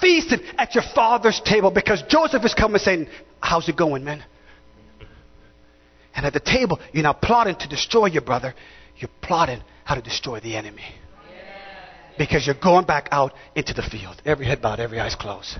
Feasted 0.00 0.42
at 0.58 0.74
your 0.74 0.82
father's 0.94 1.40
table 1.40 1.70
because 1.70 2.02
Joseph 2.08 2.44
is 2.44 2.54
coming 2.54 2.78
saying, 2.78 3.08
How's 3.40 3.68
it 3.68 3.76
going, 3.76 4.04
man? 4.04 4.24
And 6.14 6.26
at 6.26 6.32
the 6.32 6.40
table, 6.40 6.80
you're 6.92 7.04
now 7.04 7.12
plotting 7.12 7.56
to 7.56 7.68
destroy 7.68 8.06
your 8.06 8.22
brother, 8.22 8.54
you're 8.96 9.10
plotting 9.20 9.62
how 9.84 9.94
to 9.94 10.02
destroy 10.02 10.40
the 10.40 10.56
enemy. 10.56 10.84
Because 12.18 12.46
you're 12.46 12.56
going 12.60 12.84
back 12.84 13.08
out 13.10 13.32
into 13.54 13.72
the 13.72 13.82
field. 13.82 14.20
Every 14.24 14.44
head 14.44 14.60
bowed, 14.60 14.80
every 14.80 15.00
eyes 15.00 15.14
closed. 15.14 15.56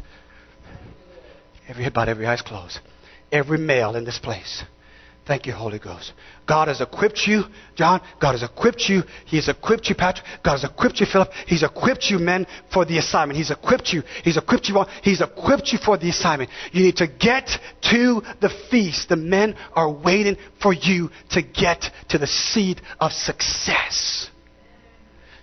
Every 1.68 1.84
head 1.84 1.94
bowed, 1.94 2.08
every 2.08 2.26
eyes 2.26 2.42
closed. 2.42 2.78
Every 3.30 3.58
male 3.58 3.96
in 3.96 4.04
this 4.04 4.18
place 4.18 4.64
Thank 5.24 5.46
you, 5.46 5.52
Holy 5.52 5.78
Ghost. 5.78 6.12
God 6.48 6.66
has 6.66 6.80
equipped 6.80 7.28
you, 7.28 7.44
John. 7.76 8.00
God 8.20 8.32
has 8.32 8.42
equipped 8.42 8.88
you. 8.88 9.02
He 9.24 9.36
has 9.36 9.48
equipped 9.48 9.88
you, 9.88 9.94
Patrick. 9.94 10.26
God 10.44 10.52
has 10.58 10.64
equipped 10.64 10.98
you, 10.98 11.06
Philip. 11.06 11.30
He's 11.46 11.62
equipped 11.62 12.06
you, 12.10 12.18
men, 12.18 12.44
for 12.72 12.84
the 12.84 12.98
assignment. 12.98 13.36
He's 13.36 13.52
equipped 13.52 13.92
you. 13.92 14.02
He's 14.24 14.36
equipped 14.36 14.68
you. 14.68 14.84
He's 15.02 15.20
equipped 15.20 15.72
you 15.72 15.78
for 15.78 15.96
the 15.96 16.10
assignment. 16.10 16.50
You 16.72 16.82
need 16.82 16.96
to 16.96 17.06
get 17.06 17.48
to 17.92 18.22
the 18.40 18.50
feast. 18.68 19.10
The 19.10 19.16
men 19.16 19.54
are 19.74 19.90
waiting 19.90 20.36
for 20.60 20.72
you 20.72 21.10
to 21.30 21.42
get 21.42 21.84
to 22.08 22.18
the 22.18 22.26
seat 22.26 22.80
of 22.98 23.12
success. 23.12 24.28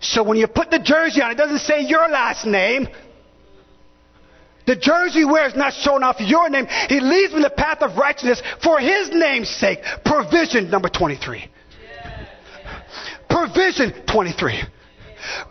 So 0.02 0.24
when 0.24 0.38
you 0.38 0.48
put 0.48 0.72
the 0.72 0.80
jersey 0.80 1.22
on, 1.22 1.32
it 1.32 1.36
doesn't 1.36 1.60
say 1.60 1.82
your 1.82 2.10
last 2.10 2.46
name. 2.46 2.88
The 4.70 4.76
jersey 4.76 5.26
wears 5.26 5.56
not 5.56 5.74
showing 5.74 6.04
off 6.04 6.18
your 6.20 6.48
name. 6.48 6.68
He 6.90 7.00
leads 7.00 7.34
me 7.34 7.42
the 7.42 7.50
path 7.50 7.82
of 7.82 7.98
righteousness 7.98 8.40
for 8.62 8.80
his 8.80 9.10
name's 9.10 9.50
sake. 9.50 9.80
Provision 10.06 10.70
number 10.70 10.90
23. 10.90 11.50
Provision 13.28 13.92
23. 14.06 14.62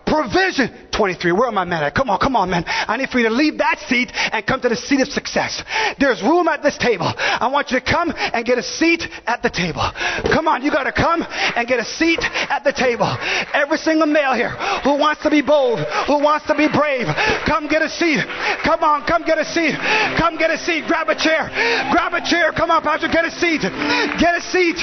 Provision 0.07 0.89
23. 0.93 1.33
Where 1.33 1.49
am 1.49 1.59
I, 1.59 1.65
man? 1.65 1.85
At? 1.85 1.95
Come 1.95 2.11
on, 2.11 2.19
come 2.19 2.37
on, 2.37 2.51
man. 2.51 2.65
I 2.67 2.97
need 2.97 3.09
for 3.11 3.19
you 3.19 3.29
to 3.29 3.35
leave 3.35 3.59
that 3.59 3.79
seat 3.89 4.11
and 4.15 4.45
come 4.47 4.61
to 4.61 4.69
the 4.69 4.77
seat 4.77 5.01
of 5.01 5.09
success. 5.09 5.63
There's 5.99 6.23
room 6.23 6.49
at 6.49 6.63
this 6.63 6.77
table. 6.79 7.07
I 7.07 7.49
want 7.53 7.71
you 7.71 7.79
to 7.79 7.85
come 7.85 8.13
and 8.17 8.45
get 8.45 8.59
a 8.59 8.63
seat 8.63 9.05
at 9.27 9.43
the 9.43 9.51
table. 9.51 9.85
Come 10.33 10.49
on, 10.49 10.63
you 10.63 10.71
got 10.71 10.85
to 10.85 10.93
come 10.93 11.23
and 11.23 11.69
get 11.69 11.79
a 11.79 11.85
seat 11.85 12.21
at 12.23 12.65
the 12.65 12.73
table. 12.73 13.09
Every 13.55 13.79
single 13.79 14.07
male 14.07 14.35
here 14.35 14.51
who 14.83 14.99
wants 14.99 15.23
to 15.23 15.31
be 15.31 15.43
bold, 15.43 15.81
who 16.07 16.19
wants 16.23 16.47
to 16.47 16.55
be 16.55 16.69
brave, 16.69 17.07
come 17.47 17.69
get 17.69 17.83
a 17.83 17.89
seat. 17.89 18.25
Come 18.65 18.83
on, 18.83 19.07
come 19.07 19.23
get 19.25 19.39
a 19.39 19.45
seat. 19.45 19.75
Come 20.17 20.39
get 20.39 20.51
a 20.51 20.59
seat. 20.59 20.85
Grab 20.87 21.09
a 21.09 21.15
chair. 21.15 21.51
Grab 21.93 22.15
a 22.15 22.23
chair. 22.25 22.53
Come 22.53 22.71
on, 22.71 22.83
Pastor, 22.83 23.09
get 23.09 23.25
a 23.25 23.31
seat. 23.31 23.63
Get 23.63 24.35
a 24.35 24.43
seat. 24.43 24.79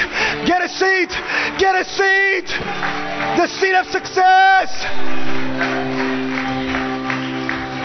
Get 0.46 0.62
a 0.62 0.70
seat. 0.70 1.12
Get 1.58 1.76
a 1.76 1.86
seat. 1.86 2.48
The 3.36 3.48
seat 3.48 3.76
of 3.76 3.86
success. 3.88 4.75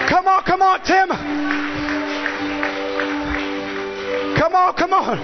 Come 0.08 0.26
on, 0.26 0.42
come 0.42 0.62
on, 0.62 0.80
Tim. 0.82 1.08
Come 4.36 4.54
on, 4.54 4.74
come 4.74 4.92
on. 4.92 5.18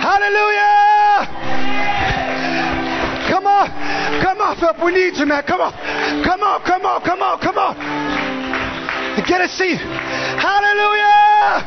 Hallelujah. 0.00 1.26
Come 3.30 3.46
on. 3.46 3.68
Come 4.22 4.40
on, 4.40 4.56
Philip. 4.56 4.84
We 4.84 4.92
need 4.92 5.16
you, 5.16 5.26
man. 5.26 5.42
Come 5.42 5.60
on. 5.60 5.72
Come 6.22 6.42
on, 6.42 6.62
come 6.62 6.86
on, 6.86 7.00
come 7.02 7.22
on, 7.22 7.38
come 7.40 7.58
on. 7.58 7.76
Get 9.26 9.40
a 9.40 9.48
seat. 9.48 9.78
Hallelujah. 9.78 11.64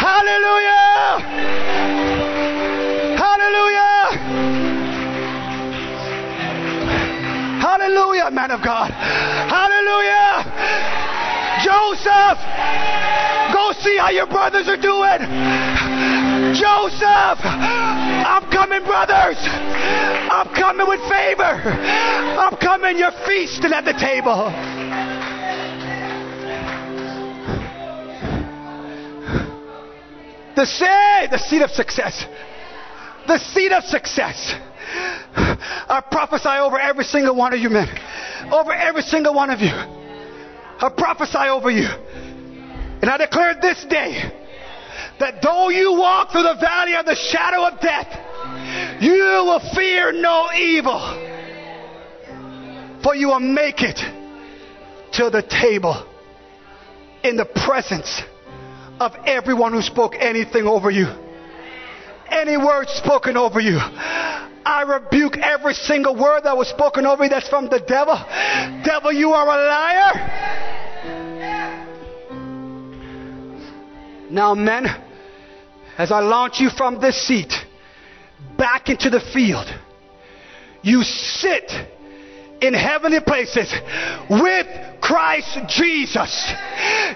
Hallelujah. 0.00 1.20
Hallelujah. 3.16 3.71
Hallelujah, 7.72 8.30
man 8.30 8.50
of 8.50 8.60
God. 8.62 8.90
Hallelujah. 8.92 10.44
Joseph, 11.64 12.36
go 13.48 13.72
see 13.80 13.96
how 13.96 14.10
your 14.10 14.26
brothers 14.26 14.68
are 14.68 14.76
doing. 14.76 15.24
Joseph, 16.52 17.40
I'm 17.40 18.44
coming, 18.52 18.84
brothers. 18.84 19.38
I'm 19.40 20.52
coming 20.54 20.86
with 20.86 21.00
favor. 21.08 21.64
I'm 22.36 22.56
coming. 22.56 22.98
You're 22.98 23.16
feasting 23.26 23.72
at 23.72 23.86
the 23.86 23.94
table. 23.94 24.52
The 30.56 30.66
seed, 30.66 31.30
the 31.30 31.38
seed 31.38 31.62
of 31.62 31.70
success. 31.70 32.26
The 33.26 33.38
seed 33.38 33.72
of 33.72 33.82
success. 33.84 34.56
I 34.94 36.02
prophesy 36.10 36.48
over 36.48 36.78
every 36.78 37.04
single 37.04 37.34
one 37.34 37.52
of 37.52 37.60
you 37.60 37.70
men. 37.70 37.88
Over 38.52 38.72
every 38.72 39.02
single 39.02 39.34
one 39.34 39.50
of 39.50 39.60
you. 39.60 39.70
I 39.72 40.90
prophesy 40.96 41.48
over 41.48 41.70
you. 41.70 41.86
And 41.86 43.10
I 43.10 43.16
declare 43.16 43.54
this 43.60 43.84
day 43.84 44.32
that 45.18 45.42
though 45.42 45.68
you 45.70 45.92
walk 45.92 46.32
through 46.32 46.42
the 46.42 46.56
valley 46.60 46.94
of 46.94 47.06
the 47.06 47.14
shadow 47.14 47.66
of 47.66 47.80
death, 47.80 49.02
you 49.02 49.12
will 49.14 49.60
fear 49.74 50.12
no 50.12 50.48
evil. 50.56 51.00
For 53.02 53.14
you 53.14 53.28
will 53.28 53.40
make 53.40 53.82
it 53.82 53.98
to 55.14 55.30
the 55.30 55.42
table 55.42 56.06
in 57.22 57.36
the 57.36 57.44
presence 57.44 58.22
of 59.00 59.12
everyone 59.26 59.72
who 59.72 59.82
spoke 59.82 60.14
anything 60.18 60.66
over 60.66 60.90
you. 60.90 61.06
Any 62.30 62.56
word 62.56 62.88
spoken 62.88 63.36
over 63.36 63.60
you. 63.60 63.78
I 64.64 64.82
rebuke 64.82 65.36
every 65.38 65.74
single 65.74 66.14
word 66.16 66.44
that 66.44 66.56
was 66.56 66.68
spoken 66.68 67.06
over 67.06 67.24
you 67.24 67.30
that's 67.30 67.48
from 67.48 67.68
the 67.68 67.80
devil. 67.80 68.14
Devil, 68.84 69.12
you 69.12 69.32
are 69.32 69.46
a 69.46 69.56
liar. 69.68 70.12
Now, 74.30 74.54
men, 74.54 74.86
as 75.98 76.10
I 76.10 76.20
launch 76.20 76.60
you 76.60 76.70
from 76.70 77.00
this 77.00 77.26
seat 77.26 77.52
back 78.56 78.88
into 78.88 79.10
the 79.10 79.20
field, 79.20 79.66
you 80.82 81.02
sit 81.02 81.70
in 82.62 82.74
heavenly 82.74 83.20
places 83.20 83.72
with 84.30 84.66
Christ 85.02 85.58
Jesus. 85.68 86.52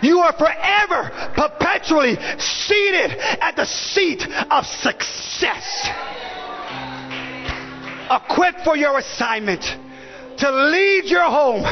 You 0.03 0.18
are 0.18 0.32
forever, 0.32 1.11
perpetually 1.34 2.16
seated 2.38 3.16
at 3.40 3.55
the 3.57 3.64
seat 3.64 4.26
of 4.51 4.66
success. 4.66 5.88
Equipped 8.11 8.63
for 8.65 8.77
your 8.77 8.99
assignment 8.99 9.63
to 10.39 10.51
lead 10.51 11.05
your 11.07 11.25
home, 11.25 11.65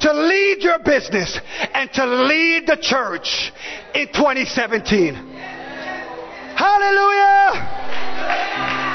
to 0.00 0.12
lead 0.12 0.58
your 0.62 0.78
business, 0.80 1.40
and 1.74 1.90
to 1.92 2.04
lead 2.06 2.66
the 2.66 2.76
church 2.76 3.52
in 3.94 4.06
2017. 4.08 5.14
Hallelujah! 6.54 7.52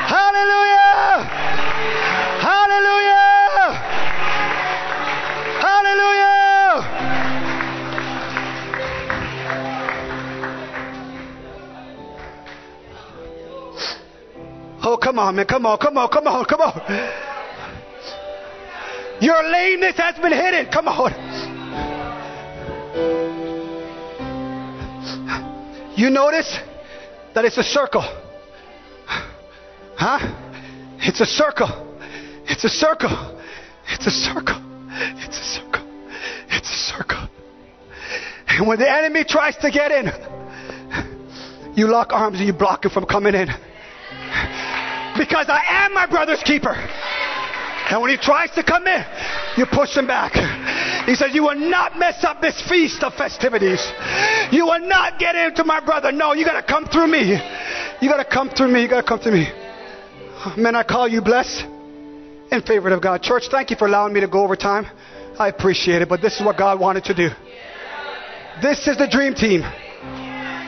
Hallelujah! 0.06 1.24
Hallelujah! 2.41 3.14
Oh, 14.88 14.97
come 14.97 15.17
on, 15.17 15.36
man. 15.36 15.47
Come 15.47 15.65
on, 15.65 15.79
come 15.79 15.97
on, 15.97 16.07
come 16.09 16.27
on, 16.27 16.45
come 16.45 16.61
on. 16.61 16.79
Your 19.19 19.41
lameness 19.41 19.97
has 19.97 20.15
been 20.19 20.31
hidden. 20.31 20.71
Come 20.71 20.88
on. 20.88 21.11
You 25.95 26.11
notice 26.11 26.59
that 27.33 27.45
it's 27.45 27.57
a 27.57 27.63
circle. 27.63 28.03
Huh? 29.97 30.19
It's 30.99 31.19
a 31.19 31.25
circle. 31.25 31.97
It's 32.45 32.63
a 32.63 32.69
circle. 32.69 33.41
It's 33.88 34.05
a 34.05 34.11
circle. 34.11 34.61
It's 35.17 35.39
a 35.39 35.43
circle. 35.43 35.88
It's 36.49 36.69
a 36.69 36.93
circle. 36.93 37.27
And 38.49 38.67
when 38.67 38.77
the 38.77 38.91
enemy 38.91 39.23
tries 39.23 39.55
to 39.57 39.71
get 39.71 39.91
in, 39.91 40.11
you 41.75 41.88
lock 41.88 42.13
arms 42.13 42.38
and 42.38 42.45
you 42.45 42.53
block 42.53 42.86
him 42.86 42.91
from 42.91 43.05
coming 43.05 43.33
in. 43.33 43.49
Because 45.18 45.47
I 45.49 45.86
am 45.86 45.93
my 45.93 46.07
brother's 46.07 46.43
keeper. 46.43 46.76
And 47.88 48.01
when 48.01 48.09
he 48.09 48.18
tries 48.18 48.49
to 48.51 48.63
come 48.63 48.88
in, 48.88 49.05
you 49.57 49.66
push 49.66 49.95
him 49.95 50.07
back. 50.07 50.34
He 51.05 51.13
says, 51.13 51.36
You 51.36 51.43
will 51.43 51.55
not 51.55 51.99
mess 51.99 52.24
up 52.24 52.41
this 52.41 52.59
feast 52.68 53.03
of 53.03 53.13
festivities. 53.13 53.80
You 54.51 54.66
will 54.66 54.80
not 54.88 55.20
get 55.20 55.36
into 55.36 55.63
my 55.63 55.80
brother. 55.86 56.11
No, 56.11 56.34
you 56.34 56.45
got 56.45 56.59
to 56.59 56.66
come 56.66 56.86
through 56.86 57.07
me. 57.07 57.39
You 58.01 58.09
got 58.09 58.18
to 58.18 58.26
come 58.26 58.49
through 58.49 58.70
me. 58.70 58.82
You 58.82 58.89
got 58.89 59.01
to 59.01 59.07
come 59.07 59.20
through 59.20 59.34
me. 59.34 59.47
Man, 60.57 60.76
I 60.76 60.84
call 60.84 61.07
you 61.07 61.22
blessed 61.22 61.66
and 62.51 62.63
favored 62.66 62.91
of 62.91 63.01
God. 63.01 63.22
Church, 63.22 63.49
thank 63.49 63.70
you 63.70 63.78
for 63.78 63.88
allowing 63.88 64.13
me 64.13 64.22
to 64.22 64.28
go 64.28 64.43
over 64.43 64.55
time. 64.55 64.86
I 65.38 65.49
appreciate 65.49 66.01
it, 66.01 66.09
but 66.09 66.22
this 66.22 66.39
is 66.39 66.45
what 66.45 66.57
God 66.57 66.80
wanted 66.80 67.03
to 67.05 67.13
do. 67.13 67.30
This 68.61 68.88
is 68.88 68.97
the 68.97 69.07
dream 69.07 69.34
team. 69.36 69.61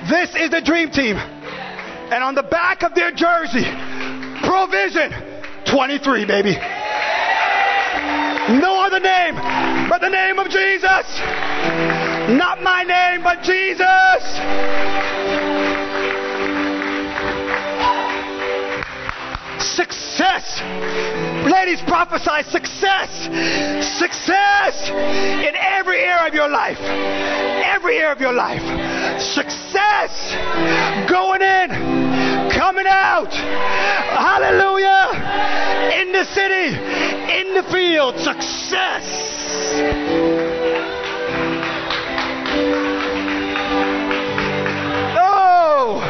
This 0.09 0.35
is 0.35 0.51
the 0.51 0.61
dream 0.63 0.91
team. 0.91 1.15
And 1.15 2.23
on 2.23 2.35
the 2.35 2.43
back 2.43 2.83
of 2.83 2.93
their 2.95 3.11
jersey, 3.11 3.65
provision 4.47 5.11
23, 5.67 6.25
baby. 6.25 6.55
No 8.57 8.79
other 8.79 9.01
name 9.01 9.35
but 9.89 10.01
the 10.01 10.09
name 10.09 10.37
of 10.37 10.49
Jesus. 10.49 11.05
Not 12.37 12.61
my 12.61 12.83
name, 12.83 13.23
but 13.23 13.41
Jesus. 13.41 14.21
Success. 19.75 20.61
Ladies, 21.49 21.81
prophesy 21.87 22.43
success. 22.49 23.09
Success 23.97 24.89
in 24.89 25.55
every 25.55 25.99
area 25.99 26.27
of 26.27 26.33
your 26.33 26.49
life. 26.49 26.79
Every 26.79 27.97
area 27.97 28.11
of 28.11 28.21
your 28.21 28.33
life. 28.33 28.61
Success. 29.21 30.35
Going 31.09 31.41
in, 31.41 32.06
coming 32.57 32.87
out. 32.87 33.31
Hallelujah. 33.31 35.13
In 36.01 36.11
the 36.11 36.25
city, 36.25 36.73
in 37.39 37.53
the 37.53 37.63
field. 37.71 38.17
Success. 38.17 39.05
Oh, 45.19 46.01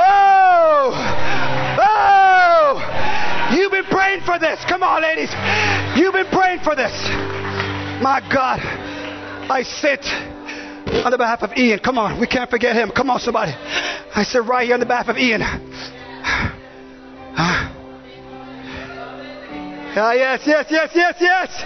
oh, 0.00 0.94
oh. 1.78 3.54
You've 3.54 3.72
been 3.72 3.84
praying 3.84 4.22
for 4.22 4.38
this. 4.38 4.64
Come 4.64 4.82
on, 4.82 5.02
ladies. 5.02 5.30
You've 5.94 6.14
been 6.14 6.26
praying 6.32 6.60
for 6.60 6.74
this. 6.74 6.92
My 8.02 8.26
God, 8.32 8.60
I 9.50 9.62
sit 9.62 10.02
on 10.92 11.10
the 11.10 11.18
behalf 11.18 11.42
of 11.42 11.52
Ian. 11.56 11.78
Come 11.78 11.98
on, 11.98 12.20
we 12.20 12.26
can't 12.26 12.50
forget 12.50 12.76
him. 12.76 12.90
Come 12.94 13.10
on, 13.10 13.18
somebody. 13.20 13.52
I 13.52 14.24
said, 14.24 14.46
right 14.46 14.66
here 14.66 14.74
on 14.74 14.80
the 14.80 14.86
behalf 14.86 15.08
of 15.08 15.16
Ian. 15.16 15.40
Ah, 19.94 20.12
yes, 20.12 20.40
yes, 20.46 20.66
yes, 20.70 20.90
yes, 20.94 21.16
yes. 21.20 21.64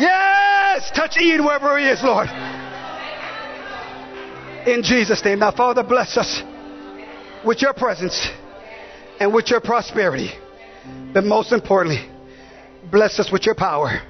Yes, 0.00 0.90
touch 0.94 1.16
Ian 1.16 1.44
wherever 1.44 1.78
he 1.78 1.86
is, 1.86 2.02
Lord. 2.02 2.28
In 4.66 4.82
Jesus' 4.82 5.24
name. 5.24 5.38
Now, 5.38 5.52
Father, 5.52 5.82
bless 5.82 6.16
us 6.16 6.42
with 7.44 7.62
your 7.62 7.74
presence 7.74 8.28
and 9.20 9.32
with 9.32 9.50
your 9.50 9.60
prosperity. 9.60 10.30
But 11.12 11.24
most 11.24 11.52
importantly, 11.52 12.08
bless 12.90 13.18
us 13.18 13.30
with 13.30 13.46
your 13.46 13.54
power 13.54 14.00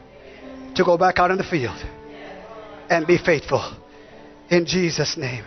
to 0.74 0.84
go 0.84 0.96
back 0.98 1.18
out 1.18 1.30
in 1.30 1.38
the 1.38 1.44
field 1.44 1.76
and 2.90 3.06
be 3.06 3.18
faithful. 3.18 3.62
In 4.50 4.66
Jesus' 4.66 5.16
name. 5.16 5.44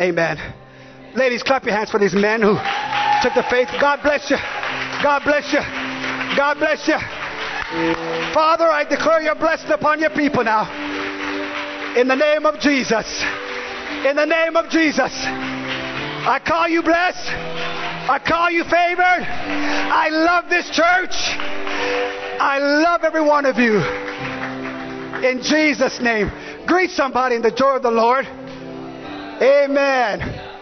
Amen. 0.00 0.38
Ladies, 1.14 1.42
clap 1.42 1.64
your 1.64 1.74
hands 1.74 1.90
for 1.90 1.98
these 1.98 2.14
men 2.14 2.42
who 2.42 2.54
took 3.22 3.34
the 3.34 3.46
faith. 3.48 3.68
God 3.80 4.00
bless 4.02 4.30
you. 4.30 4.36
God 5.02 5.22
bless 5.24 5.52
you. 5.52 5.60
God 6.36 6.58
bless 6.58 6.86
you. 6.86 6.98
Father, 8.34 8.66
I 8.66 8.84
declare 8.88 9.22
your 9.22 9.34
blessing 9.34 9.70
upon 9.70 10.00
your 10.00 10.10
people 10.10 10.44
now. 10.44 10.68
In 11.96 12.08
the 12.08 12.14
name 12.14 12.44
of 12.44 12.60
Jesus. 12.60 13.24
In 14.04 14.16
the 14.16 14.26
name 14.26 14.56
of 14.56 14.68
Jesus. 14.68 15.12
I 16.28 16.40
call 16.44 16.68
you 16.68 16.82
blessed. 16.82 17.30
I 18.08 18.18
call 18.18 18.50
you 18.50 18.62
favored. 18.64 19.24
I 19.24 20.10
love 20.10 20.50
this 20.50 20.68
church. 20.70 21.14
I 22.38 22.58
love 22.58 23.02
every 23.04 23.22
one 23.22 23.46
of 23.46 23.56
you. 23.58 23.78
In 25.26 25.42
Jesus' 25.42 26.00
name. 26.00 26.30
Greet 26.66 26.90
somebody 26.90 27.36
in 27.36 27.42
the 27.42 27.50
joy 27.50 27.76
of 27.76 27.82
the 27.82 27.90
Lord. 27.90 28.26
Amen. 29.40 30.55